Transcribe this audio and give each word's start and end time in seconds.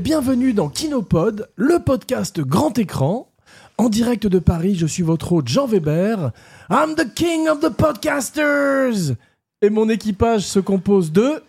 Et 0.00 0.02
bienvenue 0.02 0.54
dans 0.54 0.70
Kinopod, 0.70 1.50
le 1.56 1.78
podcast 1.78 2.40
grand 2.40 2.78
écran. 2.78 3.30
En 3.76 3.90
direct 3.90 4.26
de 4.26 4.38
Paris, 4.38 4.74
je 4.74 4.86
suis 4.86 5.02
votre 5.02 5.30
hôte 5.34 5.48
Jean 5.48 5.66
Weber. 5.66 6.32
I'm 6.70 6.94
the 6.94 7.12
king 7.12 7.46
of 7.50 7.60
the 7.60 7.68
podcasters 7.68 9.14
Et 9.60 9.68
mon 9.68 9.90
équipage 9.90 10.46
se 10.46 10.58
compose 10.58 11.12
de... 11.12 11.42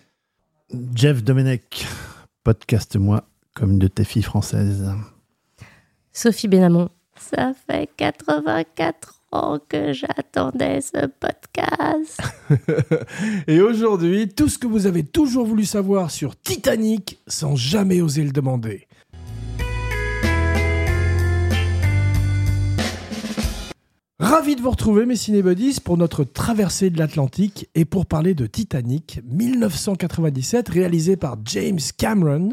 Jeff 0.93 1.23
Domenech, 1.23 1.87
podcast-moi 2.43 3.23
comme 3.55 3.71
une 3.71 3.79
de 3.79 3.87
tes 3.87 4.03
filles 4.03 4.21
françaises. 4.21 4.91
Sophie 6.11 6.49
Benamon. 6.49 6.89
Ça 7.15 7.53
fait 7.53 7.89
84 7.95 9.20
ans 9.31 9.59
que 9.69 9.93
j'attendais 9.93 10.81
ce 10.81 11.07
podcast. 11.07 12.21
Et 13.47 13.61
aujourd'hui, 13.61 14.29
tout 14.29 14.49
ce 14.49 14.57
que 14.57 14.67
vous 14.67 14.87
avez 14.87 15.03
toujours 15.03 15.45
voulu 15.45 15.65
savoir 15.65 16.11
sur 16.11 16.39
Titanic 16.39 17.19
sans 17.27 17.55
jamais 17.55 18.01
oser 18.01 18.23
le 18.23 18.31
demander. 18.31 18.87
Ravi 24.19 24.55
de 24.55 24.61
vous 24.61 24.69
retrouver, 24.69 25.07
mes 25.07 25.15
cinébuddies, 25.15 25.79
pour 25.83 25.97
notre 25.97 26.23
traversée 26.23 26.91
de 26.91 26.99
l'Atlantique 26.99 27.67
et 27.73 27.85
pour 27.85 28.05
parler 28.05 28.35
de 28.35 28.45
Titanic 28.45 29.19
1997, 29.25 30.69
réalisé 30.69 31.17
par 31.17 31.37
James 31.45 31.79
Cameron. 31.97 32.51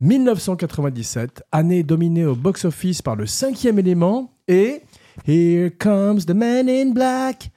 1997, 0.00 1.44
année 1.52 1.84
dominée 1.84 2.24
au 2.24 2.34
box-office 2.34 3.02
par 3.02 3.14
le 3.14 3.26
cinquième 3.26 3.78
élément 3.78 4.32
et 4.48 4.82
Here 5.26 5.70
Comes 5.70 6.26
the 6.26 6.30
Man 6.30 6.68
in 6.68 6.90
Black. 6.90 7.50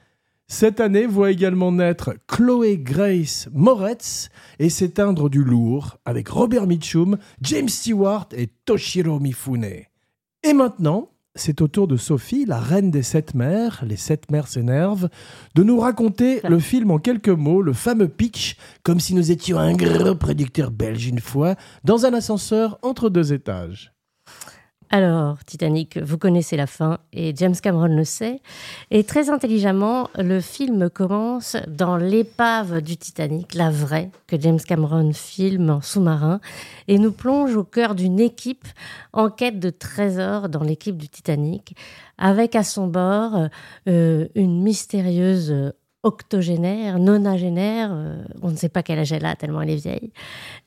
Cette 0.48 0.80
année 0.80 1.08
voit 1.08 1.32
également 1.32 1.72
naître 1.72 2.14
Chloé 2.28 2.78
Grace 2.78 3.50
Moretz 3.52 4.30
et 4.60 4.70
s'éteindre 4.70 5.30
du 5.30 5.44
lourd 5.44 5.98
avec 6.06 6.30
Robert 6.30 6.68
Mitchum, 6.68 7.18
James 7.42 7.70
Stewart 7.70 8.28
et 8.34 8.48
Toshiro 8.66 9.20
Mifune. 9.20 9.66
Et 10.44 10.54
maintenant, 10.54 11.10
c'est 11.34 11.62
au 11.62 11.68
tour 11.68 11.88
de 11.88 11.98
Sophie, 11.98 12.46
la 12.46 12.60
reine 12.60 12.92
des 12.92 13.02
sept 13.04 13.34
mers, 13.34 13.84
les 13.86 13.98
sept 13.98 14.30
mers 14.30 14.48
s'énervent, 14.48 15.10
de 15.56 15.64
nous 15.64 15.80
raconter 15.80 16.42
le 16.48 16.60
film 16.60 16.92
en 16.92 17.00
quelques 17.00 17.30
mots, 17.30 17.62
le 17.62 17.74
fameux 17.74 18.08
pitch, 18.08 18.58
comme 18.84 19.00
si 19.00 19.16
nous 19.16 19.32
étions 19.32 19.58
un 19.58 19.74
gros 19.74 20.16
producteur 20.16 20.72
belge 20.72 21.08
une 21.08 21.20
fois, 21.20 21.56
dans 21.84 22.06
un 22.06 22.14
ascenseur 22.14 22.78
entre 22.84 23.10
deux 23.10 23.34
étages. 23.34 23.95
Alors, 24.92 25.44
Titanic, 25.44 25.98
vous 25.98 26.18
connaissez 26.18 26.56
la 26.56 26.68
fin 26.68 27.00
et 27.12 27.34
James 27.36 27.56
Cameron 27.62 27.88
le 27.88 28.04
sait. 28.04 28.40
Et 28.92 29.04
très 29.04 29.30
intelligemment, 29.30 30.10
le 30.16 30.40
film 30.40 30.90
commence 30.90 31.58
dans 31.68 31.98
l'épave 31.98 32.82
du 32.82 32.96
Titanic, 32.96 33.56
la 33.56 33.72
vraie, 33.72 34.12
que 34.28 34.40
James 34.40 34.60
Cameron 34.60 35.12
filme 35.12 35.70
en 35.70 35.82
sous-marin, 35.82 36.40
et 36.88 37.00
nous 37.00 37.12
plonge 37.12 37.56
au 37.56 37.64
cœur 37.64 37.96
d'une 37.96 38.20
équipe 38.20 38.68
en 39.12 39.30
quête 39.30 39.60
de 39.60 39.72
trésors 39.72 40.50
dans 40.50 40.64
l'équipe 40.64 40.98
du 40.98 41.10
Titanic, 41.10 41.76
avec 42.18 42.56
à 42.56 42.64
son 42.64 42.88
bord 42.88 43.50
euh, 43.88 44.28
une 44.36 44.62
mystérieuse 44.62 45.74
octogénaire, 46.06 47.00
nonagénaire, 47.00 47.90
euh, 47.92 48.24
on 48.44 48.52
ne 48.52 48.56
sait 48.56 48.70
pas 48.70 48.84
quel 48.84 49.00
âge 49.00 49.12
elle 49.12 49.26
a 49.26 49.36
tellement 49.36 49.64
elle 49.64 49.72
est 49.72 49.76
vieille, 49.76 50.12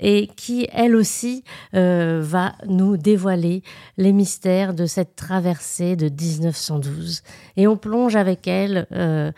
et 0.00 0.26
qui 0.36 0.66
elle 0.72 0.96
aussi 0.96 1.44
euh, 1.74 2.20
va 2.22 2.56
nous 2.66 2.96
dévoiler 2.96 3.62
les 3.96 4.12
mystères 4.12 4.74
de 4.74 4.84
cette 4.84 5.14
traversée 5.14 5.94
de 5.94 6.08
1912. 6.08 7.22
Et 7.56 7.68
on 7.68 7.76
plonge 7.76 8.16
avec 8.16 8.48
elle 8.48 8.88
euh, 8.92 9.30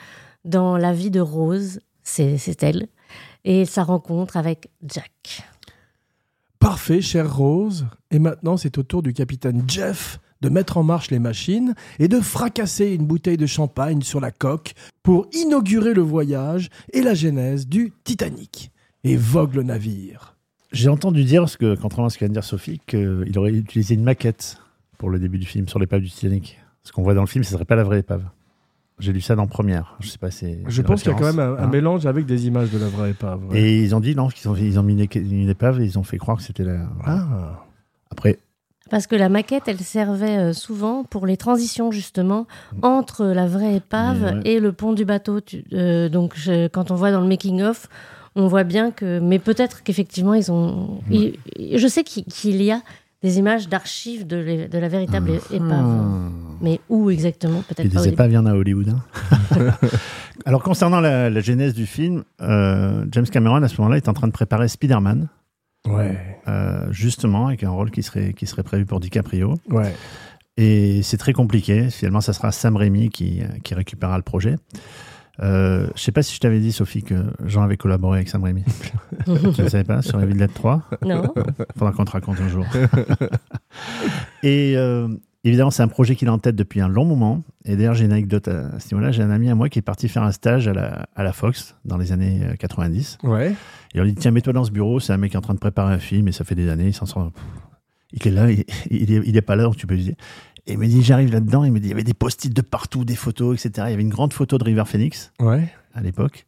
dans 0.47 0.79
la 0.79 0.95
vie 0.95 1.11
de 1.11 1.21
Rose, 1.21 1.81
c'est 2.03 2.63
elle, 2.63 2.89
et 3.45 3.67
sa 3.67 3.85
rencontre 3.85 4.39
avec 4.39 4.71
Jack. 4.83 5.45
Parfait, 6.59 7.03
chère 7.03 7.37
Rose. 7.37 7.87
Et 8.11 8.19
maintenant, 8.19 8.57
c'est 8.57 8.79
au 8.79 8.83
tour 8.83 9.03
du 9.03 9.13
capitaine 9.13 9.65
Jeff 9.69 10.19
de 10.41 10.49
mettre 10.49 10.77
en 10.79 10.83
marche 10.83 11.11
les 11.11 11.19
machines 11.19 11.75
et 11.99 12.09
de 12.09 12.21
fracasser 12.21 12.93
une 12.93 13.07
bouteille 13.07 13.37
de 13.37 13.47
champagne 13.47 14.03
sur 14.03 14.21
la 14.21 14.31
coque 14.31 14.75
pour 15.03 15.29
inaugurer 15.33 15.95
le 15.95 16.03
voyage 16.03 16.69
et 16.93 17.03
la 17.03 17.15
genèse 17.15 17.67
du 17.67 17.93
Titanic. 18.05 18.71
Et 19.05 19.17
vogue 19.17 19.55
le 19.55 19.63
navire. 19.63 20.37
J'ai 20.73 20.89
entendu 20.89 21.25
dire, 21.25 21.43
parce 21.43 21.57
que, 21.57 21.75
contrairement 21.75 22.07
à 22.07 22.11
ce 22.11 22.17
que 22.17 22.21
vient 22.21 22.29
de 22.29 22.35
dire 22.35 22.45
Sophie, 22.45 22.81
qu'il 22.87 23.33
aurait 23.37 23.53
utilisé 23.53 23.95
une 23.95 24.05
maquette 24.05 24.59
pour 24.99 25.11
le 25.11 25.19
début 25.19 25.39
du 25.39 25.47
film 25.47 25.67
sur 25.69 25.79
l'épave 25.79 26.01
du 26.01 26.11
Titanic. 26.11 26.61
Ce 26.85 26.93
qu'on 26.93 27.03
voit 27.03 27.15
dans 27.15 27.23
le 27.23 27.27
film, 27.27 27.43
ce 27.45 27.53
serait 27.53 27.65
pas 27.65 27.77
la 27.77 27.85
vraie 27.85 28.01
épave. 28.01 28.23
J'ai 29.01 29.13
lu 29.13 29.23
ça 29.23 29.35
dans 29.35 29.47
Première. 29.47 29.97
Je 30.01 30.09
sais 30.09 30.19
pas 30.19 30.31
si. 30.31 30.59
Je 30.67 30.83
pense 30.83 31.03
qu'il 31.03 31.11
y 31.11 31.15
a 31.15 31.19
quand 31.19 31.25
même 31.25 31.39
un, 31.39 31.55
un 31.55 31.65
hein. 31.65 31.67
mélange 31.69 32.05
avec 32.05 32.27
des 32.27 32.47
images 32.47 32.71
de 32.71 32.79
la 32.79 32.89
vraie 32.89 33.11
épave. 33.11 33.47
ouais. 33.49 33.59
Et 33.59 33.83
ils 33.83 33.95
ont 33.95 34.01
dit 34.01 34.15
non, 34.15 34.29
qu'ils 34.29 34.49
ont, 34.51 34.55
ils 34.55 34.79
ont 34.79 34.83
mis 34.83 34.93
une, 34.93 35.09
une 35.15 35.49
épave 35.49 35.81
et 35.81 35.85
ils 35.85 35.99
ont 35.99 36.03
fait 36.03 36.19
croire 36.19 36.37
que 36.37 36.43
c'était 36.43 36.65
la. 36.65 36.87
Ah. 37.05 37.65
Après, 38.11 38.39
Parce 38.89 39.07
que 39.07 39.15
la 39.15 39.29
maquette, 39.29 39.65
elle 39.69 39.79
servait 39.79 40.39
euh, 40.39 40.53
souvent 40.53 41.05
pour 41.05 41.27
les 41.27 41.37
transitions, 41.37 41.91
justement, 41.93 42.47
entre 42.83 43.25
la 43.27 43.47
vraie 43.47 43.77
épave 43.77 44.23
ouais. 44.23 44.41
et 44.45 44.59
le 44.61 44.73
pont 44.73 44.93
du 44.95 45.05
bateau. 45.05 45.41
Tu- 45.41 45.65
euh, 45.75 46.09
donc, 46.09 46.33
je- 46.37 46.67
quand 46.69 46.91
on 46.91 46.95
voit 46.95 47.13
dans 47.13 47.21
le 47.21 47.29
making-of, 47.29 47.89
on 48.37 48.47
voit 48.49 48.65
bien 48.65 48.91
que. 48.91 49.21
Mais 49.21 49.39
peut-être 49.39 49.83
qu'effectivement, 49.83 50.35
ils 50.35 50.51
ont. 50.51 51.01
ils- 51.11 51.37
je 51.77 51.87
sais 51.89 52.03
qu'il 52.05 52.63
y 52.63 52.73
a 52.73 52.81
des 53.23 53.39
images 53.39 53.69
d'archives 53.69 54.27
de, 54.27 54.37
les- 54.39 54.67
de 54.67 54.79
la 54.79 54.89
véritable 54.89 55.33
épave. 55.53 55.85
hmm, 55.85 56.57
Mais 56.63 56.81
où 56.89 57.11
exactement? 57.11 57.59
Il 57.69 57.73
y 57.73 57.75
Peut-être 57.75 57.93
pas. 57.95 58.01
des 58.03 58.09
épaves, 58.09 58.31
il 58.31 58.35
y 58.35 58.39
en 58.39 58.47
a 58.47 58.53
à 58.53 58.55
Hollywood. 58.55 58.89
hein. 58.89 59.71
Alors, 60.47 60.63
concernant 60.63 61.01
la, 61.01 61.29
la 61.31 61.41
genèse 61.41 61.75
du 61.75 61.87
film, 61.87 62.25
euh, 62.41 63.05
James 63.13 63.27
Cameron, 63.27 63.63
à 63.63 63.69
ce 63.69 63.79
moment-là, 63.81 63.99
est 63.99 64.09
en 64.09 64.15
train 64.15 64.27
de 64.27 64.33
préparer 64.33 64.69
Spider-Man, 64.69 65.29
Ouais, 65.89 66.40
justement, 66.91 67.49
avec 67.49 67.65
un 67.65 67.71
rôle 67.71 67.91
qui 67.91 68.03
serait, 68.03 68.33
qui 68.33 68.47
serait 68.47 68.63
prévu 68.63 68.87
pour 68.87 69.01
DiCaprio. 69.01 69.55
ouais. 69.71 69.95
Et 70.57 71.03
c'est 71.03 71.17
très 71.17 71.33
compliqué. 71.33 71.89
Finalement, 71.89 72.21
ça 72.21 72.35
sera 72.35 72.53
Sam 72.53 72.77
Raimi 72.77 73.09
qui, 73.09 73.41
qui 73.65 73.73
récupérera 73.73 74.19
le 74.19 74.23
projet. 74.23 74.57
Euh, 75.43 75.87
je 75.95 76.03
sais 76.03 76.13
pas 76.13 76.23
si 76.23 76.35
je 76.35 76.41
t'avais 76.41 76.61
dit, 76.61 76.73
Sophie, 76.73 77.03
que 77.03 77.15
Jean 77.45 77.63
avait 77.63 77.77
collaboré 77.77 78.19
avec 78.19 78.29
Sam 78.29 78.45
Raimi. 78.45 78.65
tu 79.25 79.63
ne 79.63 79.69
savais 79.69 79.85
pas 79.85 80.03
sur 80.03 80.19
la 80.19 80.27
Villette 80.27 80.53
3 80.55 80.83
Non 81.07 81.23
Faudra 81.79 81.93
qu'on 81.93 82.05
te 82.05 82.11
raconte 82.11 82.41
un 82.41 82.49
jour. 82.49 82.67
Et 84.43 84.75
euh, 84.77 85.09
évidemment, 85.45 85.71
c'est 85.71 85.83
un 85.83 85.89
projet 85.89 86.17
qu'il 86.17 86.29
a 86.29 86.33
en 86.33 86.39
tête 86.39 86.57
depuis 86.57 86.81
un 86.81 86.89
long 86.89 87.05
moment. 87.05 87.43
Et 87.65 87.77
d'ailleurs, 87.77 87.95
j'ai 87.95 88.05
une 88.05 88.13
anecdote 88.13 88.49
à 88.49 88.79
ce 88.81 88.95
niveau-là. 88.95 89.13
J'ai 89.13 89.23
un 89.23 89.31
ami 89.31 89.49
à 89.51 89.55
moi 89.55 89.69
qui 89.69 89.79
est 89.79 89.83
parti 89.83 90.09
faire 90.09 90.23
un 90.23 90.33
stage 90.33 90.69
à 90.69 90.73
la, 90.73 91.07
à 91.17 91.23
la 91.23 91.33
Fox 91.33 91.77
dans 91.85 91.97
les 91.97 92.13
années 92.13 92.41
euh, 92.45 92.55
90. 92.57 93.19
Ouais. 93.23 93.55
Et 93.95 94.01
on 94.01 94.05
lui 94.05 94.13
dit 94.13 94.21
Tiens, 94.21 94.31
mets-toi 94.31 94.53
dans 94.53 94.65
ce 94.65 94.71
bureau. 94.71 95.01
C'est 95.01 95.13
un 95.13 95.17
mec 95.17 95.31
qui 95.31 95.37
est 95.37 95.39
en 95.39 95.43
train 95.43 95.55
de 95.55 95.59
préparer 95.59 95.93
un 95.95 95.99
film 95.99 96.29
et 96.29 96.33
ça 96.33 96.45
fait 96.45 96.55
des 96.55 96.69
années. 96.69 96.89
Il 96.89 96.95
s'en 96.95 97.07
sort. 97.07 97.33
Il 98.13 98.27
est 98.27 98.31
là, 98.31 98.51
il, 98.51 98.65
il, 98.91 99.13
est, 99.13 99.23
il 99.25 99.37
est 99.37 99.43
pas 99.43 99.57
là, 99.57 99.63
donc 99.65 99.77
tu 99.77 99.87
peux 99.87 99.95
lui 99.95 100.03
dire. 100.05 100.15
Et 100.67 100.73
il 100.73 100.79
me 100.79 100.87
dit 100.87 101.03
J'arrive 101.03 101.33
là-dedans. 101.33 101.65
Il 101.65 101.73
me 101.73 101.79
dit 101.81 101.87
Il 101.87 101.91
y 101.91 101.95
avait 101.95 102.03
des 102.05 102.15
post-it 102.15 102.55
de 102.55 102.61
partout, 102.63 103.05
des 103.05 103.17
photos, 103.17 103.65
etc. 103.65 103.87
Il 103.89 103.91
y 103.93 103.95
avait 103.95 104.03
une 104.03 104.09
grande 104.11 104.33
photo 104.33 104.59
de 104.59 104.65
River 104.65 104.85
Phoenix 104.87 105.33
Ouais. 105.41 105.69
à 105.95 106.01
l'époque 106.03 106.45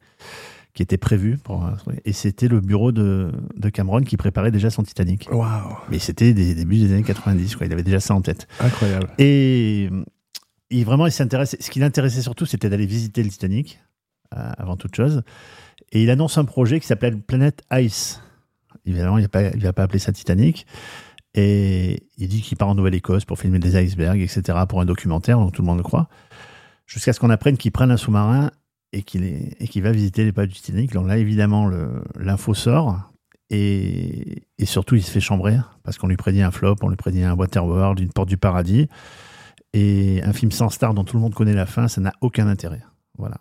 qui 0.75 0.83
était 0.83 0.97
prévue. 0.97 1.39
Pour, 1.39 1.69
et 2.05 2.13
c'était 2.13 2.49
le 2.49 2.61
bureau 2.61 2.93
de, 2.93 3.31
de 3.57 3.69
Cameron 3.69 4.03
qui 4.03 4.17
préparait 4.17 4.51
déjà 4.51 4.71
son 4.71 4.83
Titanic. 4.83 5.29
Waouh. 5.31 5.77
Mais 5.91 5.99
c'était 5.99 6.33
des 6.33 6.55
débuts 6.55 6.79
des 6.79 6.93
années 6.93 7.03
90, 7.03 7.57
quoi. 7.57 7.67
Il 7.67 7.73
avait 7.73 7.83
déjà 7.83 8.01
ça 8.01 8.15
en 8.15 8.23
tête. 8.23 8.47
Incroyable. 8.61 9.09
Et, 9.19 9.91
et 10.71 10.85
vraiment, 10.85 11.07
il 11.07 11.13
s'intéresse. 11.13 11.57
Ce 11.61 11.71
qui 11.71 11.79
l'intéressait 11.79 12.23
surtout, 12.23 12.47
c'était 12.47 12.71
d'aller 12.71 12.87
visiter 12.87 13.23
le 13.23 13.29
Titanic, 13.29 13.81
euh, 14.35 14.51
avant 14.57 14.77
toute 14.77 14.95
chose. 14.97 15.23
Et 15.93 16.03
il 16.03 16.11
annonce 16.11 16.39
un 16.39 16.45
projet 16.45 16.81
qui 16.81 16.87
s'appelle 16.87 17.21
Planet 17.21 17.63
Ice. 17.73 18.21
Évidemment, 18.87 19.19
il 19.19 19.29
ne 19.33 19.63
va 19.63 19.73
pas 19.73 19.83
appeler 19.83 19.99
ça 19.99 20.13
Titanic. 20.13 20.67
Et 21.35 22.07
il 22.19 22.29
dit 22.29 22.43
qu'il 22.43 22.59
part 22.59 22.69
en 22.69 22.75
Nouvelle-Écosse 22.75 23.25
pour 23.25 23.39
filmer 23.39 23.59
des 23.59 23.83
icebergs, 23.83 24.21
etc., 24.21 24.59
pour 24.69 24.81
un 24.81 24.85
documentaire, 24.85 25.39
donc 25.39 25.53
tout 25.53 25.63
le 25.63 25.67
monde 25.67 25.79
le 25.79 25.83
croit. 25.83 26.09
Jusqu'à 26.87 27.13
ce 27.13 27.21
qu'on 27.21 27.31
apprenne 27.31 27.57
qu'il 27.57 27.73
prenne 27.73 27.91
un 27.91 27.97
sous-marin 27.97 28.51
et 28.93 29.03
qu'il 29.03 29.83
va 29.83 29.93
visiter 29.93 30.25
l'épave 30.25 30.47
du 30.47 30.55
Titanic. 30.55 30.93
Donc 30.93 31.09
là, 31.09 31.17
évidemment, 31.17 31.71
l'info 32.19 32.55
sort. 32.55 33.01
Et, 33.51 34.45
et 34.59 34.67
surtout, 34.67 34.97
il 34.97 35.03
se 35.03 35.11
fait 35.11 35.21
chambrer 35.21 35.59
parce 35.83 35.99
qu'on 35.99 36.09
lui 36.09 36.17
prédit 36.17 36.43
un 36.43 36.51
flop, 36.51 36.77
on 36.83 36.89
lui 36.89 36.97
prédit 36.97 37.23
un 37.23 37.35
Waterworld, 37.35 38.01
une 38.01 38.13
porte 38.13 38.29
du 38.29 38.37
paradis. 38.37 38.89
Et 39.75 40.23
un 40.25 40.33
film 40.33 40.53
sans 40.53 40.69
star 40.69 40.95
dont 40.95 41.05
tout 41.05 41.17
le 41.17 41.23
monde 41.23 41.35
connaît 41.35 41.55
la 41.55 41.67
fin, 41.67 41.89
ça 41.89 42.01
n'a 42.01 42.13
aucun 42.21 42.47
intérêt. 42.47 42.83
Voilà. 43.19 43.39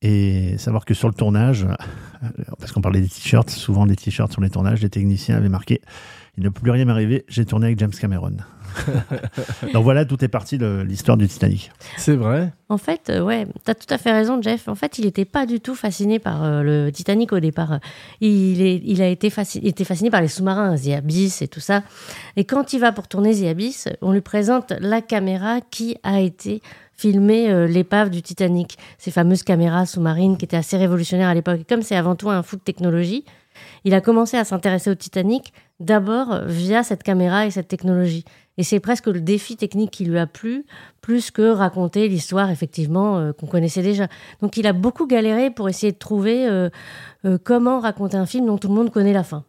Et 0.00 0.56
savoir 0.58 0.84
que 0.84 0.92
sur 0.92 1.08
le 1.08 1.14
tournage, 1.14 1.66
parce 2.58 2.72
qu'on 2.72 2.80
parlait 2.80 3.00
des 3.00 3.08
t-shirts, 3.08 3.50
souvent 3.50 3.86
des 3.86 3.96
t-shirts 3.96 4.32
sur 4.32 4.42
les 4.42 4.50
tournages, 4.50 4.82
les 4.82 4.90
techniciens 4.90 5.36
avaient 5.36 5.48
marqué 5.48 5.80
Il 6.36 6.44
ne 6.44 6.48
peut 6.48 6.60
plus 6.60 6.70
rien 6.70 6.84
m'arriver, 6.84 7.24
j'ai 7.28 7.44
tourné 7.44 7.66
avec 7.66 7.78
James 7.78 7.90
Cameron. 7.90 8.36
Donc 9.72 9.84
voilà, 9.84 10.04
tout 10.04 10.22
est 10.24 10.28
parti 10.28 10.58
de 10.58 10.84
l'histoire 10.86 11.16
du 11.16 11.28
Titanic. 11.28 11.70
C'est 11.96 12.16
vrai. 12.16 12.52
En 12.68 12.78
fait, 12.78 13.10
euh, 13.10 13.20
ouais, 13.20 13.46
tu 13.64 13.70
as 13.70 13.74
tout 13.74 13.92
à 13.92 13.98
fait 13.98 14.12
raison, 14.12 14.40
Jeff. 14.40 14.68
En 14.68 14.74
fait, 14.74 14.98
il 14.98 15.04
n'était 15.04 15.24
pas 15.24 15.46
du 15.46 15.60
tout 15.60 15.74
fasciné 15.74 16.18
par 16.18 16.44
euh, 16.44 16.62
le 16.62 16.90
Titanic 16.90 17.32
au 17.32 17.40
départ. 17.40 17.78
Il, 18.20 18.62
est, 18.62 18.80
il 18.84 19.02
a 19.02 19.08
été 19.08 19.30
fasciné, 19.30 19.66
il 19.66 19.70
était 19.70 19.84
fasciné 19.84 20.10
par 20.10 20.20
les 20.20 20.28
sous-marins, 20.28 20.76
The 20.76 20.88
Abyss 20.98 21.42
et 21.42 21.48
tout 21.48 21.60
ça. 21.60 21.82
Et 22.36 22.44
quand 22.44 22.72
il 22.72 22.80
va 22.80 22.92
pour 22.92 23.08
tourner 23.08 23.34
The 23.34 23.44
Abyss, 23.44 23.88
on 24.00 24.12
lui 24.12 24.22
présente 24.22 24.72
la 24.80 25.02
caméra 25.02 25.60
qui 25.60 25.96
a 26.02 26.20
été 26.20 26.62
filmée 26.96 27.50
euh, 27.50 27.66
l'épave 27.66 28.10
du 28.10 28.22
Titanic. 28.22 28.78
Ces 28.98 29.10
fameuses 29.10 29.42
caméras 29.42 29.86
sous-marines 29.86 30.36
qui 30.36 30.44
étaient 30.44 30.56
assez 30.56 30.76
révolutionnaires 30.76 31.28
à 31.28 31.34
l'époque. 31.34 31.60
Et 31.60 31.64
comme 31.64 31.82
c'est 31.82 31.96
avant 31.96 32.14
tout 32.14 32.30
un 32.30 32.42
fou 32.42 32.56
de 32.56 32.62
technologie, 32.62 33.24
il 33.84 33.94
a 33.94 34.00
commencé 34.00 34.36
à 34.36 34.44
s'intéresser 34.44 34.90
au 34.90 34.94
Titanic 34.94 35.52
d'abord 35.80 36.40
via 36.46 36.82
cette 36.82 37.02
caméra 37.02 37.46
et 37.46 37.50
cette 37.50 37.68
technologie. 37.68 38.24
Et 38.56 38.62
c'est 38.62 38.80
presque 38.80 39.06
le 39.06 39.20
défi 39.20 39.56
technique 39.56 39.90
qui 39.90 40.04
lui 40.04 40.18
a 40.18 40.26
plu, 40.26 40.64
plus 41.00 41.30
que 41.30 41.50
raconter 41.50 42.08
l'histoire 42.08 42.50
effectivement 42.50 43.18
euh, 43.18 43.32
qu'on 43.32 43.46
connaissait 43.46 43.82
déjà. 43.82 44.08
Donc 44.40 44.56
il 44.56 44.66
a 44.66 44.72
beaucoup 44.72 45.06
galéré 45.06 45.50
pour 45.50 45.68
essayer 45.68 45.92
de 45.92 45.98
trouver 45.98 46.46
euh, 46.46 46.70
euh, 47.24 47.38
comment 47.42 47.80
raconter 47.80 48.16
un 48.16 48.26
film 48.26 48.46
dont 48.46 48.58
tout 48.58 48.68
le 48.68 48.74
monde 48.74 48.90
connaît 48.90 49.12
la 49.12 49.24
fin. 49.24 49.44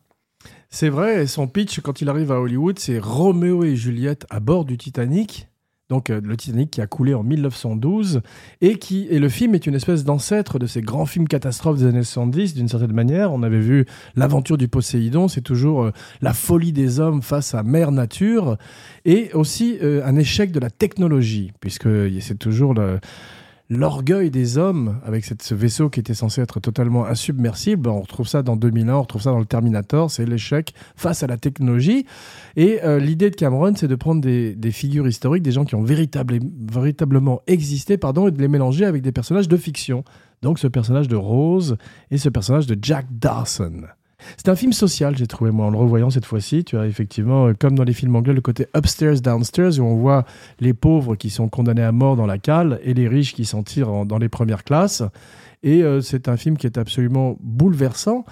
C'est 0.70 0.90
vrai, 0.90 1.28
son 1.28 1.48
pitch 1.48 1.80
quand 1.82 2.02
il 2.02 2.10
arrive 2.10 2.32
à 2.32 2.40
Hollywood, 2.40 2.80
c'est 2.80 3.00
Roméo 3.00 3.64
et 3.64 3.76
Juliette 3.76 4.26
à 4.30 4.40
bord 4.40 4.66
du 4.66 4.78
Titanic 4.78 5.48
donc 5.90 6.10
euh, 6.10 6.20
le 6.24 6.36
Titanic 6.36 6.72
qui 6.72 6.82
a 6.82 6.88
coulé 6.88 7.14
en 7.14 7.22
1912 7.22 8.22
et 8.62 8.78
qui 8.78 9.08
et 9.10 9.20
le 9.20 9.30
film 9.30 9.54
est 9.54 9.68
une 9.68 9.76
espèce 9.76 10.04
d'ancêtre 10.04 10.58
de 10.58 10.66
ces 10.66 10.82
grands 10.82 11.06
films 11.06 11.28
catastrophes 11.28 11.78
des 11.78 11.86
années 11.86 12.04
70 12.04 12.56
d'une 12.56 12.68
certaine 12.68 12.94
manière. 12.94 13.32
On 13.32 13.44
avait 13.44 13.60
vu 13.60 13.86
l'aventure 14.16 14.58
du 14.58 14.68
Poséidon, 14.68 15.28
c'est 15.28 15.42
toujours 15.42 15.84
euh, 15.84 15.92
la 16.22 16.34
folie 16.34 16.74
des 16.74 17.00
hommes 17.00 17.22
face 17.22 17.54
à 17.54 17.62
mère 17.62 17.92
nature 17.92 18.58
et 19.06 19.32
aussi 19.34 19.78
euh, 19.84 20.04
un 20.06 20.16
échec 20.16 20.52
de 20.52 20.60
la 20.60 20.72
technologie 20.72 21.52
puisque 21.60 21.90
c'est 22.20 22.40
toujours 22.40 22.74
le 22.74 23.00
l'orgueil 23.70 24.30
des 24.30 24.58
hommes 24.58 25.00
avec 25.04 25.26
ce 25.26 25.56
vaisseau 25.56 25.90
qui 25.90 26.00
était 26.00 26.14
censé 26.14 26.42
être 26.42 26.60
totalement 26.60 27.06
insubmersible. 27.06 27.90
On 27.90 28.02
retrouve 28.02 28.28
ça 28.28 28.44
dans 28.44 28.56
2001, 28.56 28.94
on 28.94 29.02
retrouve 29.02 29.22
ça 29.22 29.32
dans 29.32 29.40
le 29.40 29.46
Terminator, 29.46 30.12
c'est 30.12 30.26
l'échec 30.26 30.74
face 30.96 31.24
à 31.24 31.28
la 31.28 31.38
technologie. 31.38 32.06
Et 32.56 32.84
euh, 32.84 33.00
l'idée 33.00 33.30
de 33.30 33.36
Cameron, 33.36 33.74
c'est 33.76 33.88
de 33.88 33.96
prendre 33.96 34.22
des, 34.22 34.72
figures 34.72 35.08
historiques, 35.08 35.44
des 35.44 35.52
gens 35.52 35.66
qui 35.66 35.76
ont 35.76 35.84
véritablement 35.84 37.42
existé, 37.48 37.98
pardon, 37.98 38.28
et 38.28 38.32
de 38.32 38.42
les 38.42 38.48
mélanger 38.48 38.86
avec 38.86 39.02
des 39.02 39.12
personnages 39.12 39.48
de 39.48 39.58
fiction. 39.58 40.04
Donc 40.42 40.60
ce 40.60 40.68
personnage 40.68 41.08
de 41.08 41.16
Rose 41.16 41.78
et 42.12 42.18
ce 42.18 42.30
personnage 42.30 42.68
de 42.68 42.78
Jack 42.80 43.08
Dawson. 43.10 43.84
C'est 44.38 44.50
un 44.50 44.56
film 44.56 44.74
social, 44.74 45.16
j'ai 45.18 45.28
trouvé, 45.28 45.52
moi, 45.52 45.68
en 45.68 45.70
le 45.70 45.78
revoyant 45.78 46.10
cette 46.10 46.26
fois-ci. 46.26 46.64
Tu 46.64 46.78
as 46.78 46.86
effectivement, 46.86 47.48
euh, 47.48 47.54
comme 47.58 47.76
dans 47.76 47.84
les 47.84 47.94
films 47.94 48.16
anglais, 48.16 48.34
le 48.34 48.42
côté 48.42 48.68
upstairs, 48.76 49.22
downstairs, 49.22 49.80
où 49.80 49.84
on 49.84 49.96
voit 49.96 50.26
les 50.60 50.74
pauvres 50.74 51.16
qui 51.16 51.30
sont 51.30 51.48
condamnés 51.50 51.84
à 51.84 51.92
mort 51.92 52.16
dans 52.16 52.26
la 52.26 52.38
cale 52.38 52.80
et 52.84 52.94
les 52.94 53.08
riches 53.08 53.34
qui 53.34 53.46
s'en 53.46 53.64
tirent 53.64 54.06
dans 54.06 54.18
les 54.18 54.30
premières 54.30 54.64
classes. 54.64 55.04
Et 55.64 55.84
euh, 55.84 56.02
c'est 56.02 56.28
un 56.30 56.38
film 56.38 56.58
qui 56.58 56.68
est 56.68 56.78
absolument 56.78 57.38
bouleversant. 57.42 58.26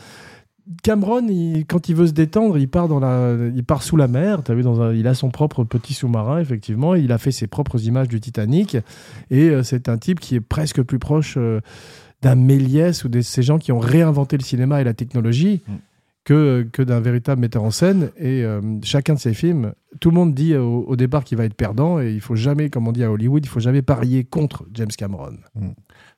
Cameron, 0.81 1.27
quand 1.67 1.89
il 1.89 1.95
veut 1.95 2.07
se 2.07 2.13
détendre, 2.13 2.57
il 2.57 2.69
part, 2.69 2.87
dans 2.87 2.99
la, 2.99 3.35
il 3.53 3.63
part 3.65 3.83
sous 3.83 3.97
la 3.97 4.07
mer. 4.07 4.41
As 4.47 4.53
vu, 4.53 4.63
dans 4.63 4.91
il 4.91 5.07
a 5.07 5.13
son 5.13 5.29
propre 5.29 5.65
petit 5.65 5.93
sous-marin, 5.93 6.39
effectivement. 6.39 6.95
Il 6.95 7.11
a 7.11 7.17
fait 7.17 7.31
ses 7.31 7.47
propres 7.47 7.85
images 7.85 8.07
du 8.07 8.21
Titanic. 8.21 8.77
Et 9.29 9.49
euh, 9.49 9.63
c'est 9.63 9.89
un 9.89 9.97
type 9.97 10.19
qui 10.19 10.35
est 10.35 10.41
presque 10.41 10.81
plus 10.81 10.99
proche 10.99 11.37
d'un 12.23 12.35
Méliès 12.35 13.03
ou 13.03 13.09
de 13.09 13.21
ces 13.21 13.43
gens 13.43 13.59
qui 13.59 13.71
ont 13.71 13.79
réinventé 13.79 14.37
le 14.37 14.43
cinéma 14.43 14.81
et 14.81 14.83
la 14.83 14.93
technologie 14.93 15.61
mm. 15.67 15.73
que, 16.23 16.67
que 16.71 16.81
d'un 16.81 16.99
véritable 16.99 17.41
metteur 17.41 17.63
en 17.63 17.71
scène. 17.71 18.09
Et 18.17 18.43
euh, 18.43 18.61
chacun 18.81 19.13
de 19.13 19.19
ces 19.19 19.33
films, 19.33 19.73
tout 19.99 20.09
le 20.09 20.15
monde 20.15 20.33
dit 20.33 20.55
au, 20.55 20.95
départ 20.95 21.23
qu'il 21.23 21.37
va 21.37 21.45
être 21.45 21.53
perdant 21.53 21.99
et 21.99 22.11
il 22.11 22.21
faut 22.21 22.35
jamais, 22.35 22.69
comme 22.69 22.87
on 22.87 22.93
dit 22.93 23.03
à 23.03 23.11
Hollywood, 23.11 23.45
il 23.45 23.49
faut 23.49 23.59
jamais 23.59 23.81
parier 23.81 24.23
contre 24.23 24.65
James 24.73 24.91
Cameron. 24.97 25.37
Mm. 25.55 25.69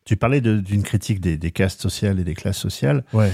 Tu 0.05 0.15
parlais 0.15 0.39
d'une 0.39 0.83
critique 0.83 1.19
des, 1.19 1.35
des, 1.35 1.49
castes 1.49 1.81
sociales 1.81 2.19
et 2.19 2.23
des 2.23 2.35
classes 2.35 2.59
sociales. 2.59 3.03
Ouais. 3.11 3.31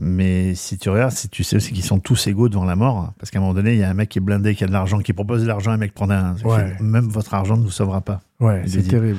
Mais 0.00 0.54
si 0.54 0.78
tu 0.78 0.90
regardes, 0.90 1.12
si 1.12 1.28
tu 1.28 1.42
sais 1.42 1.56
aussi 1.56 1.72
qu'ils 1.72 1.84
sont 1.84 1.98
tous 1.98 2.28
égaux 2.28 2.48
devant 2.48 2.64
la 2.64 2.76
mort, 2.76 3.12
parce 3.18 3.30
qu'à 3.30 3.38
un 3.38 3.42
moment 3.42 3.54
donné, 3.54 3.72
il 3.72 3.78
y 3.78 3.82
a 3.82 3.90
un 3.90 3.94
mec 3.94 4.08
qui 4.08 4.18
est 4.18 4.20
blindé, 4.20 4.54
qui 4.54 4.62
a 4.62 4.68
de 4.68 4.72
l'argent, 4.72 4.98
qui 5.00 5.12
propose 5.12 5.42
de 5.42 5.48
l'argent, 5.48 5.72
un 5.72 5.76
mec 5.76 5.92
prend 5.92 6.08
un. 6.10 6.36
Même 6.80 7.08
votre 7.08 7.34
argent 7.34 7.56
ne 7.56 7.62
vous 7.62 7.70
sauvera 7.70 8.00
pas. 8.00 8.20
Ouais, 8.38 8.62
c'est 8.66 8.82
terrible. 8.82 9.18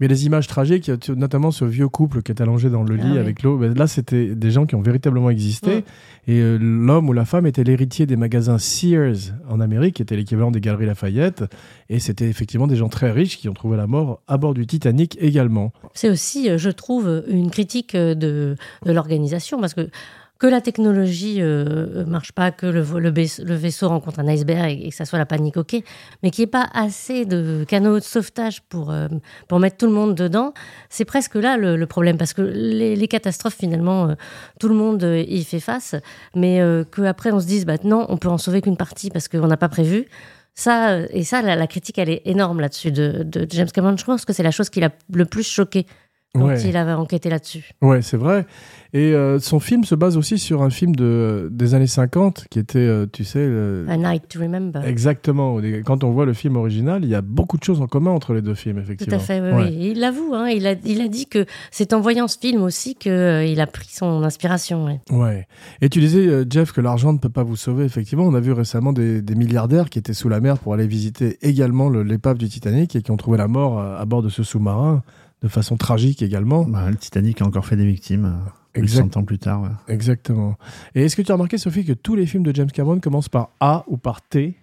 Mais 0.00 0.06
les 0.06 0.26
images 0.26 0.46
tragiques, 0.46 0.90
notamment 1.08 1.50
ce 1.50 1.64
vieux 1.64 1.88
couple 1.88 2.22
qui 2.22 2.30
est 2.30 2.40
allongé 2.40 2.70
dans 2.70 2.84
le 2.84 2.94
lit 2.94 3.16
ah 3.16 3.20
avec 3.20 3.42
l'eau, 3.42 3.58
ben 3.58 3.74
là, 3.74 3.88
c'était 3.88 4.34
des 4.34 4.50
gens 4.52 4.64
qui 4.64 4.76
ont 4.76 4.80
véritablement 4.80 5.28
existé. 5.28 5.84
Et 6.28 6.40
euh, 6.40 6.56
l'homme 6.56 7.08
ou 7.08 7.12
la 7.12 7.24
femme 7.24 7.46
était 7.46 7.64
l'héritier 7.64 8.06
des 8.06 8.14
magasins 8.14 8.58
Sears 8.58 9.34
en 9.48 9.58
Amérique, 9.58 9.96
qui 9.96 10.02
était 10.02 10.14
l'équivalent 10.14 10.52
des 10.52 10.60
galeries 10.60 10.86
Lafayette. 10.86 11.44
Et 11.88 11.98
c'était 11.98 12.28
effectivement 12.28 12.68
des 12.68 12.76
gens 12.76 12.88
très 12.88 13.10
riches 13.10 13.38
qui 13.38 13.48
ont 13.48 13.54
trouvé 13.54 13.76
la 13.76 13.88
mort 13.88 14.22
à 14.28 14.36
bord 14.36 14.54
du 14.54 14.66
Titanic 14.66 15.18
également. 15.20 15.72
C'est 15.94 16.10
aussi, 16.10 16.48
euh, 16.48 16.58
je 16.58 16.70
trouve, 16.70 17.24
une 17.28 17.50
critique 17.50 17.96
euh, 17.96 18.14
de, 18.14 18.54
de 18.84 18.92
l'organisation, 18.92 19.60
parce 19.60 19.74
que 19.74 19.90
que 20.38 20.46
la 20.46 20.60
technologie 20.60 21.38
euh, 21.40 22.04
marche 22.06 22.30
pas, 22.32 22.52
que 22.52 22.66
le, 22.66 22.82
le, 23.00 23.54
vaisseau 23.54 23.88
rencontre 23.88 24.20
un 24.20 24.28
iceberg 24.28 24.80
et, 24.80 24.90
que 24.90 24.94
ça 24.94 25.04
soit 25.04 25.18
la 25.18 25.26
panique, 25.26 25.56
ok, 25.56 25.82
mais 26.22 26.30
qu'il 26.30 26.42
n'y 26.42 26.44
ait 26.44 26.50
pas 26.50 26.68
assez 26.72 27.24
de 27.24 27.64
canaux 27.66 27.98
de 27.98 28.04
sauvetage 28.04 28.62
pour, 28.62 28.92
euh, 28.92 29.08
pour 29.48 29.58
mettre 29.58 29.76
tout 29.78 29.86
le 29.86 29.92
monde 29.92 30.14
dedans, 30.14 30.54
c'est 30.90 31.04
presque 31.04 31.34
là 31.34 31.56
le, 31.56 31.86
problème, 31.86 32.18
parce 32.18 32.34
que 32.34 32.42
les, 32.42 33.08
catastrophes, 33.08 33.56
finalement, 33.56 34.10
euh, 34.10 34.14
tout 34.60 34.68
le 34.68 34.76
monde 34.76 35.02
euh, 35.02 35.24
y 35.26 35.42
fait 35.42 35.60
face, 35.60 35.96
mais 36.36 36.60
qu'après 36.94 37.32
on 37.32 37.40
se 37.40 37.46
dise, 37.46 37.66
bah 37.66 37.76
non, 37.82 38.06
on 38.08 38.16
peut 38.16 38.28
en 38.28 38.38
sauver 38.38 38.60
qu'une 38.60 38.76
partie 38.76 39.10
parce 39.10 39.26
qu'on 39.28 39.46
n'a 39.46 39.56
pas 39.56 39.68
prévu. 39.68 40.06
Ça, 40.54 40.98
et 41.10 41.22
ça, 41.22 41.40
la, 41.40 41.66
critique, 41.66 41.98
elle 41.98 42.10
est 42.10 42.22
énorme 42.24 42.60
là-dessus 42.60 42.90
de, 42.90 43.22
de 43.22 43.46
James 43.50 43.70
Cameron. 43.72 43.96
Je 43.96 44.04
pense 44.04 44.24
que 44.24 44.32
c'est 44.32 44.42
la 44.42 44.50
chose 44.50 44.70
qui 44.70 44.80
l'a 44.80 44.90
le 45.12 45.24
plus 45.24 45.46
choqué 45.46 45.86
quand 46.34 46.54
il 46.64 46.76
avait 46.76 46.92
enquêté 46.92 47.30
là-dessus. 47.30 47.70
Ouais, 47.82 48.02
c'est 48.02 48.16
vrai. 48.16 48.46
Et 48.94 49.12
euh, 49.12 49.38
son 49.38 49.60
film 49.60 49.84
se 49.84 49.94
base 49.94 50.16
aussi 50.16 50.38
sur 50.38 50.62
un 50.62 50.70
film 50.70 50.96
de, 50.96 51.48
des 51.52 51.74
années 51.74 51.86
50 51.86 52.46
qui 52.48 52.58
était, 52.58 52.78
euh, 52.78 53.06
tu 53.12 53.22
sais... 53.24 53.44
A 53.88 53.96
Night 53.96 54.28
to 54.28 54.40
Remember. 54.40 54.82
Exactement. 54.84 55.60
Quand 55.84 56.04
on 56.04 56.10
voit 56.10 56.24
le 56.24 56.32
film 56.32 56.56
original, 56.56 57.04
il 57.04 57.10
y 57.10 57.14
a 57.14 57.20
beaucoup 57.20 57.58
de 57.58 57.64
choses 57.64 57.82
en 57.82 57.86
commun 57.86 58.12
entre 58.12 58.32
les 58.32 58.40
deux 58.40 58.54
films, 58.54 58.78
effectivement. 58.78 59.16
Tout 59.16 59.22
à 59.22 59.24
fait, 59.24 59.40
oui. 59.40 59.76
Il 59.78 60.00
l'avoue, 60.00 60.32
hein, 60.32 60.48
il, 60.48 60.66
a, 60.66 60.74
il 60.84 61.02
a 61.02 61.08
dit 61.08 61.26
que 61.26 61.44
c'est 61.70 61.92
en 61.92 62.00
voyant 62.00 62.28
ce 62.28 62.38
film 62.38 62.62
aussi 62.62 62.94
qu'il 62.94 63.12
euh, 63.12 63.58
a 63.58 63.66
pris 63.66 63.88
son 63.90 64.22
inspiration. 64.22 64.86
Ouais. 64.86 65.00
ouais. 65.10 65.46
Et 65.82 65.90
tu 65.90 66.00
disais, 66.00 66.44
Jeff, 66.48 66.72
que 66.72 66.80
l'argent 66.80 67.12
ne 67.12 67.18
peut 67.18 67.28
pas 67.28 67.42
vous 67.42 67.56
sauver, 67.56 67.84
effectivement. 67.84 68.24
On 68.24 68.34
a 68.34 68.40
vu 68.40 68.52
récemment 68.52 68.92
des, 68.92 69.20
des 69.20 69.34
milliardaires 69.34 69.90
qui 69.90 69.98
étaient 69.98 70.14
sous 70.14 70.30
la 70.30 70.40
mer 70.40 70.58
pour 70.58 70.72
aller 70.72 70.86
visiter 70.86 71.38
également 71.42 71.90
l'épave 71.90 72.38
du 72.38 72.48
Titanic 72.48 72.96
et 72.96 73.02
qui 73.02 73.10
ont 73.10 73.16
trouvé 73.16 73.36
la 73.36 73.48
mort 73.48 73.80
à, 73.80 74.04
bord 74.06 74.22
de 74.22 74.28
ce 74.28 74.42
sous-marin 74.42 75.02
de 75.42 75.48
façon 75.48 75.76
tragique 75.76 76.22
également. 76.22 76.64
Bah, 76.64 76.90
le 76.90 76.96
Titanic 76.96 77.42
a 77.42 77.46
encore 77.46 77.66
fait 77.66 77.76
des 77.76 77.86
victimes. 77.86 78.38
100 78.86 79.16
ans 79.16 79.24
plus 79.24 79.38
tard. 79.38 79.68
Exactement. 79.88 80.56
Et 80.94 81.04
est-ce 81.04 81.16
que 81.16 81.22
tu 81.22 81.32
as 81.32 81.34
remarqué, 81.34 81.58
Sophie, 81.58 81.84
que 81.84 81.92
tous 81.92 82.14
les 82.14 82.26
films 82.26 82.44
de 82.44 82.54
James 82.54 82.70
Cameron 82.70 83.00
commencent 83.00 83.28
par 83.28 83.50
A 83.58 83.84
ou 83.88 83.96
par 83.96 84.22
T? 84.22 84.56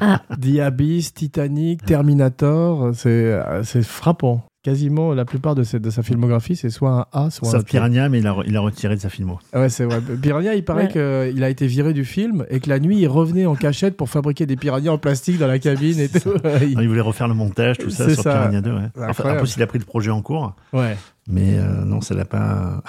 Ah. 0.00 0.22
The 0.40 0.60
Abyss, 0.60 1.12
Titanic, 1.14 1.84
Terminator, 1.84 2.94
c'est 2.94 3.82
frappant. 3.82 4.44
Quasiment 4.66 5.14
la 5.14 5.24
plupart 5.24 5.54
de, 5.54 5.62
de 5.78 5.90
sa 5.90 6.02
filmographie, 6.02 6.56
c'est 6.56 6.70
soit 6.70 6.90
un 6.90 7.26
A, 7.26 7.30
soit 7.30 7.52
Sauf 7.52 7.60
un. 7.60 7.62
Piranha, 7.62 8.08
mais 8.08 8.18
il 8.18 8.26
a, 8.26 8.36
il 8.48 8.56
a, 8.56 8.60
retiré 8.60 8.96
de 8.96 9.00
sa 9.00 9.08
filmo. 9.08 9.38
Ouais, 9.54 9.68
c'est 9.68 9.84
vrai. 9.84 10.00
Piranha, 10.20 10.54
il 10.54 10.64
paraît 10.64 10.88
qu'il 10.88 11.44
a 11.44 11.48
été 11.48 11.68
viré 11.68 11.92
du 11.92 12.04
film 12.04 12.44
et 12.50 12.58
que 12.58 12.68
la 12.68 12.80
nuit, 12.80 12.98
il 12.98 13.06
revenait 13.06 13.46
en 13.46 13.54
cachette 13.54 13.96
pour 13.96 14.08
fabriquer 14.08 14.44
des 14.44 14.56
piranhas 14.56 14.90
en 14.90 14.98
plastique 14.98 15.38
dans 15.38 15.46
la 15.46 15.60
cabine 15.60 16.00
et 16.00 16.08
tout. 16.08 16.34
il 16.62 16.88
voulait 16.88 17.00
refaire 17.00 17.28
le 17.28 17.34
montage, 17.34 17.78
tout 17.78 17.90
ça, 17.90 18.12
sur 18.12 18.24
Piranha 18.24 18.60
2. 18.60 18.72
Ouais. 18.72 18.90
en 19.06 19.36
plus, 19.36 19.54
il 19.54 19.62
a 19.62 19.68
pris 19.68 19.78
le 19.78 19.84
projet 19.84 20.10
en 20.10 20.20
cours. 20.20 20.56
Ouais. 20.72 20.96
Mais 21.28 21.60
euh, 21.60 21.84
non, 21.84 22.00
ça 22.00 22.16
l'a 22.16 22.24
pas. 22.24 22.82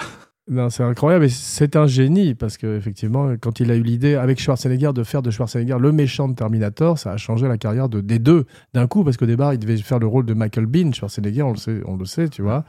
Non, 0.50 0.70
c'est 0.70 0.82
incroyable. 0.82 1.26
Et 1.26 1.28
c'est 1.28 1.76
un 1.76 1.86
génie 1.86 2.34
parce 2.34 2.56
qu'effectivement, 2.56 3.34
quand 3.40 3.60
il 3.60 3.70
a 3.70 3.76
eu 3.76 3.82
l'idée 3.82 4.14
avec 4.14 4.40
Schwarzenegger 4.40 4.92
de 4.94 5.04
faire 5.04 5.20
de 5.20 5.30
Schwarzenegger 5.30 5.76
le 5.78 5.92
méchant 5.92 6.28
de 6.28 6.34
Terminator, 6.34 6.98
ça 6.98 7.12
a 7.12 7.16
changé 7.18 7.46
la 7.46 7.58
carrière 7.58 7.88
de, 7.88 8.00
des 8.00 8.18
deux 8.18 8.46
d'un 8.72 8.86
coup 8.86 9.04
parce 9.04 9.18
qu'au 9.18 9.26
départ, 9.26 9.52
il 9.52 9.58
devait 9.58 9.76
faire 9.76 9.98
le 9.98 10.06
rôle 10.06 10.24
de 10.24 10.32
Michael 10.32 10.66
Bean. 10.66 10.92
Schwarzenegger, 10.92 11.42
on 11.42 11.52
le 11.52 11.58
sait, 11.58 11.80
on 11.84 11.96
le 11.96 12.06
sait 12.06 12.28
tu 12.28 12.42
vois. 12.42 12.64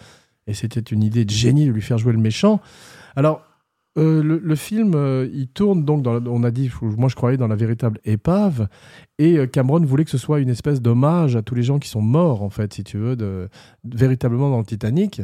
Et 0.46 0.54
c'était 0.54 0.82
une 0.82 1.04
idée 1.04 1.24
de 1.24 1.32
génie 1.32 1.68
de 1.68 1.72
lui 1.72 1.82
faire 1.82 1.98
jouer 1.98 2.12
le 2.12 2.20
méchant. 2.20 2.60
Alors, 3.16 3.44
euh, 3.98 4.22
le, 4.24 4.56
film, 4.56 4.94
euh, 4.96 5.28
il 5.34 5.48
tourne 5.48 5.84
donc, 5.84 6.06
on 6.08 6.44
a 6.44 6.52
dit, 6.52 6.72
moi 6.82 7.10
je 7.10 7.16
croyais 7.16 7.38
dans 7.38 7.48
la 7.48 7.56
véritable 7.56 8.00
épave, 8.06 8.68
et 9.18 9.38
euh, 9.38 9.48
Cameron 9.48 9.82
voulait 9.82 10.06
que 10.06 10.12
ce 10.12 10.18
soit 10.18 10.40
une 10.40 10.50
espèce 10.50 10.82
d'hommage 10.82 11.36
à 11.36 11.42
tous 11.42 11.56
les 11.56 11.64
gens 11.64 11.80
qui 11.80 11.90
sont 11.90 12.02
morts, 12.02 12.44
en 12.44 12.50
fait, 12.50 12.74
si 12.74 12.84
tu 12.84 12.98
veux, 12.98 13.50
véritablement 13.84 14.50
dans 14.52 14.60
le 14.60 14.66
Titanic. 14.66 15.22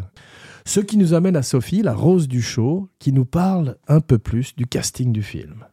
Ce 0.65 0.79
qui 0.79 0.98
nous 0.98 1.13
amène 1.13 1.36
à 1.36 1.43
Sophie, 1.43 1.81
la 1.81 1.93
rose 1.93 2.27
du 2.27 2.41
show, 2.41 2.89
qui 3.00 3.12
nous 3.12 3.25
parle 3.25 3.77
un 3.88 4.01
peu 4.01 4.17
plus 4.17 4.55
du 4.55 4.65
casting 4.65 5.12
du 5.12 5.22
film. 5.24 5.65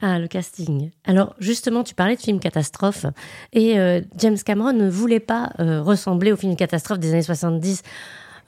Ah, 0.00 0.18
le 0.18 0.26
casting. 0.26 0.90
Alors, 1.04 1.34
justement, 1.38 1.84
tu 1.84 1.94
parlais 1.94 2.16
de 2.16 2.20
film 2.20 2.40
catastrophe. 2.40 3.06
Et 3.52 3.76
James 4.16 4.38
Cameron 4.44 4.72
ne 4.72 4.88
voulait 4.88 5.20
pas 5.20 5.52
ressembler 5.58 6.32
au 6.32 6.36
film 6.36 6.56
catastrophe 6.56 6.98
des 6.98 7.12
années 7.12 7.22
70 7.22 7.82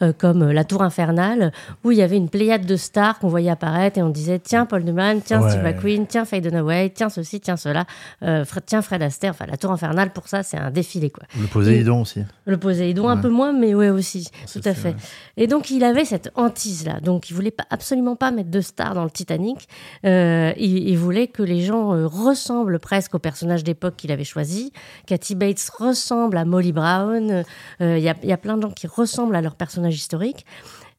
euh, 0.02 0.12
comme 0.12 0.42
euh, 0.42 0.52
La 0.52 0.64
Tour 0.64 0.82
Infernale, 0.82 1.52
où 1.84 1.92
il 1.92 1.98
y 1.98 2.02
avait 2.02 2.16
une 2.16 2.28
pléiade 2.28 2.66
de 2.66 2.74
stars 2.74 3.20
qu'on 3.20 3.28
voyait 3.28 3.50
apparaître 3.50 3.96
et 3.96 4.02
on 4.02 4.08
disait 4.08 4.40
tiens 4.40 4.66
Paul 4.66 4.82
Newman, 4.82 5.20
tiens 5.24 5.48
Steve 5.48 5.62
McQueen, 5.62 6.06
tiens 6.08 6.24
Faye 6.24 6.40
Dunaway, 6.40 6.90
tiens 6.90 7.08
ceci, 7.08 7.40
tiens 7.40 7.56
cela, 7.56 7.84
euh, 8.24 8.44
tiens 8.66 8.82
Fred 8.82 9.02
Astaire. 9.02 9.30
Enfin, 9.30 9.46
La 9.46 9.56
Tour 9.56 9.70
Infernale, 9.70 10.12
pour 10.12 10.26
ça, 10.26 10.42
c'est 10.42 10.56
un 10.56 10.72
défilé. 10.72 11.10
Quoi. 11.10 11.22
Le 11.40 11.46
Poséidon 11.46 12.00
aussi. 12.00 12.22
Le 12.44 12.56
Poséidon, 12.56 13.08
un 13.08 13.16
peu 13.16 13.28
moins, 13.28 13.52
mais 13.52 13.72
ouais 13.72 13.90
aussi, 13.90 14.28
tout 14.52 14.60
à 14.64 14.74
fait. 14.74 14.96
Et 15.36 15.46
donc, 15.46 15.70
il 15.70 15.84
avait 15.84 16.04
cette 16.04 16.30
hantise-là. 16.34 16.98
Donc, 17.00 17.30
il 17.30 17.34
voulait 17.34 17.52
pas, 17.52 17.64
absolument 17.70 18.16
pas 18.16 18.32
mettre 18.32 18.50
de 18.50 18.60
stars 18.60 18.94
dans 18.94 19.04
le 19.04 19.10
Titanic. 19.10 19.68
il, 20.02 20.96
voulait 20.96 21.28
que 21.28 21.42
les 21.42 21.60
gens 21.62 21.90
ressemblent 22.08 22.80
presque 22.80 23.14
au 23.14 23.18
personnage 23.20 23.62
d'époque 23.62 23.94
qu'il 23.96 24.10
avait 24.10 24.24
choisi. 24.24 24.72
Kathy 25.06 25.36
Bates 25.36 25.70
ressemble 25.78 26.36
à 26.36 26.44
Molly 26.44 26.72
Brown. 26.72 27.44
Il 27.80 27.98
y, 27.98 28.08
a, 28.08 28.14
y 28.22 28.32
a 28.32 28.36
plein 28.36 28.56
de 28.56 28.62
gens 28.62 28.70
qui 28.70 28.86
ressemblent 28.86 29.36
à 29.36 29.40
leur 29.40 29.54
historique. 29.90 30.44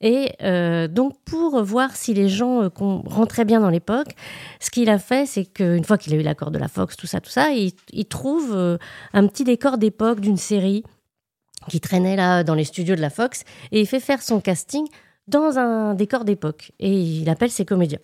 Et 0.01 0.33
euh, 0.43 0.87
donc, 0.87 1.13
pour 1.25 1.63
voir 1.63 1.95
si 1.95 2.13
les 2.13 2.27
gens 2.27 2.63
euh, 2.63 2.69
rentraient 2.77 3.45
bien 3.45 3.59
dans 3.59 3.69
l'époque, 3.69 4.09
ce 4.59 4.69
qu'il 4.69 4.89
a 4.89 4.99
fait, 4.99 5.25
c'est 5.25 5.45
qu'une 5.45 5.83
fois 5.83 5.97
qu'il 5.97 6.13
a 6.13 6.17
eu 6.17 6.21
l'accord 6.21 6.51
de 6.51 6.59
la 6.59 6.67
Fox, 6.67 6.95
tout 6.97 7.07
ça, 7.07 7.21
tout 7.21 7.29
ça, 7.29 7.51
il, 7.51 8.05
trouve 8.05 8.53
euh, 8.53 8.77
un 9.13 9.27
petit 9.27 9.43
décor 9.43 9.77
d'époque 9.77 10.19
d'une 10.19 10.37
série 10.37 10.83
qui 11.69 11.79
traînait 11.79 12.15
là 12.15 12.43
dans 12.43 12.53
les 12.53 12.65
studios 12.65 12.95
de 12.95 13.01
la 13.01 13.09
Fox, 13.09 13.43
et 13.71 13.81
il 13.81 13.87
fait 13.87 13.99
faire 13.99 14.21
son 14.21 14.39
casting 14.39 14.85
dans 15.27 15.57
un 15.57 15.95
décor 15.95 16.25
d'époque. 16.25 16.71
Et 16.79 16.91
il 16.91 17.29
appelle 17.29 17.49
ses 17.49 17.65
comédiens. 17.65 17.99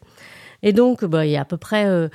Et 0.64 0.74
donc, 0.74 1.06
bah, 1.06 1.26
il 1.26 1.32
y 1.32 1.38
a 1.38 1.42
à 1.42 1.46
peu 1.46 1.58
près... 1.58 2.10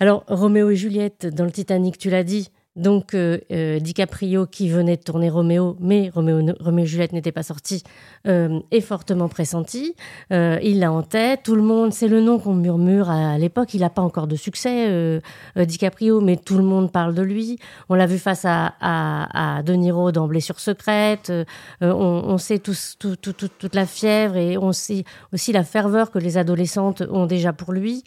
alors, 0.00 0.24
Roméo 0.26 0.68
et 0.68 0.76
Juliette, 0.76 1.26
dans 1.26 1.44
le 1.44 1.50
Titanic, 1.50 1.96
tu 1.96 2.10
l'as 2.10 2.24
dit, 2.24 2.50
donc 2.78 3.12
euh, 3.14 3.38
euh, 3.50 3.80
DiCaprio, 3.80 4.46
qui 4.46 4.70
venait 4.70 4.96
de 4.96 5.02
tourner 5.02 5.28
Roméo, 5.28 5.76
mais 5.80 6.10
Roméo, 6.14 6.40
et 6.40 6.86
Juliette 6.86 7.12
n'était 7.12 7.32
pas 7.32 7.42
sorti, 7.42 7.82
euh, 8.26 8.60
est 8.70 8.80
fortement 8.80 9.28
pressenti. 9.28 9.94
il 10.30 10.78
l'a 10.78 10.92
en 10.92 11.02
tête. 11.02 11.40
Tout 11.42 11.56
le 11.56 11.62
monde, 11.62 11.92
c'est 11.92 12.08
le 12.08 12.20
nom 12.20 12.38
qu'on 12.38 12.54
murmure 12.54 13.10
à, 13.10 13.36
l'époque. 13.36 13.74
Il 13.74 13.80
n'a 13.80 13.90
pas 13.90 14.02
encore 14.02 14.28
de 14.28 14.36
succès, 14.36 15.20
DiCaprio, 15.56 16.20
mais 16.20 16.36
tout 16.36 16.56
le 16.56 16.62
monde 16.62 16.92
parle 16.92 17.14
de 17.14 17.22
lui. 17.22 17.58
On 17.88 17.96
l'a 17.96 18.06
vu 18.06 18.18
face 18.18 18.44
à, 18.44 18.74
à, 18.80 19.62
De 19.62 19.72
Niro 19.74 20.12
dans 20.12 20.28
Blessure 20.28 20.60
secrète. 20.60 21.32
On, 21.80 22.38
sait 22.38 22.60
toute 22.60 23.74
la 23.74 23.86
fièvre 23.86 24.36
et 24.36 24.56
on 24.56 24.72
sait 24.72 25.02
aussi 25.32 25.52
la 25.52 25.64
ferveur 25.64 26.12
que 26.12 26.18
les 26.18 26.36
adolescentes 26.38 27.02
ont 27.10 27.26
déjà 27.26 27.52
pour 27.52 27.72
lui. 27.72 28.04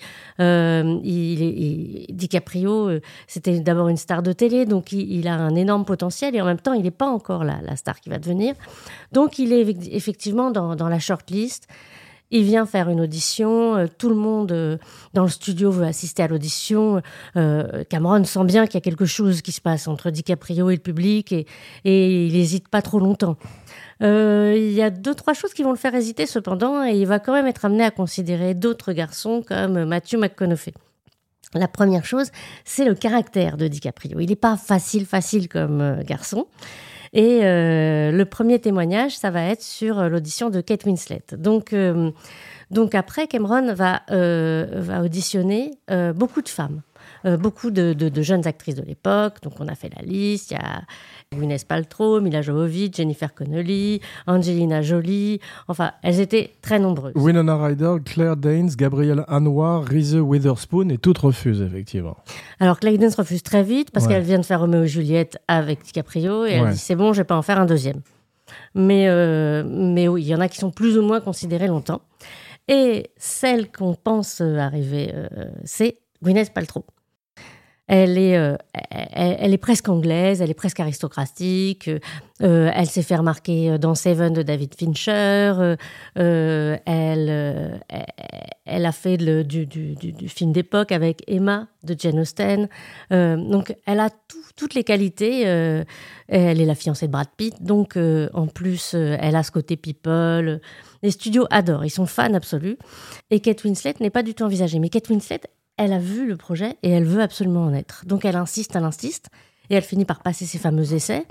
DiCaprio, 2.09 2.91
c'était 3.27 3.59
d'abord 3.59 3.89
une 3.89 3.97
star 3.97 4.23
de 4.23 4.31
télé 4.31 4.60
donc 4.65 4.91
il, 4.91 5.27
a 5.27 5.35
un 5.35 5.55
énorme 5.55 5.85
potentiel 5.85 6.35
et 6.35 6.41
en 6.41 6.45
même 6.45 6.59
temps, 6.59 6.73
il 6.73 6.83
n'est 6.83 6.91
pas 6.91 7.07
encore 7.07 7.43
la, 7.43 7.75
star 7.75 7.99
qui 7.99 8.09
va 8.09 8.19
devenir. 8.19 8.55
Donc 9.11 9.39
il 9.39 9.53
est 9.53 9.67
effectivement 9.91 10.51
dans, 10.51 10.89
la 10.89 10.99
shortlist. 10.99 11.67
Il 12.33 12.43
vient 12.43 12.65
faire 12.65 12.87
une 12.87 13.01
audition, 13.01 13.75
euh, 13.75 13.87
tout 13.97 14.07
le 14.07 14.15
monde 14.15 14.53
euh, 14.53 14.77
dans 15.13 15.23
le 15.23 15.29
studio 15.29 15.69
veut 15.69 15.83
assister 15.83 16.23
à 16.23 16.29
l'audition. 16.29 17.01
Euh, 17.35 17.83
Cameron 17.89 18.23
sent 18.23 18.45
bien 18.45 18.67
qu'il 18.67 18.75
y 18.75 18.77
a 18.77 18.81
quelque 18.81 19.03
chose 19.03 19.41
qui 19.41 19.51
se 19.51 19.59
passe 19.59 19.89
entre 19.89 20.09
DiCaprio 20.11 20.69
et 20.69 20.75
le 20.75 20.81
public 20.81 21.33
et, 21.33 21.45
il 21.83 22.31
n'hésite 22.31 22.69
pas 22.69 22.81
trop 22.81 22.99
longtemps. 22.99 23.35
il 23.99 24.71
y 24.71 24.81
a 24.81 24.89
deux, 24.89 25.13
trois 25.13 25.33
choses 25.33 25.53
qui 25.53 25.63
vont 25.63 25.71
le 25.71 25.77
faire 25.77 25.93
hésiter 25.93 26.25
cependant 26.25 26.85
et 26.85 26.93
il 26.93 27.05
va 27.05 27.19
quand 27.19 27.33
même 27.33 27.47
être 27.47 27.65
amené 27.65 27.83
à 27.83 27.91
considérer 27.91 28.53
d'autres 28.53 28.93
garçons 28.93 29.43
comme 29.45 29.83
Matthew 29.83 30.15
McConaughey. 30.15 30.73
La 31.53 31.67
première 31.67 32.05
chose, 32.05 32.31
c'est 32.63 32.86
le 32.86 32.96
caractère 32.96 33.58
de 33.58 33.67
DiCaprio. 33.67 34.20
Il 34.20 34.29
n'est 34.29 34.36
pas 34.36 34.55
facile, 34.58 35.05
facile 35.05 35.50
comme 35.50 35.81
euh, 35.81 36.03
garçon. 36.03 36.48
Et 37.13 37.39
euh, 37.43 38.12
le 38.12 38.25
premier 38.25 38.60
témoignage, 38.60 39.17
ça 39.17 39.31
va 39.31 39.43
être 39.43 39.62
sur 39.62 40.00
euh, 40.00 40.08
l'audition 40.08 40.50
de 40.50 40.62
Kate 40.62 40.86
Winslet. 40.86 41.24
Donc, 41.38 41.75
donc 42.70 42.96
après, 42.96 43.27
Cameron 43.27 43.74
va, 43.74 44.01
va 44.10 45.01
auditionner 45.01 45.72
beaucoup 46.15 46.41
de 46.41 46.50
femmes. 46.50 46.81
Beaucoup 47.23 47.71
de, 47.71 47.93
de, 47.93 48.21
jeunes 48.21 48.47
actrices 48.47 48.75
de 48.75 48.83
l'époque. 48.83 49.37
Donc 49.41 49.53
on 49.59 49.67
a 49.67 49.75
fait 49.75 49.89
la 49.95 50.01
liste. 50.03 50.51
Il 50.51 50.53
y 50.55 50.57
a 50.57 50.81
Gwyneth 51.33 51.65
Paltrow, 51.65 52.19
Mila 52.19 52.41
Jovovich, 52.41 52.95
Jennifer 52.95 53.33
Connelly, 53.33 54.01
Angelina 54.27 54.81
Jolie. 54.81 55.39
Enfin, 55.67 55.91
elles 56.03 56.19
étaient 56.19 56.51
très 56.61 56.79
nombreuses. 56.79 57.13
Winona 57.15 57.55
Ryder, 57.55 57.95
Claire 58.03 58.35
Danes, 58.35 58.71
Gabrielle 58.75 59.23
Anwar, 59.27 59.83
Reese 59.83 60.15
Witherspoon 60.15 60.89
et 60.89 60.97
toutes 60.97 61.19
refusent, 61.19 61.61
effectivement. 61.61 62.17
Alors, 62.59 62.79
Claire 62.79 62.97
Danes 62.97 63.13
refuse 63.17 63.43
très 63.43 63.63
vite 63.63 63.91
parce 63.91 64.07
qu'elle 64.07 64.23
vient 64.23 64.39
de 64.39 64.45
faire 64.45 64.59
Romeo 64.59 64.83
et 64.83 64.87
Juliette 64.87 65.37
avec 65.47 65.83
DiCaprio 65.83 66.45
et 66.45 66.51
elle 66.51 66.71
dit 66.71 66.77
c'est 66.77 66.95
bon, 66.95 67.13
je 67.13 67.21
vais 67.21 67.25
pas 67.25 67.37
en 67.37 67.41
faire 67.41 67.59
un 67.59 67.65
deuxième. 67.65 68.01
Mais, 68.75 69.07
euh, 69.07 69.63
mais 69.65 70.07
oui, 70.07 70.23
il 70.23 70.27
y 70.27 70.35
en 70.35 70.41
a 70.41 70.49
qui 70.49 70.57
sont 70.57 70.71
plus 70.71 70.97
ou 70.97 71.01
moins 71.01 71.21
considérées 71.21 71.67
longtemps. 71.67 72.01
Et 72.67 73.09
celle 73.17 73.71
qu'on 73.71 73.95
pense 73.95 74.41
arriver, 74.41 75.11
euh, 75.13 75.27
c'est 75.63 75.97
Gwyneth 76.21 76.53
Paltrow. 76.53 76.85
Elle 77.93 78.17
est, 78.17 78.38
euh, 78.38 78.55
elle, 79.12 79.53
est 79.53 79.57
presque 79.57 79.89
anglaise, 79.89 80.41
elle 80.41 80.50
est 80.50 80.53
presque 80.53 80.79
aristocratique. 80.79 81.89
Euh, 82.41 82.71
elle 82.74 82.88
s'est 82.88 83.01
fait 83.01 83.17
remarquer 83.17 83.77
dans 83.79 83.95
Seven 83.95 84.31
de 84.31 84.43
David 84.43 84.75
Fincher. 84.75 85.75
Euh, 86.17 86.77
elle, 86.86 87.81
elle 88.63 88.86
a 88.86 88.91
fait 88.93 89.17
du, 89.17 89.65
du, 89.65 90.29
film 90.29 90.53
d'époque 90.53 90.93
avec 90.93 91.21
Emma 91.27 91.67
de 91.83 91.93
Jane 92.00 92.19
Austen. 92.19 92.69
donc, 93.10 93.75
elle 93.86 94.00
a 94.00 94.10
toutes 94.55 94.74
les 94.74 94.86
qualités. 94.86 95.41
elle 95.41 96.62
est 96.62 96.65
la 96.65 96.75
fiancée 96.75 97.07
de 97.07 97.12
Brad 97.12 97.27
Pitt. 97.36 97.62
Donc, 97.62 97.98
en 98.33 98.48
plus, 98.48 98.93
elle 98.93 99.36
a 99.36 99.43
ce 99.43 99.51
côté 99.51 99.75
people. 99.75 100.62
Les 101.03 101.12
studios 101.12 101.45
adorent, 101.50 101.83
ils 101.83 101.89
sont 101.89 102.05
fans 102.05 102.33
absolus. 102.36 102.77
Et 103.31 103.41
Kate 103.41 103.65
Winslet 103.65 103.95
n'est 104.00 104.10
pas 104.10 104.24
du 104.24 104.33
tout 104.33 104.45
envisagée. 104.45 104.79
Mais 104.79 104.88
Kate 104.88 105.10
Winslet, 105.10 105.41
elle 105.83 105.93
a 105.93 106.00
vu 106.00 106.27
le 106.27 106.38
projet 106.38 106.77
et 106.83 106.91
elle 106.91 107.05
veut 107.05 107.21
absolument 107.21 107.65
en 107.65 107.73
être. 107.73 108.05
Donc 108.05 108.23
elle 108.23 108.35
insiste, 108.35 108.75
elle 108.75 108.83
insiste, 108.83 109.29
et 109.69 109.75
elle 109.75 109.83
finit 109.83 110.05
par 110.05 110.21
passer 110.21 110.45
ses 110.45 110.59
fameux 110.59 110.93
essais. 110.93 111.25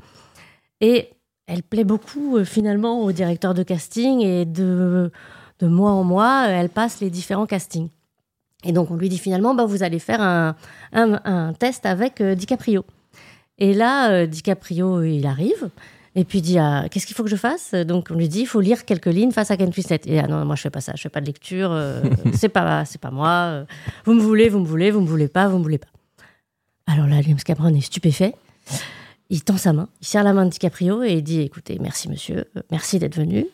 Et 0.81 1.11
elle 1.47 1.63
plaît 1.63 1.85
beaucoup 1.85 2.37
euh, 2.37 2.45
finalement 2.45 3.03
au 3.03 3.13
directeur 3.13 3.55
de 3.55 3.63
casting 3.63 4.21
et 4.23 4.45
de, 4.45 5.13
de 5.61 5.69
mois 5.69 5.93
en 5.93 6.03
mois, 6.03 6.47
elle 6.49 6.69
passe 6.69 7.01
les 7.01 7.11
différents 7.11 7.47
castings. 7.47 7.91
Et 8.65 8.73
donc 8.73 8.91
on 8.91 8.97
lui 8.97 9.09
dit 9.09 9.19
finalement, 9.19 9.55
bah, 9.55 9.67
vous 9.67 9.85
allez 9.85 10.01
faire 10.01 10.21
un, 10.21 10.57
un, 10.93 11.53
test 11.53 11.87
avec 11.87 12.21
euh, 12.21 12.35
DiCaprio. 12.35 12.85
Et 13.59 13.73
là, 13.73 14.11
euh, 14.11 14.27
DiCaprio, 14.27 15.03
il 15.03 15.27
arrive. 15.27 15.71
Et 16.17 16.25
puis 16.25 16.39
il 16.39 16.43
dit 16.43 16.59
ah, 16.59 16.87
qu'est-ce 16.91 17.07
qu'il 17.07 17.15
faut 17.15 17.23
que 17.23 17.31
je 17.31 17.37
fasse? 17.37 17.73
Donc 17.75 18.09
on 18.11 18.15
lui 18.15 18.29
dit 18.29 18.41
il 18.41 18.47
faut 18.47 18.61
lire 18.61 18.85
quelques 18.85 19.07
lignes 19.07 19.31
face 19.31 19.51
à 19.51 19.57
Ken 19.57 19.71
Twisted. 19.71 20.01
Et 20.07 20.19
ah 20.19 20.27
non, 20.27 20.45
moi 20.45 20.57
je 20.57 20.63
fais 20.63 20.71
pas 20.71 20.81
ça, 20.81 20.93
je 20.97 21.03
fais 21.03 21.09
pas 21.09 21.21
de 21.21 21.27
lecture, 21.27 21.71
euh, 21.71 22.03
c'est 22.35 22.49
pas 22.49 22.85
c'est 22.85 23.01
pas 23.01 23.11
moi. 23.11 23.29
Euh, 23.29 23.65
vous 24.05 24.15
me 24.15 24.21
voulez, 24.21 24.49
vous 24.49 24.59
me 24.59 24.67
voulez, 24.67 24.91
vous 24.91 25.01
me 25.01 25.07
voulez 25.07 25.29
pas, 25.29 25.49
vous 25.49 25.59
me 25.59 25.63
voulez 25.63 25.79
pas. 25.79 25.89
Alors 26.87 27.07
là, 27.07 27.23
James 27.23 27.39
Cameron 27.45 27.75
est 27.75 27.81
stupéfait. 27.81 28.35
Il 29.33 29.45
tend 29.45 29.57
sa 29.57 29.73
main, 29.73 29.89
il 30.01 30.09
serre 30.09 30.25
la 30.25 30.33
main 30.33 30.45
de 30.45 30.51
DiCaprio 30.51 31.05
et 31.05 31.13
il 31.13 31.23
dit 31.23 31.41
écoutez, 31.43 31.79
merci 31.81 32.09
monsieur, 32.09 32.47
euh, 32.57 32.63
merci 32.73 32.99
d'être 32.99 33.15
venu 33.15 33.47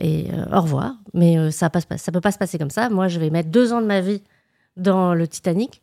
et 0.00 0.26
au 0.52 0.60
revoir. 0.60 0.94
Mais 1.14 1.52
ça 1.52 1.70
ça 1.96 2.12
peut 2.12 2.20
pas 2.20 2.32
se 2.32 2.38
passer 2.38 2.58
comme 2.58 2.70
ça. 2.70 2.88
Moi, 2.90 3.06
je 3.06 3.20
vais 3.20 3.30
mettre 3.30 3.50
deux 3.50 3.72
ans 3.72 3.80
de 3.80 3.86
ma 3.86 4.00
vie 4.00 4.22
dans 4.76 5.14
le 5.14 5.28
Titanic. 5.28 5.80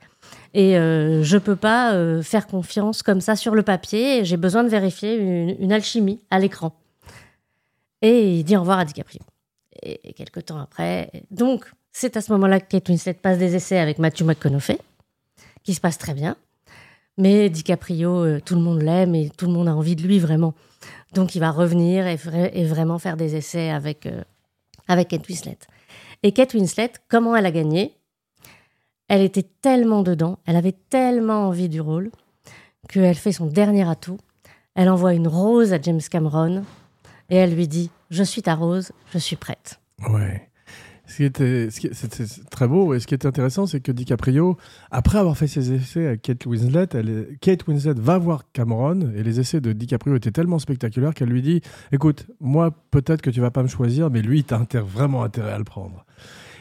Et 0.54 0.78
euh, 0.78 1.24
je 1.24 1.38
peux 1.38 1.56
pas 1.56 1.94
euh, 1.94 2.22
faire 2.22 2.46
confiance 2.46 3.02
comme 3.02 3.22
ça 3.22 3.36
sur 3.36 3.56
le 3.56 3.64
papier. 3.64 4.24
J'ai 4.24 4.38
besoin 4.38 4.64
de 4.64 4.70
vérifier 4.70 5.16
une, 5.16 5.72
alchimie 5.72 6.20
à 6.30 6.40
l'écran. 6.40 6.74
Et 8.02 8.38
il 8.38 8.44
dit 8.44 8.56
au 8.56 8.60
revoir 8.60 8.80
à 8.80 8.86
DiCaprio. 8.86 9.22
Et, 9.82 10.14
quelques 10.14 10.46
temps 10.46 10.60
après, 10.60 11.12
donc 11.32 11.72
c'est 11.92 12.16
à 12.18 12.22
ce 12.22 12.32
moment-là 12.34 12.60
que 12.60 12.68
Kate 12.68 12.88
Winslet 12.90 13.16
passe 13.16 13.38
des 13.38 13.56
essais 13.56 13.80
avec 13.80 13.98
Matthew 13.98 14.24
McConaughey, 14.24 14.78
qui 15.64 15.74
se 15.74 15.82
passe 15.82 15.98
très 15.98 16.14
bien. 16.14 16.36
Mais 17.18 17.50
DiCaprio, 17.50 18.24
euh, 18.24 18.40
tout 18.44 18.56
le 18.56 18.62
monde 18.62 18.82
l'aime 18.82 19.16
et 19.16 19.32
tout 19.36 19.48
le 19.48 19.54
monde 19.54 19.68
a 19.68 19.76
envie 19.76 19.96
de 19.96 20.04
lui 20.04 20.20
vraiment. 20.20 20.54
Donc 21.14 21.36
il 21.36 21.40
va 21.40 21.52
revenir 21.52 22.06
et, 22.08 22.18
et 22.54 22.66
vraiment 22.66 23.00
faire 23.00 23.18
des 23.18 23.36
essais 23.36 23.70
avec, 23.70 24.08
avec 24.88 25.08
Kate 25.10 25.28
Winslet. 25.28 25.58
Et 26.22 26.32
Kate 26.32 26.54
Winslet, 26.54 26.92
comment 27.08 27.36
elle 27.36 27.46
a 27.46 27.52
gagné? 27.52 27.94
Elle 29.14 29.22
était 29.22 29.46
tellement 29.62 30.02
dedans, 30.02 30.40
elle 30.48 30.56
avait 30.56 30.76
tellement 30.90 31.48
envie 31.48 31.70
du 31.70 31.80
rôle, 31.80 32.10
qu'elle 32.90 33.14
fait 33.14 33.32
son 33.32 33.46
dernier 33.46 33.88
atout. 33.88 34.18
Elle 34.74 34.90
envoie 34.90 35.14
une 35.14 35.28
rose 35.28 35.72
à 35.72 35.80
James 35.80 36.02
Cameron 36.10 36.64
et 37.30 37.36
elle 37.36 37.54
lui 37.54 37.68
dit 37.68 37.92
Je 38.10 38.24
suis 38.24 38.42
ta 38.42 38.56
rose, 38.56 38.92
je 39.14 39.20
suis 39.20 39.36
prête. 39.36 39.80
Ouais. 40.10 40.50
C'était 41.06 41.70
très 42.50 42.68
beau 42.68 42.96
et 42.96 43.00
ce 43.00 43.06
qui 43.06 43.14
est 43.14 43.28
intéressant, 43.28 43.68
c'est 43.68 43.82
que 43.82 43.92
DiCaprio, 43.92 44.58
après 44.90 45.20
avoir 45.20 45.38
fait 45.38 45.46
ses 45.46 45.74
essais 45.74 46.08
avec 46.08 46.24
Kate 46.24 46.48
Winslet, 46.48 46.88
Kate 47.40 47.68
Winslet 47.68 47.94
va 47.96 48.18
voir 48.18 48.46
Cameron 48.52 49.12
et 49.16 49.22
les 49.22 49.40
essais 49.40 49.62
de 49.62 49.74
DiCaprio 49.74 50.16
étaient 50.16 50.32
tellement 50.32 50.58
spectaculaires 50.58 51.14
qu'elle 51.14 51.30
lui 51.30 51.44
dit 51.44 51.62
Écoute, 51.92 52.26
moi, 52.40 52.72
peut-être 52.90 53.22
que 53.22 53.30
tu 53.30 53.42
vas 53.42 53.52
pas 53.52 53.62
me 53.62 53.68
choisir, 53.68 54.10
mais 54.10 54.24
lui, 54.24 54.44
tu 54.44 54.56
as 54.56 54.82
vraiment 54.82 55.22
intérêt 55.22 55.52
à 55.52 55.60
le 55.60 55.66
prendre. 55.66 56.04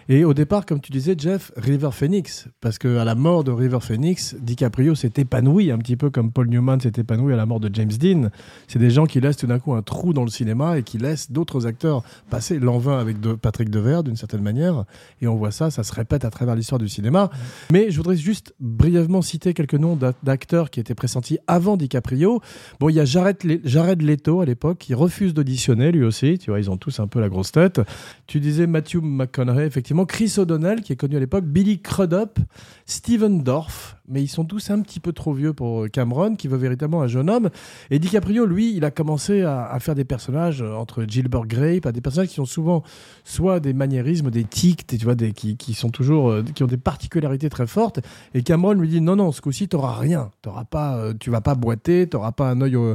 Et 0.09 0.25
au 0.25 0.35
départ, 0.35 0.67
comme 0.67 0.81
tu 0.81 0.91
disais, 0.91 1.15
Jeff, 1.17 1.53
River 1.57 1.91
Phoenix, 1.93 2.49
parce 2.61 2.79
qu'à 2.79 3.05
la 3.05 3.15
mort 3.15 3.45
de 3.45 3.53
River 3.53 3.79
Phoenix, 3.81 4.35
DiCaprio 4.41 4.95
s'est 4.95 5.13
épanoui, 5.17 5.71
un 5.71 5.79
petit 5.79 5.97
peu 5.97 6.11
comme 6.11 6.33
Paul 6.33 6.49
Newman 6.49 6.81
s'est 6.81 6.93
épanoui 6.97 7.33
à 7.33 7.37
la 7.37 7.47
mort 7.47 7.61
de 7.61 7.71
James 7.73 7.93
Dean. 7.93 8.31
C'est 8.67 8.79
des 8.79 8.91
gens 8.91 9.07
qui 9.07 9.21
laissent 9.21 9.37
tout 9.37 9.47
d'un 9.47 9.59
coup 9.59 9.75
un 9.75 9.83
trou 9.83 10.13
dans 10.13 10.25
le 10.25 10.31
cinéma 10.31 10.79
et 10.79 10.83
qui 10.83 10.99
laissent 10.99 11.31
d'autres 11.31 11.67
acteurs 11.67 12.03
passer 12.31 12.59
l'an 12.59 12.79
20 12.79 12.99
avec 12.99 13.17
Patrick 13.41 13.71
Devers, 13.71 14.03
d'une 14.03 14.17
certaine 14.17 14.43
manière. 14.43 14.85
Et 15.21 15.29
on 15.29 15.37
voit 15.37 15.53
ça, 15.53 15.71
ça 15.71 15.85
se 15.85 15.93
répète 15.93 16.25
à 16.25 16.31
travers 16.31 16.57
l'histoire 16.57 16.79
du 16.79 16.89
cinéma. 16.89 17.31
Mais 17.71 17.91
je 17.91 17.97
voudrais 17.97 18.17
juste 18.17 18.55
brièvement 18.59 19.23
citer 19.23 19.55
quelques 19.55 19.75
noms 19.75 19.99
d'acteurs 20.23 20.71
qui 20.71 20.81
étaient 20.81 20.95
pressentis 20.95 21.39
avant 21.47 21.77
DiCaprio. 21.77 22.41
Bon, 22.81 22.89
il 22.89 22.97
y 22.97 23.01
a 23.01 23.05
Jared 23.05 24.03
Leto 24.03 24.41
à 24.41 24.47
l'époque 24.47 24.79
qui 24.79 24.95
refuse 24.95 25.33
d'auditionner 25.33 25.93
lui 25.93 26.03
aussi. 26.05 26.39
Tu 26.39 26.51
vois, 26.51 26.59
ils 26.59 26.71
ont 26.71 26.77
tous 26.77 26.99
un 26.99 27.07
peu 27.07 27.21
la 27.21 27.29
grosse 27.29 27.53
tête. 27.53 27.81
Tu 28.27 28.41
disais 28.41 28.67
Matthew 28.67 28.97
McConaughey, 29.03 29.67
effectivement 29.67 29.92
effectivement 29.93 30.07
Chris 30.07 30.35
O'Donnell, 30.39 30.81
qui 30.81 30.95
est 30.95 30.97
connu 30.97 31.17
à 31.17 31.21
l'époque, 31.21 31.45
Billy 31.45 31.81
Crudup, 31.81 32.39
Steven 32.87 33.43
Dorff, 33.43 33.97
mais 34.09 34.23
ils 34.23 34.29
sont 34.29 34.45
tous 34.45 34.71
un 34.71 34.81
petit 34.81 35.01
peu 35.01 35.13
trop 35.13 35.35
vieux 35.35 35.53
pour 35.53 35.87
Cameron, 35.91 36.35
qui 36.35 36.49
veut 36.49 36.57
véritablement 36.57 37.03
un 37.03 37.09
jeune 37.09 37.29
homme. 37.29 37.51
Et 37.91 37.99
DiCaprio, 37.99 38.47
lui, 38.47 38.75
il 38.75 38.85
a 38.87 38.91
commencé 38.91 39.43
à, 39.43 39.77
faire 39.81 39.95
des 39.95 40.05
personnages 40.05 40.63
euh, 40.63 40.75
entre 40.75 41.05
Gilbert 41.07 41.47
Grape, 41.47 41.85
à 41.85 41.93
des 41.93 42.01
personnages 42.01 42.29
qui 42.29 42.41
ont 42.41 42.47
souvent 42.47 42.83
soit 43.25 43.61
des 43.61 43.75
maniérismes, 43.75 44.31
des 44.31 44.45
tics, 44.45 44.87
tu 44.87 44.97
vois, 45.05 45.15
qui, 45.15 45.75
sont 45.75 45.91
toujours, 45.91 46.31
euh, 46.31 46.43
qui 46.55 46.63
ont 46.63 46.69
des 46.69 46.79
particularités 46.79 47.51
très 47.51 47.67
fortes. 47.67 48.01
Et 48.33 48.43
Cameron 48.43 48.73
lui 48.73 48.89
dit 48.89 49.01
non, 49.03 49.17
non, 49.17 49.31
ce 49.31 49.43
coup-ci, 49.43 49.69
t'auras 49.69 49.99
rien, 49.99 50.31
t'auras 50.41 50.65
pas, 50.65 50.97
euh, 50.97 51.13
tu 51.19 51.31
vas 51.31 51.43
pas 51.43 51.55
boiter, 51.55 52.09
t'auras 52.09 52.33
pas 52.33 52.51
un 52.51 52.61
œil, 52.63 52.77
euh, 52.77 52.95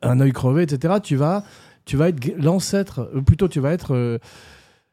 un 0.00 0.18
œil 0.20 0.32
crevé, 0.32 0.62
etc. 0.62 0.94
Tu 1.02 1.16
vas, 1.16 1.44
tu 1.88 1.96
vas 1.96 2.10
être 2.10 2.36
l'ancêtre, 2.36 3.10
euh, 3.14 3.22
plutôt, 3.22 3.48
tu 3.48 3.60
vas 3.60 3.72
être 3.72 3.94
euh, 3.94 4.18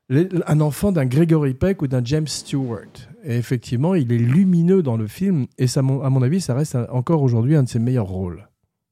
un 0.09 0.61
enfant 0.61 0.91
d'un 0.91 1.05
Gregory 1.05 1.53
Peck 1.53 1.81
ou 1.81 1.87
d'un 1.87 2.03
James 2.03 2.27
Stewart. 2.27 2.85
Et 3.23 3.37
effectivement, 3.37 3.95
il 3.95 4.11
est 4.11 4.17
lumineux 4.17 4.83
dans 4.83 4.97
le 4.97 5.07
film, 5.07 5.47
et 5.57 5.67
ça, 5.67 5.79
à 5.79 5.83
mon 5.83 6.21
avis, 6.21 6.41
ça 6.41 6.53
reste 6.53 6.77
encore 6.91 7.23
aujourd'hui 7.23 7.55
un 7.55 7.63
de 7.63 7.69
ses 7.69 7.79
meilleurs 7.79 8.05
rôles. 8.07 8.47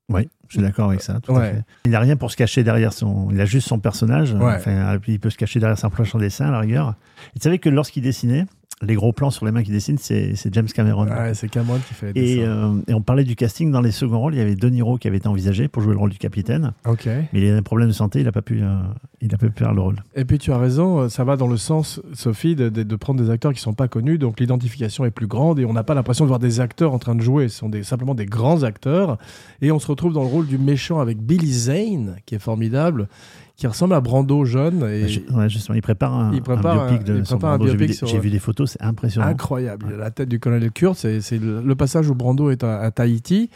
Oui, 0.10 0.28
je 0.50 0.56
suis 0.56 0.62
d'accord 0.62 0.90
avec 0.90 1.02
ça. 1.02 1.20
Tout 1.22 1.32
à 1.32 1.40
Ouais. 1.40 1.52
fait. 1.54 1.64
Il 1.86 1.92
n'a 1.92 2.00
rien 2.00 2.18
pour 2.18 2.30
se 2.30 2.36
cacher 2.36 2.64
derrière 2.64 2.92
son. 2.92 3.30
Il 3.32 3.40
a 3.40 3.46
juste 3.46 3.68
son 3.70 3.80
personnage. 3.80 4.34
Ouais. 4.34 4.56
Enfin, 4.56 5.00
il 5.08 5.20
peut 5.20 5.30
se 5.30 5.38
cacher 5.38 5.60
derrière 5.60 5.78
planche 5.92 6.14
en 6.14 6.20
dessin, 6.20 6.48
à 6.48 6.52
la 6.52 6.60
rigueur. 6.60 6.96
Et 7.36 7.40
tu 7.40 7.44
savais 7.44 7.58
que 7.58 7.70
lorsqu'il 7.70 8.04
dessinait, 8.04 8.46
les 8.84 8.96
gros 8.96 9.14
plans 9.14 9.32
sur 9.32 9.46
les 9.46 9.52
mains 9.52 9.64
qu'il 9.64 9.74
dessine, 9.74 9.98
c'est 9.98 10.34
James 10.54 10.68
Cameron. 10.68 11.08
Ouais, 11.08 11.34
c'est 11.34 11.48
Cameron 11.50 11.80
qui 11.88 11.94
fait 11.94 12.14
les 12.14 12.34
Et, 12.38 12.44
euh, 12.46 12.74
et 12.88 12.94
on 12.94 13.02
parlait 13.02 13.24
du 13.24 13.36
casting 13.36 13.72
dans 13.72 13.82
les 13.82 13.92
seconds 13.92 14.20
rôles. 14.20 14.36
Il 14.36 14.38
y 14.38 14.42
avait 14.42 14.56
De 14.56 14.70
Niro 14.70 14.98
qui 14.98 15.08
avait 15.08 15.18
été 15.18 15.28
envisagé 15.28 15.68
pour 15.68 15.82
jouer 15.82 15.94
le 15.94 16.00
rôle 16.00 16.10
du 16.12 16.18
capitaine, 16.18 16.74
Ok. 16.86 17.06
mais 17.08 17.28
il 17.42 17.50
a 17.52 17.56
un 17.56 17.62
problème 17.62 17.88
de 17.88 17.94
santé. 17.94 18.20
Il 18.20 18.26
n'a 18.26 18.32
pas 18.32 18.42
pu, 18.42 18.62
euh, 18.62 18.76
il 19.22 19.34
a 19.34 19.38
pas 19.38 19.48
pu 19.48 19.58
faire 19.60 19.74
le 19.74 19.82
rôle. 19.82 20.04
Et 20.16 20.26
puis 20.26 20.38
tu 20.38 20.52
as 20.52 20.58
raison, 20.58 21.00
euh, 21.00 21.10
ça 21.10 21.24
va 21.24 21.38
dans 21.38 21.48
le 21.48 21.58
sens, 21.58 22.02
Sophie, 22.14 22.56
de, 22.56 22.70
de- 22.70 22.84
de 22.84 22.96
prendre 22.96 23.22
des 23.24 23.30
acteurs 23.30 23.54
qui 23.54 23.62
sont 23.62 23.74
pas 23.74 23.88
connus, 23.88 24.18
donc 24.18 24.40
l'identification 24.40 25.06
est 25.06 25.12
plus 25.12 25.28
grande 25.28 25.60
et 25.60 25.66
on 25.66 25.74
n'a 25.74 25.84
pas 25.84 25.94
l'impression 25.94 26.26
de 26.26 26.28
voir 26.28 26.40
des 26.40 26.60
acteurs 26.60 26.94
en 26.94 27.00
train 27.00 27.16
de 27.16 27.22
jouer, 27.22 27.48
ce 27.50 27.58
sont 27.60 27.70
des, 27.70 27.84
simplement 27.84 28.16
des 28.16 28.26
grands 28.26 28.64
acteurs. 28.64 29.18
Et 29.62 29.72
on 29.72 29.80
se 29.80 29.88
retrouve 29.88 30.14
dans 30.14 30.22
le 30.24 30.28
rôle 30.30 30.48
du 30.48 30.58
méchant 30.58 31.00
avec 31.00 31.20
Billy 31.20 31.52
Zane, 31.54 32.18
qui 32.26 32.36
est 32.36 32.40
formidable, 32.40 33.08
qui 33.56 33.68
ressemble 33.68 33.94
à 33.94 34.02
Brando 34.02 34.46
jeune 34.46 34.82
et 34.90 35.04
ouais, 35.32 35.48
justement, 35.50 35.76
il 35.76 35.82
prépare 35.82 36.14
un, 36.14 36.34
Il 36.34 36.42
prépare 36.42 36.82
un 36.84 36.88
biopic 36.88 37.04
de 37.06 37.18
il 37.18 37.24
prépare 37.24 37.54
un. 37.54 37.60
J'ai 37.68 37.76
vu, 37.78 37.88
des- 38.30 38.30
vu 38.30 38.40
photos, 38.40 38.72
c'est 38.72 38.82
impressionnant. 38.82 39.28
incroyable. 39.28 39.96
La 39.98 40.10
tête 40.12 40.28
du 40.30 40.40
colonel 40.40 40.72
Kurtz, 40.72 41.00
c'est 41.02 41.22
c'est 41.22 41.38
le, 41.38 41.62
le 41.62 41.76
passage 41.76 42.10
où 42.10 42.16
Brando 42.16 42.50
est 42.50 42.64
à, 42.64 42.80
à 42.80 42.90
Tahiti. 42.92 43.50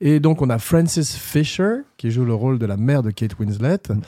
Et 0.00 0.18
donc 0.18 0.42
on 0.42 0.50
a 0.50 0.58
Frances 0.58 0.98
Fisher, 1.16 1.82
qui 1.96 2.10
joue 2.10 2.24
le 2.24 2.34
rôle 2.34 2.58
de 2.58 2.66
la 2.66 2.76
mère 2.76 3.02
de 3.02 3.10
Kate 3.10 3.38
Winslet. 3.38 3.78
Mm. 3.88 4.00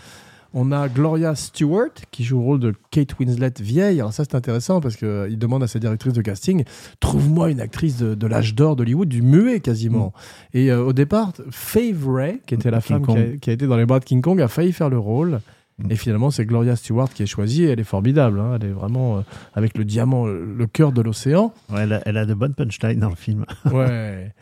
On 0.55 0.73
a 0.73 0.89
Gloria 0.89 1.35
Stewart 1.35 1.91
qui 2.11 2.25
joue 2.25 2.39
le 2.39 2.45
rôle 2.45 2.61
de 2.61 2.75
Kate 2.91 3.19
Winslet 3.19 3.53
vieille. 3.61 4.01
Alors 4.01 4.13
ça 4.13 4.25
c'est 4.25 4.35
intéressant 4.37 4.81
parce 4.81 4.97
qu'il 4.97 5.39
demande 5.39 5.63
à 5.63 5.67
sa 5.67 5.79
directrice 5.79 6.13
de 6.13 6.23
casting 6.23 6.65
trouve-moi 7.01 7.51
une 7.51 7.61
actrice 7.61 7.99
de, 7.99 8.15
de 8.15 8.27
l'âge 8.27 8.55
d'or 8.55 8.77
d'Hollywood, 8.77 9.09
du 9.09 9.23
muet 9.23 9.61
quasiment. 9.61 10.13
Et 10.55 10.71
euh, 10.71 10.83
au 10.85 10.93
départ, 10.93 11.33
Fave 11.51 12.09
Ray, 12.09 12.41
qui 12.47 12.55
était 12.55 12.71
la 12.71 12.81
King 12.81 13.05
femme 13.05 13.07
qui 13.07 13.13
a, 13.13 13.15
Kong. 13.15 13.39
qui 13.41 13.51
a 13.51 13.53
été 13.53 13.67
dans 13.67 13.77
les 13.77 13.87
bras 13.87 14.01
de 14.01 14.05
King 14.05 14.21
Kong, 14.23 14.41
a 14.41 14.49
failli 14.49 14.73
faire 14.73 14.89
le 14.89 14.99
rôle. 14.99 15.41
Mm. 15.79 15.91
Et 15.91 15.97
finalement, 15.97 16.31
c'est 16.31 16.47
Gloria 16.47 16.75
Stewart 16.77 17.11
qui 17.11 17.23
est 17.23 17.27
choisie. 17.27 17.65
Et 17.65 17.69
elle 17.69 17.81
est 17.81 17.85
formidable. 17.85 18.41
hein. 18.41 18.57
Elle 18.61 18.69
est 18.69 18.73
vraiment 18.73 19.19
euh, 19.19 19.21
avec 19.55 19.77
le 19.77 19.85
diamant, 19.85 20.27
le, 20.27 20.67
cœur 20.67 20.93
de 20.93 21.03
l'océan. 21.03 21.53
Ouais, 21.71 21.83
elle, 21.83 21.93
a, 21.93 22.03
elle 22.07 22.17
a 22.17 22.25
de 22.27 22.35
bonnes 22.35 22.55
punchlines 22.55 23.01
dans 23.01 23.11
le 23.11 23.17
film. 23.17 23.45
Ouais. 23.73 24.33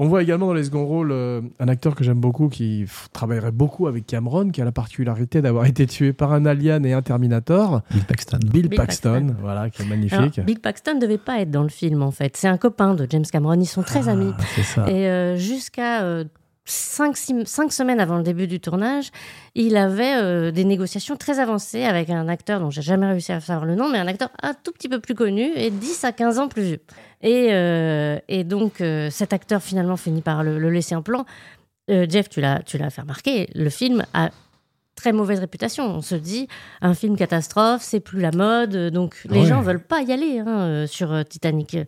On 0.00 0.06
voit 0.06 0.22
également 0.22 0.46
dans 0.46 0.54
les 0.54 0.62
seconds 0.64 0.86
rôles 0.86 1.10
euh, 1.10 1.40
un 1.58 1.66
acteur 1.68 1.96
que 1.96 2.04
j'aime 2.04 2.20
beaucoup 2.20 2.48
qui 2.48 2.86
travaillerait 3.12 3.50
beaucoup 3.50 3.88
avec 3.88 4.06
Cameron, 4.06 4.50
qui 4.50 4.62
a 4.62 4.64
la 4.64 4.70
particularité 4.72 5.42
d'avoir 5.42 5.66
été 5.72 5.86
tué 5.86 6.12
par 6.12 6.32
un 6.32 6.46
alien 6.46 6.86
et 6.86 6.92
un 6.92 7.02
Terminator. 7.02 7.82
Bill 7.90 8.04
Paxton. 8.04 8.38
Bill, 8.44 8.68
Bill 8.68 8.76
Paxton, 8.76 9.12
Paxton. 9.26 9.36
voilà, 9.40 9.70
qui 9.70 9.82
est 9.82 9.84
Alors, 9.86 9.96
magnifique. 9.98 10.40
Bill 10.44 10.60
Paxton 10.60 10.98
devait 10.98 11.18
pas 11.18 11.40
être 11.40 11.50
dans 11.50 11.64
le 11.64 11.68
film 11.68 12.02
en 12.02 12.12
fait. 12.12 12.36
C'est 12.36 12.48
un 12.48 12.58
copain 12.58 12.94
de 12.94 13.06
James 13.10 13.24
Cameron. 13.30 13.60
Ils 13.60 13.66
sont 13.66 13.82
très 13.82 14.08
Ah, 14.08 14.12
amis. 14.12 14.32
C'est 14.54 14.62
ça. 14.62 14.88
Et 14.88 15.08
euh, 15.08 15.36
jusqu'à 15.36 16.02
euh, 16.02 16.24
cinq, 16.70 17.16
six- 17.16 17.44
cinq 17.46 17.72
semaines 17.72 18.00
avant 18.00 18.16
le 18.16 18.22
début 18.22 18.46
du 18.46 18.60
tournage, 18.60 19.10
il 19.54 19.76
avait 19.76 20.14
euh, 20.16 20.50
des 20.50 20.64
négociations 20.64 21.16
très 21.16 21.38
avancées 21.40 21.84
avec 21.84 22.10
un 22.10 22.28
acteur 22.28 22.60
dont 22.60 22.70
j'ai 22.70 22.82
jamais 22.82 23.06
réussi 23.06 23.32
à 23.32 23.40
savoir 23.40 23.64
le 23.66 23.74
nom, 23.74 23.88
mais 23.88 23.98
un 23.98 24.06
acteur 24.06 24.30
un 24.42 24.54
tout 24.54 24.72
petit 24.72 24.88
peu 24.88 25.00
plus 25.00 25.14
connu 25.14 25.50
et 25.56 25.70
10 25.70 26.04
à 26.04 26.12
15 26.12 26.38
ans 26.38 26.48
plus 26.48 26.62
vieux. 26.62 26.80
Et, 27.22 27.48
euh, 27.50 28.18
et 28.28 28.44
donc, 28.44 28.80
euh, 28.80 29.10
cet 29.10 29.32
acteur 29.32 29.62
finalement 29.62 29.96
finit 29.96 30.22
par 30.22 30.44
le, 30.44 30.58
le 30.58 30.70
laisser 30.70 30.94
en 30.94 31.02
plan. 31.02 31.24
Jeff, 31.88 32.28
tu 32.28 32.42
l'as, 32.42 32.62
tu 32.64 32.76
l'as 32.76 32.90
fait 32.90 33.00
remarquer, 33.00 33.48
le 33.54 33.70
film 33.70 34.04
a 34.12 34.28
très 34.94 35.12
mauvaise 35.12 35.38
réputation. 35.40 35.84
On 35.86 36.02
se 36.02 36.16
dit, 36.16 36.46
un 36.82 36.92
film 36.92 37.16
catastrophe, 37.16 37.80
c'est 37.82 38.00
plus 38.00 38.20
la 38.20 38.30
mode, 38.30 38.76
donc 38.92 39.16
les 39.30 39.40
Ouais. 39.40 39.46
gens 39.46 39.62
veulent 39.62 39.82
pas 39.82 40.02
y 40.02 40.12
aller 40.12 40.40
hein, 40.40 40.84
sur 40.86 41.24
Titanic, 41.26 41.78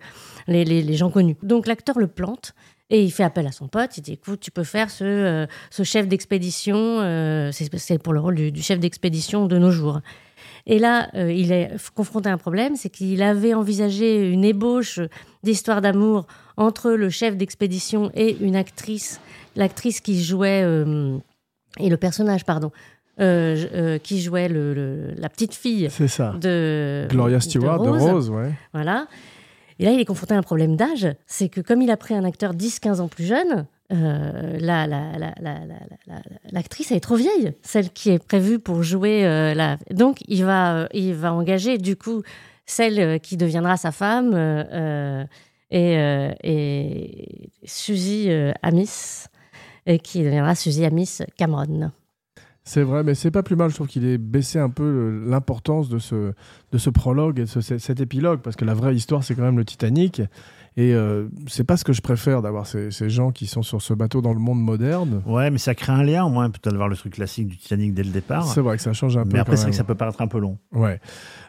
les, 0.49 0.65
les- 0.65 0.81
les 0.83 0.95
gens 0.95 1.11
connus. 1.11 1.37
Donc 1.43 1.67
l'acteur 1.67 1.99
le 1.99 2.07
plante 2.07 2.55
et 2.91 3.03
il 3.03 3.11
fait 3.11 3.23
appel 3.25 3.47
à 3.47 3.53
son 3.53 3.69
pote. 3.69 3.97
Il 3.97 4.03
dit, 4.03 4.13
écoute, 4.13 4.41
tu 4.41 4.51
peux 4.51 4.65
faire 4.65 4.91
ce, 4.91 5.05
euh, 5.05 5.47
ce 5.71 5.83
chef 5.85 6.07
d'expédition, 6.09 6.77
euh, 7.01 7.51
c'est, 7.53 7.99
pour 8.03 8.13
le 8.13 8.21
rôle 8.21 8.35
du, 8.35 8.53
du 8.53 8.63
chef 8.63 8.79
d'expédition 8.81 9.47
de 9.47 9.57
nos 9.59 9.71
jours. 9.71 10.01
Et 10.67 10.79
là, 10.79 11.09
euh, 11.15 11.33
il 11.33 11.53
est 11.53 11.71
confronté 11.95 12.29
à 12.29 12.33
un 12.33 12.39
problème, 12.39 12.77
c'est 12.77 12.91
qu'il 12.91 13.23
avait 13.23 13.55
envisagé 13.55 14.29
une 14.31 14.45
ébauche 14.45 15.01
d'histoire 15.43 15.81
d'amour 15.81 16.27
entre 16.57 16.91
le 16.91 17.09
chef 17.09 17.37
d'expédition 17.37 18.11
et 18.15 18.37
une 18.41 18.57
actrice, 18.57 19.21
l'actrice 19.57 20.01
qui 20.01 20.23
jouait, 20.23 20.61
et 21.79 21.89
le 21.89 21.97
personnage, 21.97 22.45
pardon, 22.45 22.71
euh, 23.21 23.65
euh, 23.75 23.99
qui 23.99 24.21
jouait 24.21 24.49
le- 24.49 24.75
le- 24.75 25.15
la 25.17 25.29
petite 25.29 25.55
fille 25.55 25.89
C'est 25.91 26.09
ça. 26.09 26.35
de 26.41 27.07
Gloria 27.11 27.39
de 27.39 27.43
Stewart 27.43 27.81
de 27.83 27.89
Rose, 27.89 28.29
ouais. 28.31 28.51
voilà. 28.75 29.07
Et 29.81 29.85
là, 29.87 29.93
il 29.93 29.99
est 29.99 30.05
confronté 30.05 30.35
à 30.35 30.37
un 30.37 30.43
problème 30.43 30.77
d'âge. 30.77 31.09
C'est 31.27 31.49
que 31.49 31.63
comme 31.63 31.81
il 31.81 31.91
a 31.91 31.97
pris 31.97 32.13
un 32.15 32.25
acteur 32.25 32.53
10-15 32.55 33.01
ans 33.01 33.09
plus 33.09 33.25
jeune, 33.25 33.67
euh, 33.93 34.59
la- 34.61 34.87
la- 34.87 35.13
la- 35.19 35.35
la- 35.41 35.65
la- 35.65 35.65
la- 35.67 35.91
la- 36.07 36.23
l'actrice 36.53 36.91
elle 36.91 36.99
est 36.99 37.01
trop 37.01 37.17
vieille, 37.17 37.55
celle 37.63 37.89
qui 37.91 38.11
est 38.11 38.23
prévue 38.23 38.59
pour 38.59 38.83
jouer 38.83 39.25
euh. 39.27 39.77
Donc, 39.91 40.19
il 40.29 40.45
va, 40.45 40.77
euh, 40.83 40.87
il 40.93 41.15
va 41.15 41.33
engager 41.33 41.79
du 41.79 41.97
coup 41.97 42.23
celle 42.67 43.21
qui 43.21 43.39
deviendra 43.39 43.79
sa 43.79 43.91
femme 43.91 44.35
et, 45.71 46.29
et 46.45 47.51
Suzy 47.65 48.29
Amis, 48.63 49.25
qui 50.05 50.23
deviendra 50.23 50.55
Suzy 50.55 50.85
Amis 50.85 51.19
Cameron. 51.39 51.91
C'est 52.73 52.85
vrai, 52.85 53.03
mais 53.03 53.17
c'est 53.17 53.33
pas 53.33 53.43
plus 53.43 53.57
mal. 53.57 53.69
Je 53.71 53.75
trouve 53.75 53.89
qu'il 53.89 54.05
ait 54.05 54.17
baissé 54.17 54.61
un 54.61 54.71
peu 54.71 55.25
l'importance 55.27 55.89
de 55.89 55.99
ce, 55.99 56.33
de 56.71 56.79
ce 56.79 56.89
prologue 56.89 57.41
et 57.41 57.43
de 57.43 57.47
ce- 57.49 57.79
cet 57.79 57.99
épilogue, 57.99 58.39
parce 58.43 58.55
que 58.55 58.65
la 58.65 58.75
vraie 58.75 58.95
histoire, 58.95 59.25
c'est 59.25 59.35
quand 59.35 59.43
même 59.43 59.59
le 59.59 59.65
Titanic. 59.65 60.23
Et 60.81 60.95
euh, 60.95 61.27
c'est 61.47 61.65
pas 61.65 61.77
ce 61.77 61.85
que 61.85 61.93
je 61.93 62.01
préfère 62.01 62.41
d'avoir 62.41 62.67
ces, 62.67 62.91
ces 62.91 63.11
gens 63.11 63.33
qui 63.33 63.47
sont 63.47 63.61
sur 63.63 63.83
ce 63.83 63.93
bateau 63.93 64.23
dans 64.23 64.33
le 64.33 64.39
monde 64.39 64.63
moderne. 64.63 65.21
Ouais, 65.27 65.51
mais 65.51 65.59
ça 65.59 65.75
crée 65.75 65.93
un 65.93 66.03
lien, 66.03 66.25
au 66.25 66.31
moins, 66.31 66.49
plutôt 66.49 66.71
de 66.71 66.77
voir 66.77 66.89
le 66.89 66.97
truc 66.97 67.13
classique 67.15 67.49
du 67.49 67.59
Titanic 67.59 67.93
dès 67.93 68.03
le 68.03 68.11
départ. 68.11 68.47
C'est 68.47 68.61
vrai 68.63 68.77
que 68.77 68.83
ça 68.83 68.93
change 68.95 69.17
un 69.19 69.25
peu. 69.25 69.31
Mais 69.35 69.41
après, 69.41 69.57
c'est 69.57 69.63
vrai 69.65 69.73
que 69.73 69.77
ça 69.77 69.85
peut 69.85 69.95
paraître 69.95 70.23
un 70.23 70.27
peu 70.29 70.39
long. 70.39 70.57
Ouais. 70.73 70.99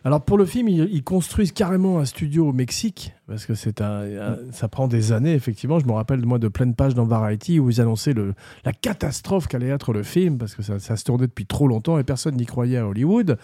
Alors 0.04 0.22
pour 0.22 0.38
le 0.38 0.46
film, 0.46 0.68
ils, 0.68 0.90
ils 0.92 1.04
construisent 1.04 1.52
carrément 1.54 2.00
un 2.00 2.06
studio 2.06 2.50
au 2.50 2.54
Mexique 2.54 3.14
parce 3.28 3.46
que 3.46 3.54
c'est 3.54 3.80
un, 3.82 4.02
un- 4.02 4.38
ça 4.52 4.68
prend 4.68 4.88
des 4.88 5.12
années 5.14 5.34
effectivement. 5.34 5.80
Je 5.80 5.86
me 5.86 5.92
rappelle 5.94 6.26
moi 6.26 6.40
de 6.40 6.48
pleine 6.50 6.74
page 6.76 6.96
dans 6.96 7.06
Variety 7.06 7.60
où 7.60 7.70
ils 7.70 7.80
annonçaient 7.80 8.14
le, 8.14 8.34
la 8.66 8.74
catastrophe 8.74 9.48
qu'allait 9.48 9.68
être 9.70 9.94
le 9.94 10.04
film 10.04 10.38
parce 10.40 10.56
que 10.56 10.64
ça, 10.64 10.80
ça 10.80 10.96
se 10.98 11.04
tournait 11.04 11.28
depuis 11.28 11.46
trop 11.46 11.68
longtemps 11.68 12.00
et 12.00 12.04
personne 12.04 12.36
n'y 12.36 12.46
croyait 12.48 12.78
à 12.80 12.88
Hollywood. 12.88 13.38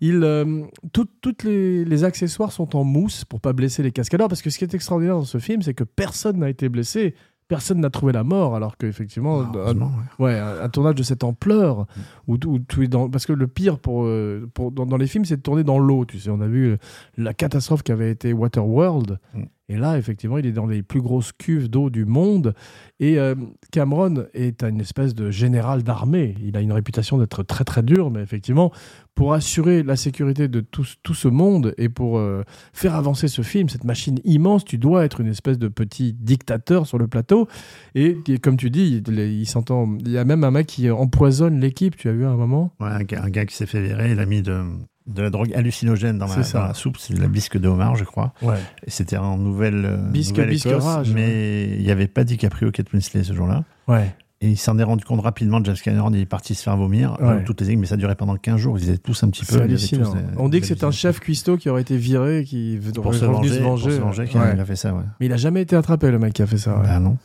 Ils, 0.00 0.22
euh, 0.24 0.62
tout- 0.92 1.08
toutes 1.20 1.44
les, 1.44 1.84
les 1.84 2.04
accessoires 2.04 2.52
sont 2.52 2.74
en 2.76 2.84
mousse 2.84 3.24
pour 3.24 3.40
pas 3.40 3.52
blesser 3.52 3.82
les 3.82 3.92
cascadeurs 3.92 4.28
parce 4.28 4.42
que 4.42 4.50
ce 4.50 4.58
qui 4.58 4.64
est 4.64 4.74
extraordinaire 4.74 5.16
dans 5.16 5.24
ce 5.24 5.38
film, 5.38 5.62
c'est 5.62 5.74
que 5.74 5.84
personne 5.84 6.38
n'a 6.38 6.48
été 6.48 6.68
blessé. 6.68 7.14
Personne 7.48 7.80
n'a 7.80 7.90
trouvé 7.90 8.12
la 8.12 8.22
mort, 8.22 8.54
alors 8.54 8.76
qu'effectivement, 8.76 9.40
un- 9.40 9.50
Heureusement, 9.52 9.90
ouais. 10.20 10.24
Ouais, 10.26 10.38
un, 10.38 10.62
un 10.62 10.68
tournage 10.68 10.94
de 10.94 11.02
cette 11.02 11.24
ampleur, 11.24 11.86
où, 12.28 12.34
où 12.46 12.58
tout 12.60 12.82
est 12.84 12.86
dans, 12.86 13.10
parce 13.10 13.26
que 13.26 13.32
le 13.32 13.48
pire 13.48 13.80
pour, 13.80 14.04
euh, 14.04 14.48
pour 14.54 14.70
dans, 14.70 14.86
dans 14.86 14.96
les 14.96 15.08
films, 15.08 15.24
c'est 15.24 15.36
de 15.38 15.42
tourner 15.42 15.64
dans 15.64 15.80
l'eau. 15.80 16.04
Tu 16.04 16.20
sais, 16.20 16.30
on 16.30 16.40
a 16.42 16.46
vu 16.46 16.76
la 17.16 17.34
catastrophe 17.34 17.82
qu'avait 17.82 18.12
été 18.12 18.32
Waterworld, 18.32 19.18
Mm. 19.34 19.42
Et 19.70 19.76
là, 19.76 19.96
effectivement, 19.96 20.36
il 20.36 20.46
est 20.46 20.52
dans 20.52 20.66
les 20.66 20.82
plus 20.82 21.00
grosses 21.00 21.30
cuves 21.30 21.68
d'eau 21.68 21.90
du 21.90 22.04
monde. 22.04 22.54
Et 22.98 23.20
euh, 23.20 23.36
Cameron 23.70 24.26
est 24.34 24.64
une 24.64 24.80
espèce 24.80 25.14
de 25.14 25.30
général 25.30 25.84
d'armée. 25.84 26.34
Il 26.42 26.56
a 26.56 26.60
une 26.60 26.72
réputation 26.72 27.18
d'être 27.18 27.44
très 27.44 27.62
très 27.62 27.84
dur, 27.84 28.10
mais 28.10 28.20
effectivement, 28.20 28.72
pour 29.14 29.32
assurer 29.32 29.84
la 29.84 29.94
sécurité 29.94 30.48
de 30.48 30.60
tout, 30.60 30.84
tout 31.04 31.14
ce 31.14 31.28
monde 31.28 31.72
et 31.78 31.88
pour 31.88 32.18
euh, 32.18 32.42
faire 32.72 32.96
avancer 32.96 33.28
ce 33.28 33.42
film, 33.42 33.68
cette 33.68 33.84
machine 33.84 34.18
immense, 34.24 34.64
tu 34.64 34.76
dois 34.76 35.04
être 35.04 35.20
une 35.20 35.28
espèce 35.28 35.58
de 35.58 35.68
petit 35.68 36.14
dictateur 36.14 36.88
sur 36.88 36.98
le 36.98 37.06
plateau. 37.06 37.46
Et, 37.94 38.16
comme 38.42 38.56
tu 38.56 38.70
dis, 38.70 39.00
il, 39.06 39.18
il 39.20 39.46
s'entend. 39.46 39.96
Il 40.00 40.10
y 40.10 40.18
a 40.18 40.24
même 40.24 40.42
un 40.42 40.50
mec 40.50 40.66
qui 40.66 40.90
empoisonne 40.90 41.60
l'équipe. 41.60 41.96
Tu 41.96 42.08
as 42.08 42.12
vu 42.12 42.24
à 42.24 42.30
un 42.30 42.36
moment? 42.36 42.74
Ouais, 42.80 42.88
un, 42.88 43.04
gars, 43.04 43.22
un 43.22 43.30
gars 43.30 43.46
qui 43.46 43.54
s'est 43.54 43.66
fait 43.66 43.80
virer, 43.80 44.10
il 44.10 44.18
a 44.18 44.26
mis 44.26 44.42
de, 44.42 44.64
de 45.06 45.22
la 45.22 45.30
drogue 45.30 45.52
hallucinogène 45.54 46.18
dans, 46.18 46.26
la, 46.26 46.36
dans 46.42 46.74
soupe, 46.74 46.96
c'est 46.98 47.14
de 47.14 47.20
la 47.20 47.28
bisque 47.28 47.58
de 47.58 47.68
homard, 47.68 47.96
je 47.96 48.04
crois. 48.04 48.32
Ouais. 48.42 48.58
Et 48.86 48.90
c'était 48.90 49.16
en 49.16 49.36
Nouvelle, 49.38 49.84
euh, 49.84 49.96
Bisque- 50.10 50.32
Nouvelle 50.36 50.50
bisque 50.50 50.66
Écosse, 50.66 50.84
rage, 50.84 51.12
mais 51.12 51.68
il 51.78 51.82
n'y 51.82 51.90
avait 51.90 52.06
pas 52.06 52.24
DiCaprio, 52.24 52.70
Kate 52.70 52.92
Winslet 52.92 53.24
ce 53.24 53.32
jour-là. 53.32 53.64
Ouais. 53.88 54.14
Et 54.42 54.48
il 54.48 54.56
s'en 54.56 54.78
est 54.78 54.82
rendu 54.82 55.04
compte 55.04 55.20
rapidement, 55.20 55.62
James 55.64 55.76
Cameron, 55.82 56.10
il 56.14 56.20
est 56.20 56.24
parti 56.26 56.54
se 56.54 56.62
faire 56.62 56.76
vomir. 56.76 57.16
Ouais. 57.20 57.26
Euh, 57.28 57.40
toutes 57.44 57.60
les 57.60 57.66
énigmes, 57.66 57.82
mais 57.82 57.86
ça 57.86 57.96
durait 57.98 58.14
pendant 58.14 58.36
15 58.36 58.56
jours. 58.58 58.78
Ils 58.78 58.88
étaient 58.88 58.96
tous 58.98 59.22
un 59.22 59.28
petit 59.28 59.44
peu. 59.44 59.58
Tous 59.66 60.14
On 60.38 60.48
dit 60.48 60.60
que 60.60 60.66
c'est 60.66 60.82
un 60.84 60.90
chef 60.90 61.20
cuistot 61.20 61.56
qui 61.58 61.68
aurait 61.68 61.82
été 61.82 61.96
viré 61.98 62.44
qui 62.44 62.78
Pour 62.94 63.14
se 63.14 63.24
venger. 63.26 63.50
se 63.50 63.58
Pour 63.58 63.70
venger. 63.72 63.90
se 63.90 64.00
venger, 64.00 64.24
il 64.54 64.60
a 64.60 64.64
fait 64.64 64.76
ça, 64.76 64.94
ouais. 64.94 65.02
Mais 65.20 65.26
il 65.26 65.32
a 65.32 65.36
jamais 65.36 65.60
été 65.62 65.76
attrapé, 65.76 66.10
le 66.10 66.18
mec 66.18 66.32
qui 66.32 66.40
a 66.42 66.46
fait 66.46 66.56
ça. 66.58 66.74
Bah 66.82 66.98
non. 67.00 67.18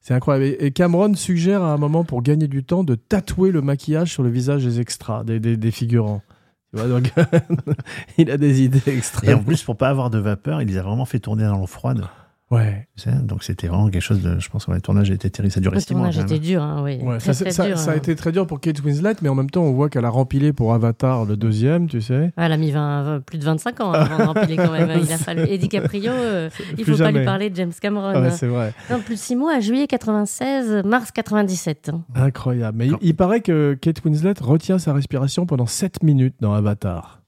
C'est 0.00 0.14
incroyable. 0.14 0.44
Et 0.60 0.66
et 0.66 0.70
Cameron 0.72 1.14
suggère 1.14 1.62
à 1.62 1.72
un 1.72 1.76
moment, 1.76 2.02
pour 2.04 2.22
gagner 2.22 2.48
du 2.48 2.64
temps, 2.64 2.82
de 2.84 2.94
tatouer 2.96 3.50
le 3.52 3.60
maquillage 3.62 4.12
sur 4.12 4.22
le 4.24 4.30
visage 4.30 4.64
des 4.64 4.80
extras, 4.80 5.22
des, 5.24 5.38
des, 5.40 5.56
des 5.56 5.70
figurants. 5.70 6.22
Tu 6.76 6.82
vois, 6.82 7.00
donc, 7.00 7.12
il 8.18 8.30
a 8.30 8.36
des 8.36 8.62
idées 8.62 8.82
Et 8.86 8.90
en 8.90 8.98
extrêmes. 8.98 9.44
plus, 9.44 9.62
pour 9.62 9.76
pas 9.76 9.88
avoir 9.88 10.10
de 10.10 10.18
vapeur, 10.18 10.60
il 10.60 10.68
les 10.68 10.76
a 10.76 10.82
vraiment 10.82 11.06
fait 11.06 11.18
tourner 11.20 11.44
dans 11.44 11.58
l'eau 11.58 11.66
froide. 11.66 12.06
Ouais. 12.48 12.86
tu 12.96 13.02
sais. 13.02 13.10
Donc 13.24 13.42
c'était 13.42 13.66
vraiment 13.66 13.88
quelque 13.90 14.02
chose 14.02 14.22
de. 14.22 14.38
Je 14.38 14.48
pense 14.48 14.66
que 14.66 14.70
le 14.70 14.80
tournage 14.80 15.10
a 15.10 15.14
été 15.14 15.28
terrible. 15.30 15.50
Ça 15.52 15.58
a 15.58 15.60
duré 15.62 15.74
Le 15.74 15.80
6 15.80 15.94
mois. 15.94 16.02
tournage 16.10 16.14
quand 16.16 16.22
même. 16.30 16.36
était 16.36 16.38
dur, 16.46 16.62
hein, 16.62 16.80
oui. 16.84 16.98
Ouais, 17.02 17.18
Très, 17.18 17.32
ça, 17.34 17.44
très 17.44 17.50
ça- 17.52 17.66
dur, 17.66 17.76
ça 17.76 17.90
a 17.90 17.94
hein. 17.94 17.96
été 17.96 18.14
très 18.14 18.30
dur 18.30 18.46
pour 18.46 18.60
Kate 18.60 18.80
Winslet, 18.84 19.14
mais 19.22 19.28
en 19.28 19.34
même 19.34 19.50
temps, 19.50 19.62
on 19.62 19.72
voit 19.72 19.88
qu'elle 19.88 20.04
a 20.04 20.10
rempilé 20.10 20.52
pour 20.52 20.72
Avatar 20.72 21.24
le 21.24 21.36
deuxième, 21.36 21.88
tu 21.88 22.00
sais. 22.00 22.32
Ah, 22.36 22.46
Elle 22.46 22.52
a 22.52 22.56
mis 22.56 22.70
20 22.70 23.22
plus 23.26 23.38
de 23.38 23.44
25 23.44 23.80
ans 23.80 23.90
avant 23.92 24.18
de 24.18 24.22
rempiler 24.38 24.56
quand 24.56 24.70
même. 24.70 24.90
Il 25.02 25.12
a 25.12 25.18
fallu. 25.18 25.42
Et 25.48 25.58
DiCaprio, 25.58 26.12
euh, 26.12 26.48
il 26.78 26.84
faut 26.84 26.96
pas 26.96 27.10
lui 27.10 27.24
parler 27.24 27.50
de 27.50 27.56
James 27.56 27.72
Cameron. 27.80 28.12
Ouais, 28.12 28.28
hein. 28.28 28.30
c'est 28.30 28.46
vrai. 28.46 28.72
Non, 28.90 29.00
plus 29.00 29.16
de 29.16 29.20
6 29.20 29.34
mois, 29.34 29.58
juillet 29.58 29.88
96, 29.88 30.82
mars 30.84 31.10
97. 31.10 31.90
hein. 31.92 32.02
Incroyable. 32.14 32.78
Mais 32.78 32.86
il, 32.86 32.94
il 33.00 33.16
paraît 33.16 33.40
que 33.40 33.74
Kate 33.80 34.04
Winslet 34.04 34.34
retient 34.40 34.78
sa 34.78 34.92
respiration 34.92 35.46
pendant 35.46 35.66
7 35.66 36.04
minutes 36.04 36.36
dans 36.40 36.52
Avatar. 36.54 37.22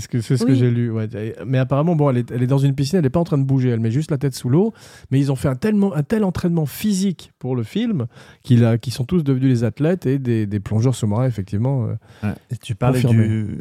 C'est 0.00 0.36
ce 0.36 0.44
que, 0.44 0.54
j'ai 0.54 0.70
lu. 0.70 0.90
ouais. 0.90 1.08
Mais 1.46 1.58
apparemment, 1.58 1.96
bon, 1.96 2.10
elle 2.10 2.18
est, 2.18 2.30
elle 2.30 2.42
est 2.42 2.46
dans 2.46 2.58
une 2.58 2.74
piscine, 2.74 2.98
elle 2.98 3.04
n'est 3.04 3.10
pas 3.10 3.20
en 3.20 3.24
train 3.24 3.38
de 3.38 3.44
bouger, 3.44 3.70
elle 3.70 3.80
met 3.80 3.90
juste 3.90 4.10
la 4.10 4.18
tête 4.18 4.34
sous 4.34 4.48
l'eau. 4.48 4.72
Mais 5.10 5.18
ils 5.18 5.30
ont 5.32 5.36
fait 5.36 5.48
un, 5.48 5.54
tellement, 5.56 5.94
un 5.94 6.02
tel 6.02 6.24
entraînement 6.24 6.66
physique 6.66 7.32
pour 7.38 7.56
le 7.56 7.62
film 7.62 8.06
qu'ils 8.42 8.60
sont 8.92 9.04
tous 9.04 9.22
devenus 9.24 9.48
des 9.60 9.64
athlètes 9.64 10.06
et 10.06 10.18
des, 10.18 10.46
des 10.46 10.60
plongeurs 10.60 10.94
sous-marins, 10.94 11.26
effectivement. 11.26 11.86
euh. 11.86 11.94
Ouais. 12.26 12.34
Et 12.50 12.56
tu 12.56 12.74
parlais 12.74 13.00
du, 13.12 13.56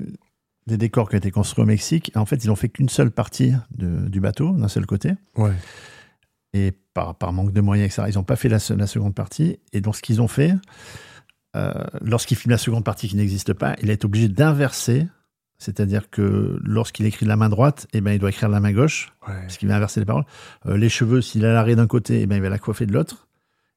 des 0.67 0.77
décors 0.77 1.09
qui 1.09 1.15
ont 1.15 1.19
été 1.19 1.31
construits 1.31 1.63
au 1.63 1.67
Mexique. 1.67 2.11
En 2.15 2.25
fait, 2.25 2.43
ils 2.43 2.49
ont 2.51 2.55
fait 2.55 2.69
qu'une 2.69 2.89
seule 2.89 3.11
partie 3.11 3.53
de- 3.77 4.07
du 4.09 4.19
bateau, 4.19 4.51
d'un 4.53 4.67
seul 4.67 4.85
côté. 4.85 5.11
Ouais. 5.37 5.51
Et 6.53 6.71
par, 6.93 7.15
par 7.15 7.33
manque 7.33 7.51
de 7.51 7.61
moyens, 7.61 7.85
etc., 7.91 8.09
ils 8.11 8.17
n'ont 8.17 8.23
pas 8.23 8.35
fait 8.37 8.49
la, 8.49 8.59
se- 8.59 8.73
la 8.73 8.87
seconde 8.87 9.13
partie. 9.13 9.59
Et 9.73 9.81
donc, 9.81 9.95
ce 9.95 10.01
qu'ils 10.01 10.21
ont 10.21 10.27
fait, 10.29 10.53
euh, 11.55 11.71
lorsqu'il 12.01 12.37
filme 12.37 12.51
la 12.51 12.57
seconde 12.57 12.83
partie 12.83 13.07
qui 13.07 13.15
n'existe 13.15 13.53
pas, 13.53 13.75
il 13.81 13.89
est 13.89 14.03
obligé 14.05 14.27
d'inverser. 14.27 15.07
C'est-à-dire 15.57 16.09
que 16.09 16.59
lorsqu'il 16.63 17.05
écrit 17.05 17.25
de 17.25 17.29
la 17.29 17.37
main 17.37 17.49
droite, 17.49 17.87
eh 17.93 18.01
ben, 18.01 18.11
il 18.11 18.19
doit 18.19 18.29
écrire 18.29 18.49
de 18.49 18.53
la 18.53 18.59
main 18.59 18.73
gauche, 18.73 19.13
parce 19.25 19.57
qu'il 19.57 19.67
va 19.67 19.75
inverser 19.75 19.99
les 19.99 20.05
paroles. 20.05 20.25
Euh, 20.65 20.77
les 20.77 20.89
cheveux, 20.89 21.21
s'il 21.21 21.45
a 21.45 21.53
l'arrêt 21.53 21.75
d'un 21.75 21.87
côté, 21.87 22.21
eh 22.21 22.25
ben, 22.25 22.35
il 22.35 22.41
va 22.41 22.49
la 22.49 22.59
coiffer 22.59 22.85
de 22.85 22.93
l'autre. 22.93 23.24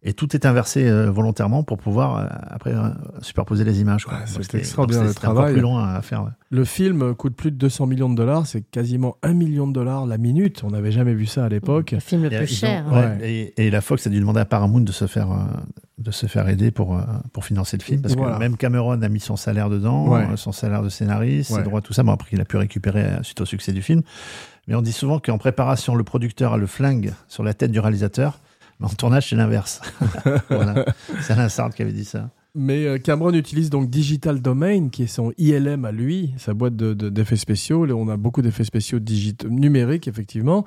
Et 0.04 0.12
tout 0.12 0.36
est 0.36 0.46
inversé 0.46 0.88
euh, 0.88 1.10
volontairement 1.10 1.64
pour 1.64 1.76
pouvoir 1.76 2.18
euh, 2.18 2.26
après 2.50 2.72
euh, 2.72 2.90
superposer 3.20 3.64
les 3.64 3.80
images. 3.80 4.06
Ouais, 4.06 4.12
c'est 4.26 4.54
extraordinaire, 4.54 5.02
donc 5.06 5.08
le 5.08 5.14
travail. 5.20 5.52
plus 5.54 5.60
long 5.60 5.76
à 5.76 6.00
faire. 6.02 6.22
ouais. 6.22 6.30
Le 6.50 6.64
film 6.64 7.16
coûte 7.16 7.34
plus 7.34 7.50
de 7.50 7.56
200 7.56 7.86
millions 7.86 8.08
de 8.08 8.14
dollars, 8.14 8.46
c'est 8.46 8.62
quasiment 8.62 9.16
1 9.24 9.32
million 9.34 9.66
de 9.66 9.72
dollars 9.72 10.06
la 10.06 10.16
minute. 10.16 10.62
On 10.62 10.70
n'avait 10.70 10.92
jamais 10.92 11.14
vu 11.14 11.26
ça 11.26 11.46
à 11.46 11.48
l'époque. 11.48 11.90
Le 11.90 11.98
film 11.98 12.22
le 12.22 12.28
plus 12.28 12.42
ont- 12.42 12.46
cher. 12.46 12.84
ouais, 12.92 13.18
et, 13.28 13.66
et 13.66 13.70
la 13.72 13.80
Fox 13.80 14.06
a 14.06 14.10
dû 14.10 14.20
demander 14.20 14.38
à 14.38 14.44
Paramount 14.44 14.80
de 14.82 14.92
se 14.92 15.08
faire, 15.08 15.32
euh, 15.32 15.36
de 15.98 16.12
se 16.12 16.26
faire 16.26 16.48
aider 16.48 16.70
pour, 16.70 16.96
euh, 16.96 17.00
pour 17.32 17.44
financer 17.44 17.76
le 17.76 17.82
film. 17.82 18.00
Parce 18.00 18.14
Voilà. 18.14 18.34
que 18.34 18.38
même 18.38 18.56
Cameron 18.56 19.02
a 19.02 19.08
mis 19.08 19.18
son 19.20 19.34
salaire 19.34 19.68
dedans, 19.68 20.08
Ouais. 20.10 20.28
euh, 20.30 20.36
son 20.36 20.52
salaire 20.52 20.84
de 20.84 20.90
scénariste, 20.90 21.50
Ouais. 21.50 21.56
ses 21.58 21.62
droits, 21.64 21.80
tout 21.80 21.92
ça. 21.92 22.04
Bon, 22.04 22.12
après, 22.12 22.28
il 22.34 22.40
a 22.40 22.44
pu 22.44 22.56
récupérer 22.56 23.02
euh, 23.02 23.22
suite 23.24 23.40
au 23.40 23.44
succès 23.46 23.72
du 23.72 23.82
film. 23.82 24.02
Mais 24.68 24.76
on 24.76 24.82
dit 24.82 24.92
souvent 24.92 25.18
qu'en 25.18 25.38
préparation, 25.38 25.96
le 25.96 26.04
producteur 26.04 26.52
a 26.52 26.56
le 26.56 26.66
flingue 26.66 27.12
sur 27.26 27.42
la 27.42 27.52
tête 27.52 27.72
du 27.72 27.80
réalisateur. 27.80 28.38
Mais 28.80 28.86
en 28.86 28.90
tournage, 28.90 29.28
c'est 29.30 29.36
l'inverse. 29.36 29.80
voilà. 30.50 30.84
C'est 31.22 31.32
Alain 31.32 31.48
Sartre 31.48 31.74
qui 31.76 31.82
avait 31.82 31.92
dit 31.92 32.04
ça. 32.04 32.30
Mais 32.54 32.86
euh, 32.86 32.98
Cameron 32.98 33.32
utilise 33.34 33.70
donc 33.70 33.88
Digital 33.90 34.40
Domain, 34.40 34.88
qui 34.88 35.04
est 35.04 35.06
son 35.08 35.32
ILM 35.38 35.84
à 35.84 35.92
lui, 35.92 36.32
sa 36.38 36.54
boîte 36.54 36.74
de- 36.76 36.94
de- 36.94 37.08
d'effets 37.08 37.36
spéciaux. 37.36 37.86
On 37.94 38.08
a 38.08 38.16
beaucoup 38.16 38.42
d'effets 38.42 38.64
spéciaux 38.64 38.98
digit- 38.98 39.46
numériques, 39.48 40.08
effectivement. 40.08 40.64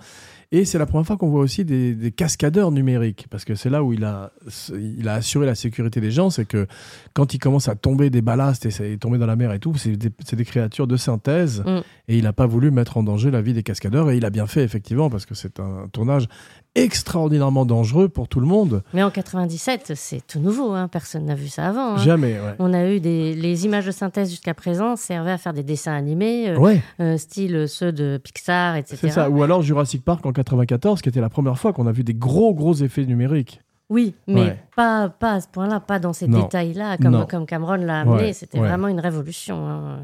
Et 0.54 0.64
c'est 0.66 0.78
la 0.78 0.86
première 0.86 1.08
fois 1.08 1.16
qu'on 1.18 1.30
voit 1.30 1.40
aussi 1.42 1.64
des, 1.66 1.96
des 1.96 2.12
cascadeurs 2.12 2.72
numériques, 2.72 3.26
parce 3.30 3.46
que 3.46 3.56
c'est 3.56 3.70
là 3.70 3.84
où 3.84 3.94
il 3.94 4.04
a, 4.04 4.32
il 4.74 5.08
a 5.08 5.14
assuré 5.16 5.46
la 5.46 5.56
sécurité 5.56 6.02
des 6.02 6.12
gens, 6.12 6.30
c'est 6.30 6.44
que 6.46 6.68
quand 7.14 7.34
il 7.34 7.40
commence 7.40 7.70
à 7.70 7.76
tomber 7.76 8.10
des 8.10 8.22
ballasts 8.22 8.66
et 8.82 8.98
tombé 8.98 9.18
dans 9.18 9.26
la 9.28 9.38
mer 9.38 9.54
et 9.54 9.60
tout, 9.60 9.74
c'est 9.76 9.96
des, 9.96 10.10
c'est 10.26 10.36
des 10.36 10.44
créatures 10.46 10.88
de 10.88 10.98
synthèse, 10.98 11.64
Mm. 11.66 11.80
et 12.10 12.18
il 12.18 12.24
n'a 12.26 12.34
pas 12.34 12.48
voulu 12.48 12.70
mettre 12.70 12.98
en 12.98 13.04
danger 13.04 13.32
la 13.32 13.42
vie 13.42 13.54
des 13.54 13.64
cascadeurs, 13.64 14.12
et 14.12 14.18
il 14.18 14.26
a 14.26 14.30
bien 14.30 14.46
fait, 14.46 14.64
effectivement, 14.64 15.10
parce 15.10 15.26
que 15.26 15.36
c'est 15.36 15.60
un 15.62 15.88
tournage 15.94 16.28
extraordinairement 16.76 17.66
dangereux 17.66 18.08
pour 18.10 18.28
tout 18.28 18.40
le 18.40 18.48
monde. 18.48 18.84
Mais 18.94 19.04
en 19.04 19.12
97, 19.12 19.94
c'est 19.96 20.26
tout 20.26 20.40
nouveau. 20.40 20.72
hein. 20.72 20.88
Personne 20.88 21.26
n'a 21.26 21.36
vu 21.36 21.48
ça 21.48 21.68
avant. 21.68 21.94
hein. 21.96 21.98
Jamais, 21.98 22.34
ouais. 22.40 22.56
On 22.60 22.74
a 22.74 22.90
eu 22.90 23.00
des 23.00 23.34
les 23.36 23.66
images 23.66 23.86
de 23.86 23.92
synthèse 23.92 24.30
jusqu'à 24.30 24.54
présent 24.54 24.96
servaient 24.96 25.32
à 25.32 25.38
faire 25.38 25.54
des 25.54 25.64
dessins 25.64 25.94
animés, 25.94 26.50
euh, 26.50 26.58
Ouais. 26.58 26.82
euh, 27.00 27.18
style 27.18 27.68
ceux 27.68 27.92
de 27.92 28.20
Pixar, 28.24 28.76
etc. 28.78 28.98
C'est 29.02 29.10
ça. 29.10 29.30
Ou 29.30 29.44
alors 29.44 29.62
Jurassic 29.62 30.04
Park 30.04 30.26
en 30.26 30.32
94, 30.32 31.02
qui 31.02 31.10
était 31.10 31.22
la 31.22 31.30
première 31.30 31.58
fois 31.60 31.74
qu'on 31.74 31.88
a 31.88 31.92
vu 31.92 32.04
des 32.04 32.14
gros, 32.14 32.54
gros 32.54 32.74
effets 32.76 33.06
numériques. 33.06 33.62
Oui, 33.90 34.16
mais 34.26 34.40
Ouais. 34.42 34.60
pas, 34.78 35.10
pas 35.10 35.34
à 35.34 35.42
ce 35.42 35.50
point-là, 35.50 35.82
pas 35.82 36.00
dans 36.00 36.14
ces 36.14 36.28
détails-là, 36.28 36.98
comme, 36.98 37.26
comme 37.30 37.46
Cameron 37.46 37.76
l'a 37.76 38.02
amené. 38.02 38.32
C'était 38.34 38.58
vraiment 38.60 38.88
une 38.88 39.02
révolution. 39.02 39.68
hein. 39.68 40.00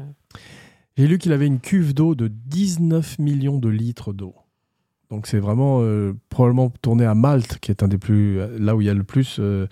J'ai 0.98 1.06
lu 1.06 1.16
qu'il 1.18 1.32
avait 1.32 1.46
une 1.46 1.60
cuve 1.60 1.94
d'eau 1.94 2.14
de 2.14 2.28
19 2.28 3.18
millions 3.20 3.56
de 3.58 3.68
litres 3.68 4.12
d'eau. 4.12 4.34
Donc 5.10 5.26
c'est 5.26 5.38
vraiment 5.38 5.78
euh, 5.82 6.12
probablement 6.28 6.70
tourné 6.82 7.04
à 7.06 7.14
Malte, 7.14 7.58
qui 7.60 7.70
est 7.70 7.82
un 7.82 7.88
des 7.88 7.98
plus. 7.98 8.38
là 8.58 8.76
où 8.76 8.80
il 8.82 8.86
y 8.86 8.90
a 8.90 8.94
le 8.94 9.04
plus. 9.04 9.36
euh, 9.38 9.66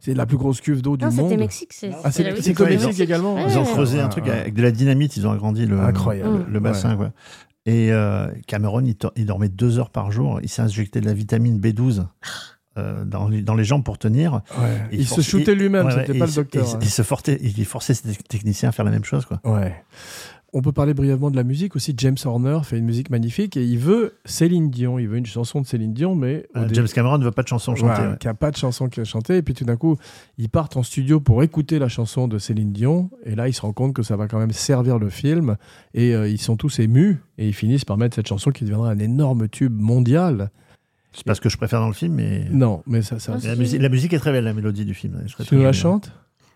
c'est 0.00 0.14
la 0.14 0.26
plus 0.26 0.36
grosse 0.36 0.60
cuve 0.60 0.82
d'eau 0.82 0.96
du 0.96 1.04
Non, 1.04 1.10
c'était 1.10 1.22
monde. 1.22 1.38
Mexique. 1.38 1.72
C'est 1.72 1.90
Ah, 2.04 2.10
c'est 2.10 2.24
Mexique 2.24 2.58
Mexique. 2.58 3.00
également. 3.00 3.38
Ils 3.38 3.56
ont 3.56 3.62
Ouais. 3.64 3.70
creusé 3.70 4.00
un 4.00 4.08
truc 4.08 4.26
avec 4.28 4.52
de 4.54 4.62
la 4.62 4.70
dynamite, 4.72 5.16
ils 5.16 5.26
ont 5.26 5.30
agrandi 5.30 5.64
le, 5.64 5.78
Incroyable. 5.80 6.44
le 6.50 6.60
bassin. 6.60 6.96
quoi. 6.96 7.12
Et 7.66 7.92
euh, 7.92 8.26
Cameron, 8.48 8.82
il, 9.14 9.24
dormait 9.26 9.48
deux 9.48 9.78
heures 9.78 9.90
par 9.90 10.10
jour. 10.10 10.40
Il 10.42 10.48
s'est 10.48 10.62
injecté 10.62 11.00
de 11.00 11.06
la 11.06 11.14
vitamine 11.14 11.60
B12 11.60 12.04
euh, 12.78 13.04
dans, 13.04 13.28
les- 13.28 13.42
dans 13.42 13.54
les 13.54 13.62
jambes 13.64 13.84
pour 13.84 13.98
tenir. 13.98 14.40
Ouais. 14.60 14.82
Il, 14.90 15.00
il 15.02 15.06
se 15.06 15.20
shootait 15.20 15.54
lui-même, 15.54 15.86
Ouais, 15.86 15.92
c'était 15.92 16.18
pas 16.18 16.24
il 16.26 16.30
le 16.30 16.34
docteur. 16.34 16.66
Il, 16.68 16.74
hein. 16.74 16.78
il 16.82 16.90
se 16.90 17.02
forçait, 17.02 17.38
il 17.40 17.64
forçait 17.64 17.94
ses 17.94 18.14
techniciens 18.28 18.70
à 18.70 18.72
faire 18.72 18.84
la 18.84 18.90
même 18.90 19.04
chose. 19.04 19.24
Quoi. 19.26 19.40
Ouais. 19.44 19.72
On 20.54 20.60
peut 20.60 20.72
parler 20.72 20.92
brièvement 20.92 21.30
de 21.30 21.36
la 21.36 21.44
musique 21.44 21.76
aussi. 21.76 21.94
James 21.96 22.16
Horner 22.24 22.58
fait 22.62 22.76
une 22.78 22.84
musique 22.84 23.08
magnifique 23.08 23.56
et 23.56 23.64
il 23.64 23.78
veut 23.78 24.16
Céline 24.26 24.68
Dion. 24.70 24.98
Il 24.98 25.08
veut 25.08 25.16
une 25.16 25.24
chanson 25.24 25.62
de 25.62 25.66
Céline 25.66 25.94
Dion, 25.94 26.14
mais 26.14 26.46
Euh, 26.56 26.68
James 26.72 26.86
Cameron 26.94 27.16
ne 27.16 27.24
veut 27.24 27.30
pas 27.30 27.42
de 27.42 27.48
chanson 27.48 27.74
chantée. 27.74 28.02
Ouais, 28.02 28.08
ouais. 28.08 28.16
qui 28.20 28.28
a 28.28 28.34
pas 28.34 28.50
de 28.50 28.56
chanson 28.58 28.88
qui 28.90 29.00
a 29.00 29.04
chanté. 29.04 29.38
Et 29.38 29.42
puis 29.42 29.54
tout 29.54 29.64
d'un 29.64 29.76
coup, 29.76 29.96
ils 30.36 30.50
partent 30.50 30.76
en 30.76 30.82
studio 30.82 31.20
pour 31.20 31.42
écouter 31.42 31.78
la 31.78 31.88
chanson 31.88 32.28
de 32.28 32.38
Céline 32.38 32.72
Dion. 32.72 33.10
Et 33.24 33.34
là, 33.34 33.48
ils 33.48 33.54
se 33.54 33.62
rendent 33.62 33.74
compte 33.74 33.94
que 33.94 34.02
ça 34.02 34.16
va 34.16 34.28
quand 34.28 34.38
même 34.38 34.52
servir 34.52 34.98
le 34.98 35.08
film. 35.08 35.56
Et 35.94 36.14
euh, 36.14 36.28
ils 36.28 36.40
sont 36.40 36.56
tous 36.56 36.80
émus. 36.80 37.16
Et 37.38 37.48
ils 37.48 37.54
finissent 37.54 37.86
par 37.86 37.96
mettre 37.96 38.14
cette 38.16 38.28
chanson 38.28 38.50
qui 38.50 38.64
deviendra 38.64 38.90
un 38.90 38.98
énorme 38.98 39.48
tube 39.48 39.80
mondial. 39.80 40.50
C'est 41.14 41.24
pas 41.24 41.34
ce 41.34 41.40
que 41.40 41.48
je 41.48 41.56
préfère 41.56 41.80
dans 41.80 41.88
le 41.88 41.94
film, 41.94 42.14
mais 42.14 42.46
Non, 42.50 42.82
mais 42.86 43.00
ça. 43.00 43.18
ça 43.18 43.32
Ah, 43.34 43.38
mais 43.42 43.48
la, 43.48 43.54
si. 43.54 43.60
musique, 43.60 43.80
la 43.82 43.88
musique 43.88 44.12
est 44.12 44.18
très 44.18 44.32
belle, 44.32 44.44
la 44.44 44.52
mélodie 44.52 44.84
du 44.84 44.92
film. 44.92 45.18
Je 45.24 45.32
serais 45.32 45.44
tu 45.44 45.56
nous 45.56 45.62
la 45.62 45.72
chantes, 45.72 46.12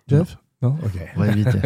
Jeff? 0.09 0.37
Non, 0.62 0.77
Ok. 0.85 0.92
On 1.16 1.21
va 1.21 1.29
éviter. 1.29 1.59